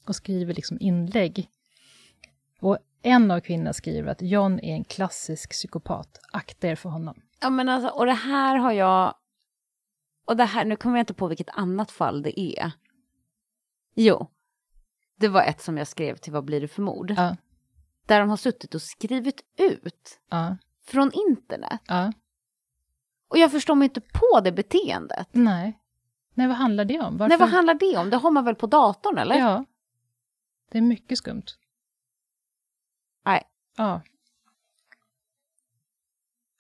Och 0.07 0.15
skriver 0.15 0.53
liksom 0.53 0.77
inlägg. 0.79 1.49
Och 2.59 2.77
en 3.01 3.31
av 3.31 3.39
kvinnorna 3.39 3.73
skriver 3.73 4.11
att 4.11 4.21
John 4.21 4.59
är 4.59 4.73
en 4.73 4.83
klassisk 4.83 5.51
psykopat, 5.51 6.19
akta 6.31 6.67
er 6.67 6.75
för 6.75 6.89
honom. 6.89 7.21
Ja, 7.41 7.49
men 7.49 7.69
alltså, 7.69 7.89
och 7.89 8.05
det 8.05 8.13
här 8.13 8.55
har 8.57 8.71
jag... 8.71 9.15
Och 10.25 10.37
det 10.37 10.43
här, 10.45 10.65
nu 10.65 10.75
kommer 10.75 10.97
jag 10.97 11.01
inte 11.01 11.13
på 11.13 11.27
vilket 11.27 11.49
annat 11.49 11.91
fall 11.91 12.21
det 12.21 12.39
är. 12.39 12.71
Jo, 13.95 14.27
det 15.15 15.27
var 15.27 15.43
ett 15.43 15.61
som 15.61 15.77
jag 15.77 15.87
skrev 15.87 16.15
till 16.17 16.33
Vad 16.33 16.45
blir 16.45 16.61
det 16.61 16.67
för 16.67 16.81
mord? 16.81 17.11
Ja, 17.17 17.35
Där 18.05 18.19
de 18.19 18.29
har 18.29 18.37
suttit 18.37 18.75
och 18.75 18.81
skrivit 18.81 19.41
ut 19.57 20.19
ja, 20.29 20.57
från 20.85 21.11
internet. 21.13 21.81
ja. 21.87 22.13
Och 23.27 23.37
jag 23.37 23.51
förstår 23.51 23.75
mig 23.75 23.85
inte 23.85 24.01
på 24.01 24.39
det 24.43 24.51
beteendet. 24.51 25.27
Nej. 25.31 25.79
Nej, 26.33 26.47
vad 26.47 26.55
handlar 26.57 26.85
det 26.85 26.99
om? 26.99 27.17
Varför? 27.17 27.29
Nej, 27.29 27.37
vad 27.37 27.49
handlar 27.49 27.73
det 27.73 27.97
om? 27.97 28.09
Det 28.09 28.17
har 28.17 28.31
man 28.31 28.45
väl 28.45 28.55
på 28.55 28.67
datorn, 28.67 29.17
eller? 29.17 29.35
Ja. 29.35 29.65
Det 30.71 30.77
är 30.77 30.81
mycket 30.81 31.17
skumt. 31.17 31.43
Nej. 33.25 33.43
Ja. 33.77 34.01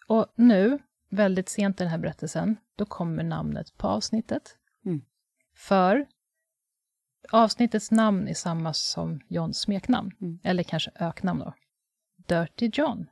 Och 0.07 0.33
nu, 0.35 0.79
väldigt 1.13 1.49
sent 1.49 1.81
i 1.81 1.83
den 1.83 1.91
här 1.91 1.97
berättelsen, 1.97 2.57
då 2.75 2.85
kommer 2.85 3.23
namnet 3.23 3.77
på 3.77 3.87
avsnittet. 3.87 4.57
Mm. 4.85 5.01
För 5.55 6.07
avsnittets 7.31 7.91
namn 7.91 8.27
är 8.27 8.33
samma 8.33 8.73
som 8.73 9.21
Johns 9.27 9.59
smeknamn, 9.59 10.11
Mm. 10.21 10.39
eller 10.43 10.63
kanske 10.63 10.91
öknamn 10.95 11.39
då. 11.39 11.53
Dirty 12.15 12.71
John. 12.73 13.09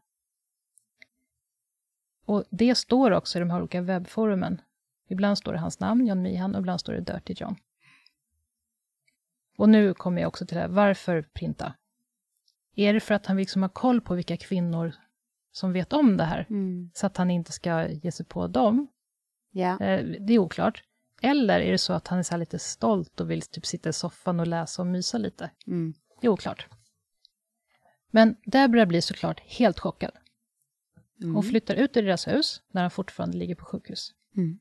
Och 2.26 2.44
det 2.50 2.76
står 2.76 3.12
också 3.12 3.38
i 3.38 3.40
de 3.40 3.50
här 3.50 3.60
olika 3.60 3.82
webbforumen. 3.82 4.62
Ibland 5.08 5.38
står 5.38 5.54
det 5.54 5.60
hans 5.60 5.80
namn, 5.80 6.08
John 6.08 6.22
Mihan, 6.22 6.56
och 6.56 6.62
ibland 6.62 6.80
står 6.80 6.94
det 6.94 7.02
Dirty 7.02 7.34
John. 7.38 7.56
Och 9.58 9.70
nu 9.70 9.94
kommer 9.94 10.22
jag 10.22 10.28
också 10.28 10.46
till 10.46 10.56
det 10.56 10.62
här, 10.62 10.68
varför 10.70 11.22
printa? 11.22 11.74
Är 12.76 12.94
det 12.94 13.00
för 13.00 13.16
att 13.16 13.26
han 13.26 13.38
liksom 13.38 13.62
har 13.62 13.70
koll 13.70 14.02
på 14.02 14.16
vilka 14.16 14.38
kvinnor 14.38 14.94
som 15.52 15.74
vet 15.74 15.94
om 15.94 16.18
det 16.18 16.24
här, 16.24 16.46
Mm. 16.50 16.92
så 16.94 17.06
att 17.06 17.18
han 17.18 17.32
inte 17.32 17.52
ska 17.52 17.88
ge 17.90 18.12
sig 18.12 18.26
på 18.26 18.48
dem? 18.48 18.88
Eh, 19.72 20.06
Det 20.20 20.34
är 20.34 20.40
oklart. 20.40 20.84
Eller 21.22 21.60
är 21.60 21.72
det 21.72 21.78
så 21.78 21.94
att 21.94 22.08
han 22.08 22.20
är 22.20 22.24
så 22.24 22.38
lite 22.38 22.60
stolt 22.60 23.20
och 23.20 23.32
vill 23.32 23.42
typ 23.42 23.66
sitta 23.66 23.90
i 23.90 23.94
soffan 23.94 24.40
och 24.40 24.48
läsa 24.48 24.82
och 24.82 24.88
mysa 24.88 25.18
lite? 25.18 25.52
Mm. 25.68 25.94
Det 26.22 26.28
är 26.28 26.32
oklart. 26.32 26.68
Men 28.12 28.36
Deborah 28.46 28.86
blir 28.88 29.02
såklart 29.02 29.40
helt 29.40 29.80
chockad. 29.80 30.12
Mm. 31.22 31.36
Hon 31.36 31.44
flyttar 31.44 31.76
ut 31.76 31.98
ur 31.98 32.04
deras 32.04 32.28
hus, 32.28 32.62
när 32.72 32.82
han 32.82 32.92
fortfarande 32.92 33.38
ligger 33.38 33.56
på 33.56 33.66
sjukhus. 33.66 34.12
Mm. 34.38 34.60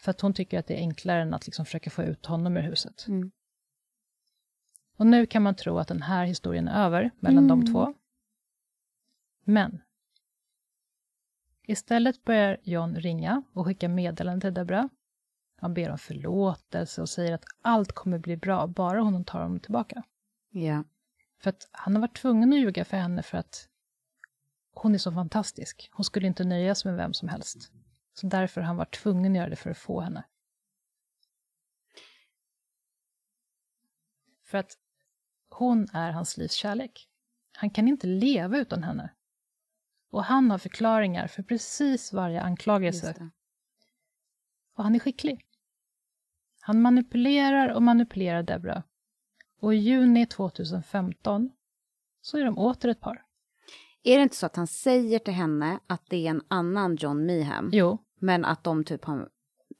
För 0.00 0.10
att 0.10 0.20
hon 0.20 0.34
tycker 0.34 0.58
att 0.58 0.66
det 0.66 0.74
är 0.74 0.78
enklare 0.78 1.22
än 1.22 1.34
att 1.34 1.46
liksom 1.46 1.64
försöka 1.64 1.90
få 1.90 2.02
ut 2.02 2.26
honom 2.26 2.56
ur 2.56 2.60
huset. 2.62 3.06
Mm. 3.08 3.30
Och 4.96 5.06
nu 5.06 5.26
kan 5.26 5.42
man 5.42 5.54
tro 5.56 5.78
att 5.78 5.88
den 5.88 6.02
här 6.02 6.24
historien 6.24 6.68
är 6.68 6.84
över 6.86 7.10
mellan 7.20 7.48
de 7.48 7.60
Mm. 7.60 7.72
två. 7.72 7.94
Men 9.48 9.82
istället 11.62 12.24
börjar 12.24 12.56
John 12.62 12.96
ringa 12.96 13.42
och 13.52 13.64
skicka 13.66 13.88
meddelanden 13.88 14.40
till 14.40 14.54
Debra. 14.54 14.88
Han 15.56 15.74
ber 15.74 15.90
om 15.90 15.98
förlåtelse 15.98 17.02
och 17.02 17.08
säger 17.08 17.32
att 17.32 17.44
allt 17.62 17.92
kommer 17.92 18.18
bli 18.18 18.36
bra, 18.36 18.66
bara 18.66 19.00
hon 19.00 19.24
tar 19.24 19.42
honom 19.42 19.60
tillbaka. 19.60 20.02
Ja. 20.50 20.84
För 21.38 21.50
att 21.50 21.68
han 21.72 21.94
har 21.94 22.00
varit 22.00 22.16
tvungen 22.16 22.52
att 22.52 22.58
ljuga 22.58 22.84
för 22.84 22.96
henne 22.96 23.22
för 23.22 23.38
att 23.38 23.68
hon 24.74 24.94
är 24.94 24.98
så 24.98 25.12
fantastisk. 25.12 25.88
Hon 25.92 26.04
skulle 26.04 26.26
inte 26.26 26.44
nöja 26.44 26.74
sig 26.74 26.90
med 26.90 26.98
vem 26.98 27.14
som 27.14 27.28
helst. 27.28 27.72
Så 28.14 28.26
därför 28.26 28.60
har 28.60 28.66
han 28.66 28.76
varit 28.76 28.94
tvungen 28.94 29.32
att 29.32 29.36
göra 29.36 29.50
det 29.50 29.56
för 29.56 29.70
att 29.70 29.78
få 29.78 30.00
henne. 30.00 30.24
För 34.42 34.58
att 34.58 34.72
hon 35.48 35.88
är 35.92 36.10
hans 36.10 36.36
livs 36.36 36.52
kärlek. 36.52 37.08
Han 37.52 37.70
kan 37.70 37.88
inte 37.88 38.06
leva 38.06 38.58
utan 38.58 38.82
henne. 38.82 39.10
Och 40.16 40.24
han 40.24 40.50
har 40.50 40.58
förklaringar 40.58 41.26
för 41.26 41.42
precis 41.42 42.12
varje 42.12 42.40
anklagelse. 42.40 43.30
Och 44.76 44.84
han 44.84 44.94
är 44.94 44.98
skicklig. 44.98 45.44
Han 46.60 46.82
manipulerar 46.82 47.68
och 47.74 47.82
manipulerar 47.82 48.42
Debra. 48.42 48.82
Och 49.60 49.74
i 49.74 49.76
juni 49.76 50.26
2015 50.26 51.50
så 52.20 52.38
är 52.38 52.44
de 52.44 52.58
åter 52.58 52.88
ett 52.90 53.00
par. 53.00 53.22
Är 54.02 54.16
det 54.16 54.22
inte 54.22 54.36
så 54.36 54.46
att 54.46 54.56
han 54.56 54.66
säger 54.66 55.18
till 55.18 55.34
henne 55.34 55.80
att 55.86 56.02
det 56.08 56.26
är 56.26 56.30
en 56.30 56.42
annan 56.48 56.96
John 56.96 57.26
Meeham, 57.26 57.70
Jo, 57.72 57.98
men 58.20 58.44
att 58.44 58.64
de 58.64 58.84
typ 58.84 59.04
har 59.04 59.28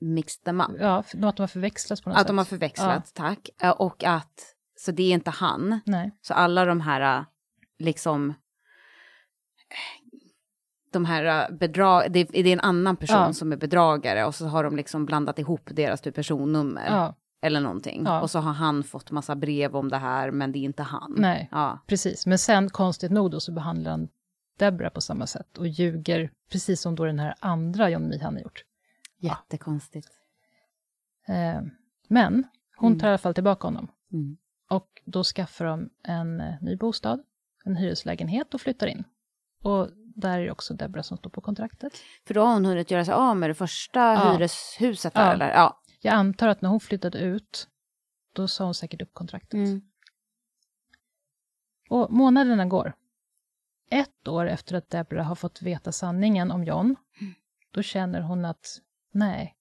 mixed 0.01 0.45
them 0.45 0.61
up? 0.61 0.71
ja, 0.81 0.99
att 0.99 1.37
de 1.37 1.43
har 1.43 1.47
förväxlats 1.47 2.03
på 2.03 2.09
något 2.11 2.17
Att 2.17 2.21
sätt. 2.23 2.27
de 2.29 2.39
har 2.39 2.45
förväxlat, 2.45 3.15
tack. 3.15 3.49
Eh, 3.63 3.71
Och 3.71 4.05
att, 4.05 4.55
så 4.77 4.93
det 4.93 5.03
är 5.03 5.15
inte 5.15 5.31
han. 5.31 5.81
Nej, 5.87 6.11
Så 6.21 6.35
alla 6.35 6.65
de 6.65 6.81
här, 6.81 7.25
liksom, 7.79 8.35
de 10.91 11.05
här 11.05 11.51
eh, 11.51 11.57
bedrag, 11.57 12.13
det, 12.13 12.25
det 12.25 12.49
är 12.49 12.53
en 12.53 12.61
annan 12.61 12.97
person 12.97 13.17
Ja. 13.17 13.33
som 13.33 13.53
är 13.53 13.57
bedragare 13.57 14.25
och 14.25 14.35
så 14.35 14.47
har 14.47 14.65
de 14.65 14.77
liksom 14.77 15.07
blandat 15.07 15.39
ihop 15.39 15.71
deras 15.73 16.01
typ 16.01 16.15
personnummer. 16.15 16.87
ja, 16.87 17.15
Eller 17.43 17.61
någonting. 17.61 18.03
Ja. 18.05 18.21
Och 18.21 18.31
så 18.31 18.39
har 18.39 18.53
han 18.53 18.83
fått 18.85 19.11
massa 19.11 19.35
brev 19.37 19.77
om 19.77 19.89
det 19.89 19.97
här, 19.99 20.31
men 20.31 20.53
det 20.53 20.59
är 20.59 20.61
inte 20.61 20.83
han. 20.83 21.15
nej, 21.19 21.51
precis. 21.87 22.27
Men 22.27 22.39
sen, 22.39 22.69
konstigt 22.71 23.11
nog 23.13 23.31
då, 23.31 23.41
så 23.41 23.53
behandlar 23.53 23.91
han 23.91 24.09
Debra 24.59 24.91
på 24.91 25.01
samma 25.01 25.27
sätt 25.27 25.59
och 25.59 25.67
ljuger, 25.69 26.31
precis 26.53 26.81
som 26.81 26.95
då 26.95 27.05
den 27.05 27.19
här 27.19 27.35
andra 27.41 27.91
John 27.91 28.09
Meehan 28.09 28.35
har 28.35 28.41
gjort. 28.43 28.65
Jättekonstigt. 29.19 30.09
Eh, 31.29 31.63
men 32.09 32.45
hon 32.77 32.89
Mm. 32.93 32.99
tar 33.01 33.07
i 33.07 33.11
alla 33.11 33.19
fall 33.19 33.35
tillbaka 33.35 33.67
honom. 33.67 33.89
Mm. 34.13 34.37
Och 34.71 34.89
då 35.05 35.25
skaffar 35.25 35.65
de 35.65 35.91
en 36.05 36.41
eh, 36.41 36.55
ny 36.61 36.77
bostad, 36.77 37.23
en 37.65 37.77
hyreslägenhet 37.77 38.55
och 38.55 38.61
flyttar 38.61 38.87
in. 38.87 39.05
Och 39.63 39.89
där 40.17 40.39
är 40.39 40.45
det 40.45 40.51
också 40.51 40.75
Debra 40.75 41.03
som 41.03 41.17
står 41.17 41.31
på 41.31 41.41
kontraktet. 41.41 41.93
För 42.27 42.35
då 42.35 42.41
har 42.45 42.53
hon 42.53 42.65
hunnit 42.65 42.91
göra 42.91 43.05
sig 43.05 43.15
av 43.15 43.37
med 43.37 43.51
det 43.51 43.55
första 43.55 44.01
Ja. 44.01 44.33
hyreshuset 44.33 45.15
där, 45.15 45.27
Ja. 45.27 45.33
eller? 45.33 45.51
Ja. 45.51 45.81
Jag 46.01 46.15
antar 46.15 46.49
att 46.49 46.61
när 46.61 46.69
hon 46.69 46.81
flyttade 46.81 47.19
ut, 47.19 47.69
då 48.33 48.49
sa 48.49 48.65
hon 48.65 48.75
säkert 48.75 49.03
upp 49.03 49.15
kontraktet. 49.15 49.55
Mm. 49.55 49.83
Och 51.91 52.13
månaderna 52.13 52.67
går. 52.67 52.93
Ett 53.91 54.29
år 54.29 54.47
efter 54.47 54.75
att 54.77 54.91
Debra 54.91 55.23
har 55.23 55.35
fått 55.35 55.63
veta 55.63 55.93
sanningen 55.93 56.51
om 56.51 56.65
John, 56.65 56.97
då 57.71 57.83
känner 57.83 58.21
hon 58.21 58.45
att 58.45 58.81
nej, 59.13 59.57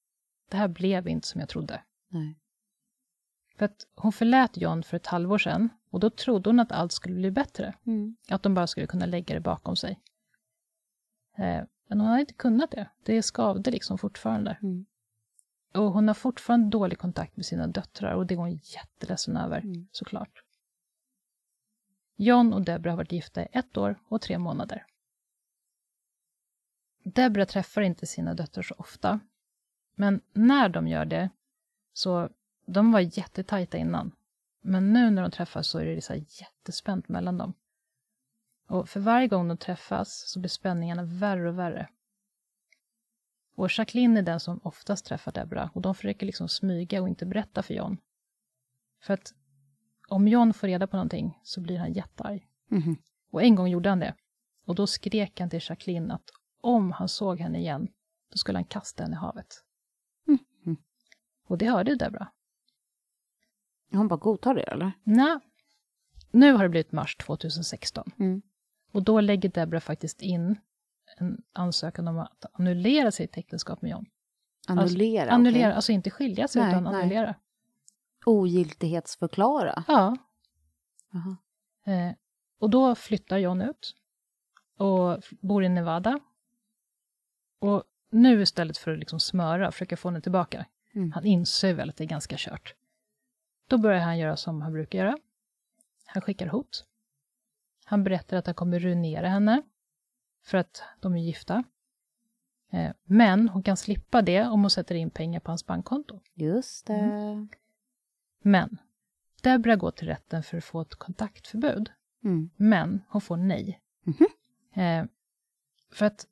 det 0.51 0.57
här 0.57 0.67
blev 0.67 1.07
inte 1.07 1.27
som 1.27 1.39
jag 1.39 1.49
trodde. 1.49 1.81
Nej. 2.09 2.39
För 3.57 3.65
att 3.65 3.87
hon 3.95 4.11
förlät 4.11 4.57
John 4.57 4.83
för 4.83 4.97
ett 4.97 5.07
halvår 5.07 5.37
sedan 5.37 5.69
och 5.89 5.99
då 5.99 6.09
trodde 6.09 6.49
hon 6.49 6.59
att 6.59 6.71
allt 6.71 6.91
skulle 6.91 7.15
bli 7.15 7.31
bättre. 7.31 7.73
Mm. 7.85 8.15
Att 8.29 8.43
de 8.43 8.53
bara 8.53 8.67
skulle 8.67 8.87
kunna 8.87 9.05
lägga 9.05 9.35
det 9.35 9.41
bakom 9.41 9.75
sig. 9.75 9.99
Eh, 11.37 11.63
men 11.87 11.99
hon 11.99 12.09
har 12.09 12.19
inte 12.19 12.33
kunnat 12.33 12.71
det. 12.71 12.89
Det 13.03 13.21
skavde 13.23 13.71
liksom 13.71 13.97
fortfarande. 13.97 14.57
Mm. 14.61 14.85
Och 15.73 15.91
hon 15.91 16.07
har 16.07 16.15
fortfarande 16.15 16.69
dålig 16.69 16.97
kontakt 16.99 17.37
med 17.37 17.45
sina 17.45 17.67
döttrar 17.67 18.13
och 18.13 18.25
det 18.25 18.33
är 18.33 18.37
hon 18.37 18.59
jätteledsen 18.63 19.37
över, 19.37 19.59
Mm. 19.59 19.87
såklart. 19.91 20.43
John 22.15 22.53
och 22.53 22.61
Debra 22.61 22.91
har 22.91 22.97
varit 22.97 23.11
gifta 23.11 23.43
i 23.43 23.47
ett 23.51 23.77
år 23.77 23.99
och 24.07 24.21
tre 24.21 24.37
månader. 24.37 24.85
Debra 27.03 27.45
träffar 27.45 27.81
inte 27.81 28.05
sina 28.05 28.33
döttrar 28.33 28.63
så 28.63 28.75
ofta, 28.77 29.19
men 29.95 30.21
när 30.33 30.69
de 30.69 30.87
gör 30.87 31.05
det 31.05 31.29
så, 31.93 32.29
de 32.65 32.91
var 32.91 32.99
jättetajta 32.99 33.77
innan. 33.77 34.11
Men 34.61 34.93
nu 34.93 35.09
när 35.09 35.21
de 35.21 35.31
träffas 35.31 35.67
så 35.67 35.79
är 35.79 35.85
det 35.85 36.01
så 36.01 36.13
jättespänt 36.13 37.09
mellan 37.09 37.37
dem. 37.37 37.53
Och 38.67 38.89
för 38.89 38.99
varje 38.99 39.27
gång 39.27 39.47
de 39.47 39.57
träffas 39.57 40.29
så 40.29 40.39
blir 40.39 40.49
spänningarna 40.49 41.03
värre 41.03 41.49
och 41.49 41.59
värre. 41.59 41.89
Och 43.55 43.69
Jacqueline 43.77 44.17
är 44.17 44.21
den 44.21 44.39
som 44.39 44.59
oftast 44.63 45.05
träffar 45.05 45.31
Debra 45.31 45.69
och 45.73 45.81
de 45.81 45.95
försöker 45.95 46.25
liksom 46.25 46.49
smyga 46.49 47.01
och 47.01 47.09
inte 47.09 47.25
berätta 47.25 47.63
för 47.63 47.73
John. 47.73 47.97
För 49.01 49.13
att 49.13 49.33
om 50.07 50.27
John 50.27 50.53
får 50.53 50.67
reda 50.67 50.87
på 50.87 50.97
någonting 50.97 51.39
så 51.43 51.61
blir 51.61 51.77
han 51.77 51.93
jättearg. 51.93 52.47
Mhm. 52.67 52.97
Och 53.31 53.43
en 53.43 53.55
gång 53.55 53.67
gjorde 53.67 53.89
han 53.89 53.99
det. 53.99 54.15
Och 54.65 54.75
då 54.75 54.87
skrek 54.87 55.39
han 55.39 55.49
till 55.49 55.61
Jacqueline 55.63 56.11
att 56.11 56.29
om 56.61 56.91
han 56.91 57.09
såg 57.09 57.39
henne 57.39 57.59
igen, 57.59 57.87
då 58.31 58.37
skulle 58.37 58.57
han 58.57 58.65
kasta 58.65 59.03
henne 59.03 59.15
i 59.15 59.19
havet. 59.19 59.63
Mhm. 60.25 60.77
Och 61.47 61.57
det 61.57 61.69
hörde 61.69 61.95
Debra. 61.95 62.31
Hon 63.91 64.07
bara 64.07 64.19
godtar 64.19 64.55
det, 64.55 64.63
eller? 64.63 64.91
Nej. 65.03 65.39
Nu 66.31 66.53
har 66.53 66.63
det 66.63 66.69
blivit 66.69 66.91
mars 66.91 67.15
2016. 67.15 68.11
Mm. 68.19 68.41
Och 68.95 69.03
då 69.03 69.21
lägger 69.21 69.49
Debra 69.49 69.79
faktiskt 69.79 70.21
in 70.21 70.57
en 71.17 71.41
ansökan 71.53 72.07
om 72.07 72.19
att 72.19 72.45
annullera 72.53 73.11
sitt 73.11 73.37
äktenskap 73.37 73.81
med 73.81 73.91
John. 73.91 74.05
Annullera? 74.67 75.21
Alltså, 75.21 75.33
annullera, 75.35 75.67
okej. 75.67 75.75
alltså 75.75 75.91
inte 75.91 76.09
skilja 76.09 76.47
sig 76.47 76.61
Nej, 76.61 76.71
utan 76.71 76.83
nej. 76.83 76.93
annullera. 76.95 77.35
Ogiltighetsförklara? 78.25 79.83
Ja, 79.87 80.17
Jaha. 81.11 81.37
eh, 81.95 82.15
och 82.59 82.69
då 82.69 82.95
flyttar 82.95 83.37
John 83.37 83.61
ut 83.61 83.95
och 84.77 85.23
bor 85.41 85.63
i 85.63 85.69
Nevada. 85.69 86.19
Och 87.59 87.83
nu 88.11 88.41
istället 88.41 88.77
för 88.77 88.91
att 88.91 88.99
liksom 88.99 89.19
smöra 89.19 89.67
och 89.67 89.73
försöka 89.73 89.97
få 89.97 90.07
henne 90.09 90.21
tillbaka, 90.21 90.65
Mm. 90.93 91.11
han 91.11 91.25
inser 91.25 91.73
väl 91.73 91.89
att 91.89 91.97
det 91.97 92.03
är 92.03 92.07
ganska 92.07 92.35
kört. 92.39 92.75
Då 93.67 93.77
börjar 93.77 93.99
han 93.99 94.17
göra 94.17 94.37
som 94.37 94.61
han 94.61 94.73
brukar 94.73 94.99
göra. 94.99 95.17
Han 96.05 96.21
skickar 96.21 96.47
hot. 96.47 96.85
Han 97.87 98.03
berättar 98.03 98.37
att 98.37 98.45
han 98.45 98.55
kommer 98.55 98.79
ruinera 98.79 99.29
henne, 99.29 99.61
för 100.43 100.57
att 100.57 100.83
de 100.99 101.15
är 101.15 101.19
gifta. 101.19 101.63
Eh, 102.71 102.91
Men 103.03 103.49
hon 103.49 103.63
kan 103.63 103.77
slippa 103.77 104.21
det 104.21 104.47
om 104.47 104.61
hon 104.61 104.69
sätter 104.69 104.95
in 104.95 105.09
pengar 105.09 105.39
på 105.39 105.51
hans 105.51 105.65
bankkonto. 105.65 106.19
Just 106.33 106.87
det. 106.87 106.93
Mm. 106.93 107.49
Men 108.41 108.77
Debra 109.41 109.75
går 109.75 109.91
till 109.91 110.07
rätten 110.07 110.43
för 110.43 110.57
att 110.57 110.63
få 110.63 110.81
ett 110.81 110.95
kontaktförbud. 110.95 111.91
Mm. 112.23 112.49
Men 112.55 113.01
hon 113.09 113.21
får 113.21 113.37
nej. 113.37 113.81
Mhm. 114.03 114.27
Eh, 114.83 115.05
för 115.91 116.05
att 116.05 116.27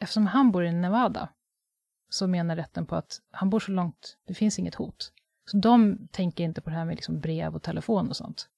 eftersom 0.00 0.26
han 0.26 0.52
bor 0.52 0.64
i 0.64 0.72
Nevada 0.72 1.28
så 2.08 2.26
menar 2.26 2.56
rätten 2.56 2.86
på 2.86 2.96
att 2.96 3.20
han 3.30 3.50
bor 3.50 3.60
så 3.60 3.70
långt, 3.70 4.18
det 4.26 4.34
finns 4.34 4.58
inget 4.58 4.74
hot. 4.74 5.12
Så 5.50 5.56
de 5.56 6.08
tänker 6.08 6.44
inte 6.44 6.60
på 6.60 6.70
det 6.70 6.76
här 6.76 6.84
med 6.84 6.94
liksom 6.94 7.20
brev 7.20 7.54
och 7.54 7.62
telefon 7.62 8.08
och 8.08 8.16
sånt. 8.16 8.48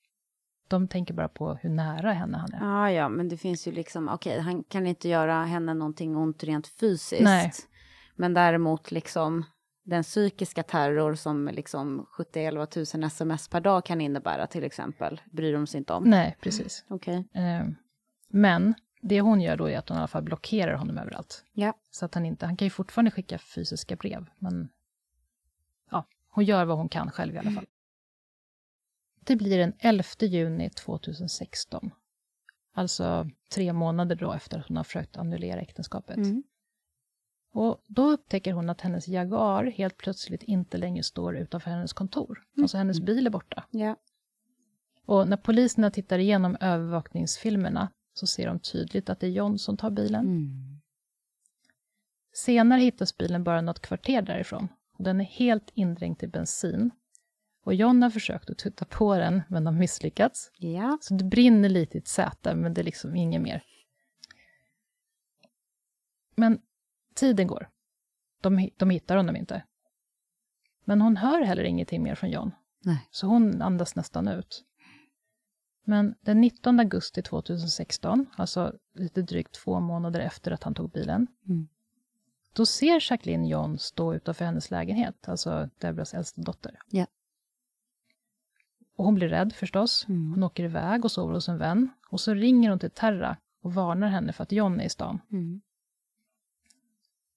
De 0.68 0.88
tänker 0.88 1.14
bara 1.14 1.28
på 1.28 1.54
hur 1.54 1.70
nära 1.70 2.12
henne 2.12 2.38
han 2.38 2.52
är. 2.52 2.58
Ja, 2.60 2.90
ja, 2.90 3.08
men 3.08 3.28
det 3.28 3.36
finns 3.36 3.68
ju 3.68 3.72
liksom, 3.72 4.08
okej, 4.08 4.40
han 4.40 4.64
kan 4.64 4.86
inte 4.86 5.08
göra 5.08 5.44
henne 5.44 5.74
någonting 5.74 6.16
ont 6.16 6.44
rent 6.44 6.66
fysiskt. 6.66 7.22
Nej. 7.22 7.52
Men 8.16 8.34
däremot 8.34 8.90
liksom 8.90 9.44
den 9.84 10.02
psykiska 10.02 10.62
terror 10.62 11.14
som 11.14 11.48
liksom 11.52 12.06
70-11 12.18 12.66
tusen 12.66 13.04
sms 13.04 13.48
per 13.48 13.60
dag 13.60 13.84
kan 13.84 14.00
innebära 14.00 14.46
till 14.46 14.64
exempel, 14.64 15.20
bryr 15.32 15.52
de 15.52 15.66
sig 15.66 15.78
inte 15.78 15.92
om. 15.92 16.04
Nej, 16.04 16.36
precis. 16.40 16.84
Okej. 16.88 17.28
Eh, 17.32 17.66
men 18.28 18.74
det 19.02 19.20
hon 19.20 19.40
gör 19.40 19.56
då 19.56 19.68
är 19.70 19.78
att 19.78 19.88
hon 19.88 19.96
i 19.96 19.98
alla 19.98 20.08
fall 20.08 20.22
blockerar 20.22 20.74
honom 20.74 20.98
överallt. 20.98 21.44
Ja. 21.52 21.74
Så 21.90 22.04
att 22.04 22.14
han 22.14 22.26
inte, 22.26 22.46
han 22.46 22.56
kan 22.56 22.66
ju 22.66 22.70
fortfarande 22.70 23.10
skicka 23.10 23.38
fysiska 23.38 23.96
brev, 23.96 24.26
men 24.38 24.68
ja, 25.90 26.06
hon 26.28 26.44
gör 26.44 26.64
vad 26.64 26.76
hon 26.76 26.88
kan 26.88 27.10
själv 27.10 27.34
i 27.34 27.38
alla 27.38 27.50
fall. 27.50 27.66
Det 29.24 29.36
blir 29.36 29.58
den 29.58 29.72
11 29.78 30.04
juni 30.20 30.70
2016. 30.70 31.90
Alltså 32.74 33.28
tre 33.54 33.72
månader 33.72 34.16
då 34.16 34.32
efter 34.32 34.58
att 34.58 34.68
hon 34.68 34.76
har 34.76 34.84
försökt 34.84 35.16
annullera 35.16 35.60
äktenskapet. 35.60 36.16
Mm. 36.16 36.42
Och 37.52 37.84
då 37.86 38.10
upptäcker 38.10 38.52
hon 38.52 38.70
att 38.70 38.80
hennes 38.80 39.08
Jaguar 39.08 39.64
helt 39.64 39.96
plötsligt 39.96 40.42
inte 40.42 40.78
längre 40.78 41.02
står 41.02 41.36
utanför 41.36 41.70
hennes 41.70 41.92
kontor. 41.92 42.42
Alltså 42.58 42.76
hennes 42.76 43.00
bil 43.00 43.26
är 43.26 43.30
borta. 43.30 43.64
Ja. 43.70 43.96
Och 45.06 45.28
när 45.28 45.36
poliserna 45.36 45.90
tittar 45.90 46.18
igenom 46.18 46.56
övervakningsfilmerna 46.60 47.90
så 48.14 48.26
ser 48.26 48.46
de 48.46 48.60
tydligt 48.60 49.10
att 49.10 49.20
det 49.20 49.26
är 49.26 49.30
John 49.30 49.58
som 49.58 49.76
tar 49.76 49.90
bilen. 49.90 50.26
Mm. 50.26 50.80
Senare 52.32 52.80
hittas 52.80 53.16
bilen 53.16 53.44
bara 53.44 53.60
något 53.60 53.80
kvarter 53.80 54.22
därifrån 54.22 54.68
och 54.98 55.04
den 55.04 55.20
är 55.20 55.24
helt 55.24 55.70
indränkt 55.74 56.22
i 56.22 56.26
bensin. 56.26 56.90
Och 57.64 57.74
John 57.74 58.02
har 58.02 58.10
försökt 58.10 58.50
att 58.50 58.58
tutta 58.58 58.84
på 58.84 59.16
den, 59.16 59.42
men 59.48 59.66
har 59.66 59.72
misslyckats. 59.72 60.50
Ja. 60.58 60.98
Så 61.00 61.14
det 61.14 61.24
brinner 61.24 61.68
lite 61.68 61.96
i 61.96 62.00
ett 62.00 62.08
säte, 62.08 62.54
men 62.54 62.74
det 62.74 62.80
är 62.80 62.84
liksom 62.84 63.16
inget 63.16 63.42
mer. 63.42 63.62
Men 66.36 66.58
tiden 67.14 67.46
går. 67.46 67.68
De, 68.40 68.70
de 68.76 68.90
hittar 68.90 69.16
honom 69.16 69.36
inte. 69.36 69.64
Men 70.84 71.00
hon 71.00 71.16
hör 71.16 71.42
heller 71.42 71.64
ingenting 71.64 72.02
mer 72.02 72.14
från 72.14 72.30
John, 72.30 72.50
Nej. 72.84 73.08
så 73.10 73.26
hon 73.26 73.62
andas 73.62 73.96
nästan 73.96 74.28
ut. 74.28 74.64
Men 75.84 76.14
den 76.20 76.40
19 76.40 76.80
augusti 76.80 77.22
2016, 77.22 78.26
alltså 78.36 78.72
lite 78.94 79.22
drygt 79.22 79.54
två 79.54 79.80
månader 79.80 80.20
efter 80.20 80.50
att 80.50 80.62
han 80.62 80.74
tog 80.74 80.90
bilen, 80.90 81.26
Mm. 81.48 81.68
då 82.52 82.66
ser 82.66 83.10
Jacqueline 83.12 83.46
John 83.46 83.78
stå 83.78 84.14
utanför 84.14 84.44
hennes 84.44 84.70
lägenhet, 84.70 85.28
alltså 85.28 85.70
Debras 85.78 86.14
äldsta 86.14 86.42
dotter. 86.42 86.78
Ja. 86.90 87.06
Och 88.96 89.04
hon 89.04 89.14
blir 89.14 89.28
rädd 89.28 89.52
förstås. 89.52 90.06
Mm. 90.08 90.30
Hon 90.30 90.42
åker 90.42 90.64
iväg 90.64 91.04
och 91.04 91.10
sover 91.10 91.34
hos 91.34 91.48
en 91.48 91.58
vän. 91.58 91.88
Och 92.10 92.20
så 92.20 92.34
ringer 92.34 92.70
hon 92.70 92.78
till 92.78 92.90
Terra 92.90 93.36
och 93.62 93.74
varnar 93.74 94.08
henne 94.08 94.32
för 94.32 94.42
att 94.42 94.52
John 94.52 94.80
är 94.80 94.84
i 94.84 94.88
stan. 94.88 95.20
Mm. 95.32 95.60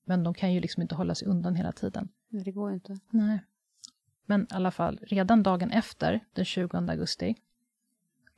Men 0.06 0.24
de 0.24 0.34
kan 0.34 0.54
ju 0.54 0.60
liksom 0.60 0.82
inte 0.82 0.96
hålla 0.96 1.16
sig 1.16 1.28
undan 1.28 1.56
hela 1.56 1.72
tiden. 1.72 2.10
Men 2.30 2.44
Det 2.44 2.52
går 2.52 2.74
inte. 2.74 3.00
Nej. 3.10 3.40
Men 4.26 4.42
i 4.42 4.46
alla 4.50 4.72
fall, 4.72 5.00
redan 5.02 5.44
dagen 5.44 5.72
efter, 5.72 6.26
den 6.34 6.46
20 6.46 6.78
augusti, 6.78 7.36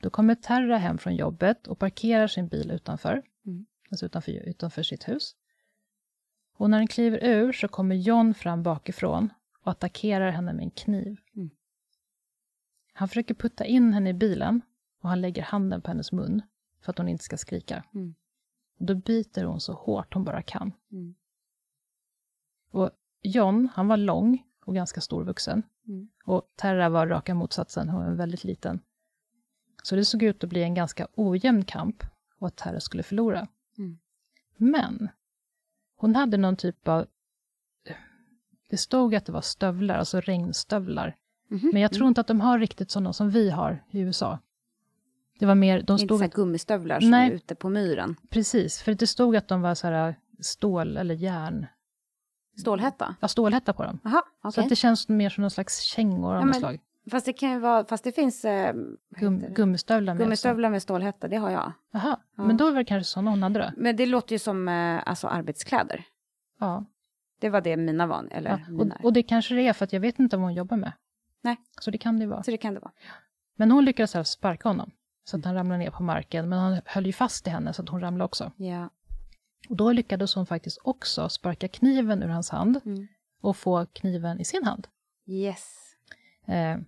då 0.00 0.10
kommer 0.10 0.34
Terra 0.34 0.76
hem 0.76 0.98
från 0.98 1.16
jobbet 1.16 1.66
och 1.66 1.78
parkerar 1.78 2.26
sin 2.26 2.48
bil 2.48 2.70
utanför, 2.70 3.22
Mm. 3.46 3.66
alltså 3.90 4.06
utanför, 4.06 4.32
utanför 4.32 4.82
sitt 4.82 5.08
hus. 5.08 5.36
Och 6.56 6.70
när 6.70 6.78
den 6.78 6.86
kliver 6.86 7.24
ur 7.24 7.52
så 7.52 7.68
kommer 7.68 7.94
John 7.94 8.34
fram 8.34 8.62
bakifrån 8.62 9.28
och 9.62 9.70
attackerar 9.70 10.30
henne 10.30 10.52
med 10.52 10.62
en 10.62 10.70
kniv. 10.70 11.16
Han 13.00 13.08
försöker 13.08 13.34
putta 13.34 13.64
in 13.64 13.92
henne 13.92 14.10
i 14.10 14.14
bilen 14.14 14.62
och 15.00 15.08
han 15.08 15.20
lägger 15.20 15.42
handen 15.42 15.82
på 15.82 15.90
hennes 15.90 16.12
mun 16.12 16.42
för 16.80 16.92
att 16.92 16.98
hon 16.98 17.08
inte 17.08 17.24
ska 17.24 17.36
skrika. 17.36 17.84
Mm. 17.94 18.14
Och 18.78 18.86
då 18.86 18.94
biter 18.94 19.44
hon 19.44 19.60
så 19.60 19.72
hårt 19.72 20.14
hon 20.14 20.24
bara 20.24 20.42
kan. 20.42 20.72
Mm. 20.92 21.14
Och 22.70 22.90
John, 23.22 23.68
han 23.74 23.88
var 23.88 23.96
lång 23.96 24.44
och 24.64 24.74
ganska 24.74 25.00
storvuxen. 25.00 25.62
Mm. 25.88 26.08
Och 26.24 26.42
Terra 26.56 26.88
var 26.88 27.06
raka 27.06 27.34
motsatsen, 27.34 27.88
hon 27.88 28.04
var 28.04 28.12
väldigt 28.12 28.44
liten. 28.44 28.80
Så 29.82 29.96
det 29.96 30.04
såg 30.04 30.22
ut 30.22 30.44
att 30.44 30.50
bli 30.50 30.62
en 30.62 30.74
ganska 30.74 31.08
ojämn 31.14 31.64
kamp 31.64 32.04
och 32.38 32.46
att 32.46 32.56
Terra 32.56 32.80
skulle 32.80 33.02
förlora. 33.02 33.48
Mm. 33.78 33.98
Men 34.56 35.08
hon 35.96 36.16
hade 36.16 36.36
någon 36.36 36.56
typ 36.56 36.88
av... 36.88 37.06
Det 38.68 38.76
stod 38.76 39.14
att 39.14 39.26
det 39.26 39.32
var 39.32 39.40
stövlar, 39.40 39.98
alltså 39.98 40.20
regnstövlar. 40.20 41.16
Mhm. 41.50 41.70
Men 41.72 41.82
jag 41.82 41.92
tror 41.92 42.08
inte 42.08 42.20
att 42.20 42.26
de 42.26 42.40
har 42.40 42.58
riktigt 42.58 42.90
sådana 42.90 43.12
som 43.12 43.30
vi 43.30 43.50
har 43.50 43.84
i 43.90 44.00
USA. 44.00 44.38
Det 45.38 45.46
var 45.46 45.54
mer, 45.54 45.74
de 45.76 45.80
Inte 45.80 45.98
så 45.98 46.06
stod... 46.06 46.20
här 46.20 46.28
gummistövlar 46.28 47.00
som 47.00 47.10
Nej. 47.10 47.30
är 47.30 47.34
ute 47.34 47.54
på 47.54 47.68
myren. 47.68 48.16
Precis, 48.30 48.82
för 48.82 48.94
det 48.94 49.06
stod 49.06 49.36
att 49.36 49.48
de 49.48 49.62
var 49.62 49.74
så 49.74 49.86
här 49.86 50.14
stål 50.40 50.96
eller 50.96 51.14
järn... 51.14 51.66
Stålhätta? 52.60 53.14
Ja, 53.20 53.28
stålhätta 53.28 53.72
på 53.72 53.82
dem. 53.84 53.98
Jaha, 54.04 54.22
Så 54.42 54.48
okej. 54.48 54.62
att 54.62 54.68
det 54.70 54.76
känns 54.76 55.08
mer 55.08 55.30
som 55.30 55.42
någon 55.42 55.50
slags 55.50 55.80
kängor 55.80 56.34
av 56.34 56.40
Ja, 56.40 56.46
något 56.46 56.56
slag. 56.56 56.80
Fast 57.10 57.26
det 57.26 57.32
kan 57.32 57.50
ju 57.50 57.58
vara, 57.58 57.84
fast 57.84 58.04
det 58.04 58.12
finns 58.12 58.44
eh, 58.44 58.74
Gum, 59.10 59.38
gummistövlar 59.54 60.14
med. 60.14 60.22
gummistövlar 60.22 60.70
med 60.70 60.82
stålhätta, 60.82 61.28
det 61.28 61.36
har 61.36 61.50
jag. 61.50 61.72
Jaha, 61.92 62.16
Ja. 62.36 62.44
men 62.44 62.56
då 62.56 62.64
var 62.70 62.78
det 62.78 62.84
kanske 62.84 63.10
sådana 63.10 63.30
hon 63.30 63.42
hade 63.42 63.58
då? 63.58 63.70
Men 63.76 63.96
det 63.96 64.06
låter 64.06 64.32
ju 64.34 64.38
som 64.38 64.68
eh, 64.68 65.00
alltså 65.08 65.28
arbetskläder. 65.28 66.04
Ja. 66.60 66.84
Det 67.40 67.48
var 67.50 67.60
det 67.60 67.76
mina 67.76 68.06
var, 68.06 68.28
eller 68.30 68.50
ja. 68.68 68.82
Och, 68.84 69.04
och 69.04 69.12
det 69.12 69.22
kanske 69.22 69.54
det 69.54 69.62
är, 69.68 69.72
för 69.72 69.84
att 69.84 69.92
jag 69.92 70.00
vet 70.00 70.18
inte 70.18 70.36
vad 70.36 70.44
hon 70.44 70.54
jobbar 70.54 70.76
med. 70.76 70.92
Nej. 71.42 71.56
Så 71.80 71.90
det 71.90 71.98
kan 71.98 72.18
det 72.18 72.26
vara. 72.26 72.42
Så 72.42 72.50
det 72.50 72.56
kan 72.56 72.74
det 72.74 72.80
vara. 72.80 72.92
Men 73.56 73.70
hon 73.70 73.84
lyckades 73.84 74.16
alltså 74.16 74.32
sparka 74.38 74.68
honom, 74.68 74.90
så 75.24 75.36
att 75.38 75.44
han 75.44 75.54
ramlade 75.54 75.78
ner 75.78 75.90
på 75.90 76.02
marken. 76.02 76.48
Men 76.48 76.58
han 76.58 76.80
höll 76.84 77.06
ju 77.06 77.12
fast 77.12 77.46
i 77.46 77.50
henne, 77.50 77.72
så 77.72 77.82
att 77.82 77.88
hon 77.88 78.00
ramlade 78.00 78.24
också. 78.24 78.52
Ja. 78.56 78.90
Och 79.68 79.76
då 79.76 79.92
lyckades 79.92 80.34
hon 80.34 80.46
faktiskt 80.46 80.78
också 80.82 81.28
sparka 81.28 81.68
kniven 81.68 82.22
ur 82.22 82.28
hans 82.28 82.50
hand 82.50 82.80
Mm. 82.84 83.06
och 83.40 83.56
få 83.56 83.86
kniven 83.86 84.40
i 84.40 84.44
sin 84.44 84.64
hand. 84.64 84.88
Yes, 85.26 85.76
Eh, 86.46 86.78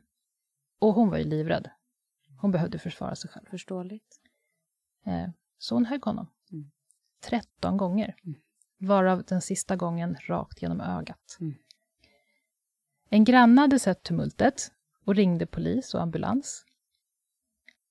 och 0.78 0.94
hon 0.94 1.10
var 1.10 1.18
ju 1.18 1.24
livrädd. 1.24 1.70
Hon 2.40 2.50
behövde 2.50 2.78
försvara 2.78 3.14
sig 3.14 3.30
själv. 3.30 3.46
förståeligt. 3.50 4.20
Eh, 5.06 5.28
så 5.58 5.74
hon 5.74 5.84
högg 5.84 6.02
honom. 6.04 6.26
Mm. 6.52 6.70
13 7.24 7.76
gånger. 7.76 8.16
Mm. 8.24 8.40
Varav 8.78 9.22
den 9.28 9.40
sista 9.40 9.76
gången 9.76 10.16
rakt 10.26 10.62
genom 10.62 10.80
ögat. 10.80 11.36
Mm. 11.40 11.54
En 13.14 13.24
granne 13.24 13.60
hade 13.60 13.78
sett 13.78 14.02
tumultet 14.02 14.72
och 15.04 15.14
ringde 15.14 15.46
polis 15.46 15.94
och 15.94 16.02
ambulans. 16.02 16.64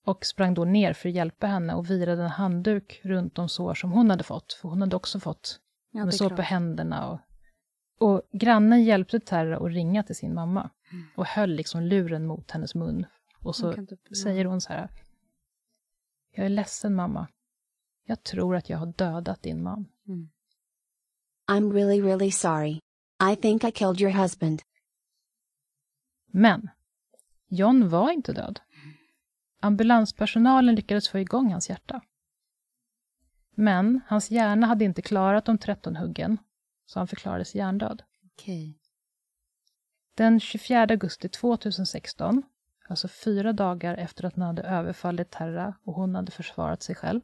Och 0.04 0.26
sprang 0.26 0.54
då 0.54 0.64
ner 0.64 0.92
för 0.92 1.08
att 1.08 1.14
hjälpa 1.14 1.46
henne 1.46 1.74
och 1.74 1.90
virade 1.90 2.22
en 2.22 2.30
handduk 2.30 3.00
runt 3.04 3.34
de 3.34 3.48
sår 3.48 3.74
som 3.74 3.92
hon 3.92 4.10
hade 4.10 4.24
fått. 4.24 4.52
För 4.52 4.68
hon 4.68 4.80
hade 4.80 4.96
också 4.96 5.20
fått 5.20 5.60
Ja, 5.90 6.04
med 6.04 6.14
sår 6.14 6.28
klart. 6.28 6.36
på 6.36 6.42
händerna. 6.42 7.10
Och, 7.10 7.20
och 8.08 8.22
grannen 8.32 8.84
hjälpte 8.84 9.20
Terra 9.20 9.56
att 9.56 9.72
ringa 9.72 10.02
till 10.02 10.16
sin 10.16 10.34
mamma. 10.34 10.70
Mm. 10.92 11.04
Och 11.16 11.26
höll 11.26 11.50
liksom 11.50 11.82
luren 11.82 12.26
mot 12.26 12.50
hennes 12.50 12.74
mun. 12.74 13.06
Och 13.40 13.56
så 13.56 13.72
typ- 13.72 14.16
säger 14.16 14.44
hon 14.44 14.60
så 14.60 14.72
här. 14.72 14.90
Jag 16.30 16.44
är 16.46 16.50
ledsen 16.50 16.94
mamma. 16.94 17.28
Jag 18.06 18.22
tror 18.22 18.56
att 18.56 18.70
jag 18.70 18.78
har 18.78 18.86
dödat 18.86 19.42
din 19.42 19.62
man. 19.62 19.86
Mm. 20.08 20.28
I'm 21.46 21.72
really, 21.72 22.02
really 22.02 22.30
sorry. 22.30 22.80
I 23.32 23.36
think 23.36 23.64
I 23.64 23.70
killed 23.70 24.00
your 24.00 24.12
husband. 24.12 24.62
Men 26.34 26.70
John 27.48 27.88
var 27.88 28.10
inte 28.10 28.32
död. 28.32 28.60
Ambulanspersonalen 29.60 30.74
lyckades 30.74 31.08
få 31.08 31.18
igång 31.18 31.52
hans 31.52 31.70
hjärta. 31.70 32.00
Men 33.54 34.00
hans 34.06 34.30
hjärna 34.30 34.66
hade 34.66 34.84
inte 34.84 35.02
klarat 35.02 35.44
de 35.44 35.58
13 35.58 35.96
huggen, 35.96 36.38
så 36.86 37.00
han 37.00 37.08
förklarades 37.08 37.54
hjärndöd. 37.54 38.02
Okej. 38.32 38.78
Den 40.14 40.40
24 40.40 40.80
augusti 40.80 41.28
2016, 41.28 42.42
alltså 42.88 43.08
fyra 43.08 43.52
dagar 43.52 43.94
efter 43.94 44.24
att 44.24 44.36
han 44.36 44.46
hade 44.46 44.62
överfallit 44.62 45.30
Terra 45.30 45.74
och 45.84 45.94
hon 45.94 46.14
hade 46.14 46.32
försvarat 46.32 46.82
sig 46.82 46.94
själv, 46.94 47.20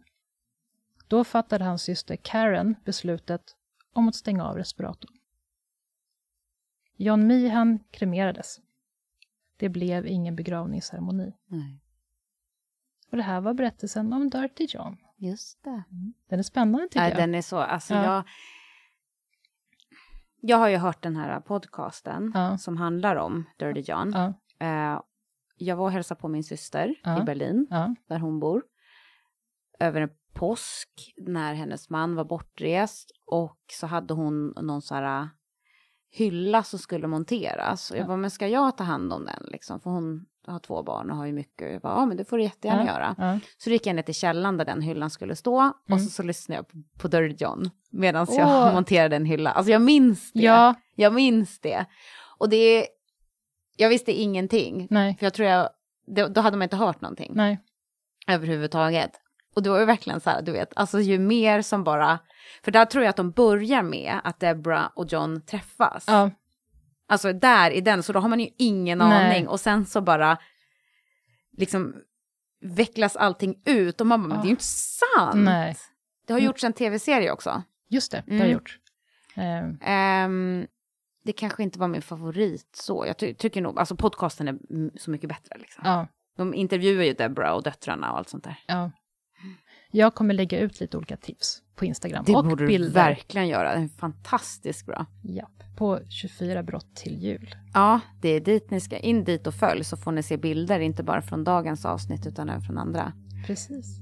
då 1.09 1.24
fattade 1.24 1.64
hans 1.64 1.82
syster 1.82 2.16
Karen 2.16 2.74
beslutet 2.84 3.56
om 3.92 4.09
att 4.09 4.14
stänga 4.14 4.44
av 4.44 4.56
respiratorn. 4.56 5.18
John 6.96 7.26
Meehan 7.26 7.78
kremerades. 7.90 8.61
Det 9.59 9.68
blev 9.68 10.06
ingen 10.06 10.36
begravningsceremoni. 10.36 11.32
Nej. 11.46 11.80
Och 13.11 13.16
det 13.16 13.22
här 13.22 13.40
var 13.40 13.54
berättelsen 13.54 14.12
om 14.12 14.30
Dirty 14.30 14.66
John. 14.70 14.96
Just 15.16 15.64
det. 15.64 15.82
Den 16.28 16.38
är 16.38 16.42
spännande 16.42 16.86
tycker 16.88 17.00
Nej, 17.00 17.11
jag. 17.11 17.18
den 17.18 17.34
är 17.34 17.42
så, 17.42 17.59
alltså 17.59 17.94
Ja. 17.94 18.04
jag... 18.04 18.24
Jag 20.40 20.56
har 20.56 20.68
ju 20.68 20.76
hört 20.76 21.02
den 21.02 21.16
här 21.16 21.40
podcasten 21.40 22.32
Ja. 22.34 22.59
som 22.59 22.76
handlar 22.76 23.16
om 23.16 23.44
Dirty 23.59 23.80
John. 23.80 24.12
Ja, 24.14 24.34
Eh, 24.61 25.00
jag 25.56 25.76
var 25.76 25.84
och 25.84 25.90
hälsade 25.92 26.20
på 26.20 26.28
min 26.28 26.44
syster 26.44 26.88
i 27.20 27.24
Berlin, 27.24 27.66
där 28.09 28.18
hon 28.18 28.40
bor. 28.40 28.62
Över 29.80 30.00
en 30.00 30.11
påsk, 30.32 31.14
när 31.26 31.54
hennes 31.54 31.90
man 31.90 32.14
var 32.14 32.24
bortrest. 32.24 33.11
Och 33.26 33.59
så 33.72 33.86
hade 33.86 34.14
hon 34.14 34.48
någon 34.62 34.82
så 34.82 34.94
här 34.94 35.20
äh, 35.22 35.26
hylla 36.11 36.62
som 36.62 36.78
skulle 36.78 37.06
monteras. 37.06 37.90
Och 37.90 37.96
jag 37.96 38.02
Ja. 38.04 38.06
bara, 38.06 38.16
men 38.16 38.30
ska 38.30 38.48
jag 38.48 38.76
ta 38.76 38.84
hand 38.84 39.12
om 39.12 39.24
den 39.24 39.44
liksom? 39.48 39.80
För 39.80 39.90
hon 39.90 40.26
har 40.46 40.59
två 40.59 40.82
barn 40.82 41.11
och 41.11 41.16
har 41.16 41.26
ju 41.26 41.32
mycket. 41.32 41.72
Jag 41.72 41.80
bara, 41.82 41.92
ja 41.94 42.06
men 42.06 42.16
det 42.16 42.24
får 42.24 42.36
du 42.38 42.42
jättegärna 42.42 42.86
ja, 42.86 42.92
göra. 42.92 43.14
ja. 43.18 43.38
Så 43.59 43.70
då 43.70 43.72
gick 43.72 43.86
jag 43.86 43.96
ner 43.96 44.02
till 44.02 44.14
källaren 44.14 44.56
där 44.56 44.64
den 44.64 44.82
hyllan 44.82 45.11
skulle 45.11 45.36
stå. 45.36 45.56
Och 45.84 45.90
Mm. 45.90 46.00
så, 46.00 46.11
så 46.11 46.22
lyssnade 46.22 46.59
jag 46.59 46.68
på, 46.68 46.76
på 47.02 47.09
Dirty 47.09 47.44
John. 47.44 47.70
Medan 47.90 48.26
Åh. 48.30 48.36
jag 48.38 48.74
monterade 48.74 49.16
en 49.16 49.24
hylla. 49.24 49.50
Alltså 49.50 49.72
jag 49.72 49.82
minns 49.82 50.32
det. 50.32 50.40
ja, 50.40 50.74
Jag 50.94 51.12
minns 51.14 51.61
det. 51.61 51.84
Och 52.38 52.48
det. 52.48 52.86
Jag 53.76 53.88
visste 53.88 54.12
ingenting. 54.12 54.86
nej, 54.90 55.16
För 55.18 55.26
jag 55.26 55.34
tror 55.34 55.48
jag... 55.48 55.68
Då, 56.06 56.26
då 56.28 56.40
hade 56.40 56.56
man 56.56 56.62
inte 56.62 56.76
hört 56.76 57.00
någonting 57.00 57.32
nej, 57.34 57.59
överhuvudtaget. 58.28 59.11
Och 59.55 59.62
det 59.62 59.70
var 59.70 59.78
ju 59.78 59.84
verkligen 59.84 60.20
så 60.20 60.30
här, 60.30 60.42
du 60.42 60.53
vet, 60.53 60.72
alltså 60.76 61.01
ju 61.01 61.18
mer 61.18 61.62
som 61.62 61.84
bara... 61.84 62.18
För 62.62 62.70
där 62.70 62.84
tror 62.84 63.05
jag 63.05 63.11
att 63.11 63.16
de 63.16 63.30
börjar 63.30 63.82
med 63.82 64.20
att 64.24 64.40
Debra 64.40 64.92
och 64.96 65.07
John 65.12 65.40
träffas. 65.40 66.05
ja, 66.07 66.30
Alltså 67.09 67.32
där 67.32 67.70
i 67.70 67.80
den, 67.80 68.03
så 68.03 68.12
då 68.12 68.20
har 68.20 68.28
man 68.28 68.40
ju 68.40 68.49
ingen 68.59 68.99
Nej. 68.99 69.26
aning. 69.26 69.49
Och 69.49 69.61
sen 69.61 69.86
så 69.86 70.01
bara 70.01 70.38
liksom 71.57 71.94
vecklas 72.61 73.16
allting 73.16 73.62
ut 73.64 74.01
och 74.01 74.07
man 74.07 74.22
bara, 74.22 74.28
men 74.28 74.36
det 74.38 74.42
är 74.42 74.46
ju 74.46 74.51
inte 74.51 74.64
sant. 74.64 75.34
nej. 75.34 75.76
Det 76.26 76.32
har 76.32 76.40
gjorts 76.40 76.64
en 76.64 76.72
tv-serie 76.72 77.30
också. 77.32 77.62
Just 77.88 78.12
det, 78.12 78.22
det 78.26 78.32
har 78.32 78.36
Mm. 78.36 78.46
jag 78.51 78.53
gjort. 78.53 78.78
Eh, 79.36 79.90
Ehm, 79.92 80.66
det 81.24 81.32
kanske 81.32 81.62
inte 81.62 81.78
var 81.78 81.88
min 81.88 82.03
favorit 82.03 82.68
så. 82.76 83.05
Jag 83.07 83.16
ty- 83.18 83.34
tycker 83.34 83.61
nog, 83.62 83.78
alltså 83.78 83.96
podcasten 83.96 84.49
är 84.49 84.59
mm, 84.70 84.90
så 84.96 85.11
mycket 85.11 85.28
bättre. 85.28 85.59
Liksom. 85.59 85.82
ja, 85.86 86.07
De 86.36 86.55
intervjuar 86.55 87.05
ju 87.05 87.12
Debra 87.12 87.55
och 87.55 87.62
döttrarna 87.62 88.12
och 88.12 88.18
allt 88.18 88.28
sånt 88.28 88.44
där. 88.44 88.59
ja. 88.66 88.90
Jag 89.91 90.14
kommer 90.14 90.34
lägga 90.34 90.59
ut 90.61 90.80
lite 90.80 90.97
olika 90.97 91.16
tips 91.16 91.62
på 91.76 91.84
Instagram 91.84 92.24
Det 92.26 92.34
och 92.34 92.45
borde 92.45 92.66
bilder. 92.66 92.89
du 92.89 92.93
verkligen 92.95 93.49
göra. 93.49 93.74
Det 93.76 93.80
är 93.82 93.89
fantastiskt 93.89 94.86
bra. 94.86 95.07
Japp, 95.22 95.62
på 95.76 96.01
24 96.09 96.62
brott 96.62 96.95
till 96.97 97.18
jul. 97.22 97.55
Ja, 97.74 98.01
det 98.20 98.28
är 98.28 98.41
dit 98.41 98.70
ni 98.70 98.80
ska 98.80 98.99
in 98.99 99.24
dit 99.24 99.47
och 99.47 99.55
följ 99.55 99.84
så 99.84 99.97
får 99.97 100.12
ni 100.12 100.22
se 100.22 100.36
bilder, 100.36 100.80
inte 100.80 101.03
bara 101.03 101.22
från 101.22 101.45
dagens 101.45 101.84
avsnitt 101.84 102.26
utan 102.26 102.49
även 102.49 102.62
från 102.62 102.78
andra. 102.78 103.12
Precis. 103.47 104.01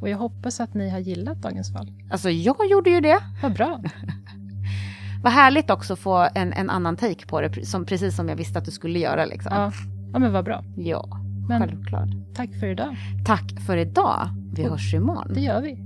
Och 0.00 0.08
jag 0.08 0.18
hoppas 0.18 0.60
att 0.60 0.74
ni 0.74 0.90
har 0.90 0.98
gillat 0.98 1.42
dagens 1.42 1.72
fall. 1.72 1.92
Alltså 2.10 2.30
jag 2.30 2.70
gjorde 2.70 2.90
ju 2.90 3.00
det. 3.00 3.18
Vad 3.42 3.52
bra. 3.54 3.82
Vad 5.22 5.32
härligt 5.32 5.70
också 5.70 5.92
att 5.92 5.98
få 5.98 6.28
en, 6.34 6.52
en 6.52 6.70
annan 6.70 6.96
take 6.96 7.26
på 7.26 7.40
det, 7.40 7.66
som, 7.66 7.84
precis 7.86 8.16
som 8.16 8.28
jag 8.28 8.36
visste 8.36 8.58
att 8.58 8.64
du 8.64 8.70
skulle 8.70 8.98
göra. 8.98 9.24
Liksom. 9.24 9.52
Ja, 9.54 9.72
ja 10.12 10.18
men 10.18 10.32
vad 10.32 10.44
bra. 10.44 10.64
ja 10.76 11.08
Men 11.48 11.60
självklart. 11.68 12.08
tack 12.34 12.50
för 12.60 12.66
idag. 12.66 12.96
Tack 13.26 13.60
för 13.66 13.76
idag. 13.76 14.28
Vi 14.58 14.68
hörs 14.68 14.94
imorgon. 14.94 15.34
Det 15.34 15.40
gör 15.40 15.60
vi. 15.62 15.78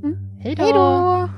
Då! 0.55 0.63
Hej 0.65 0.73
då! 0.73 1.29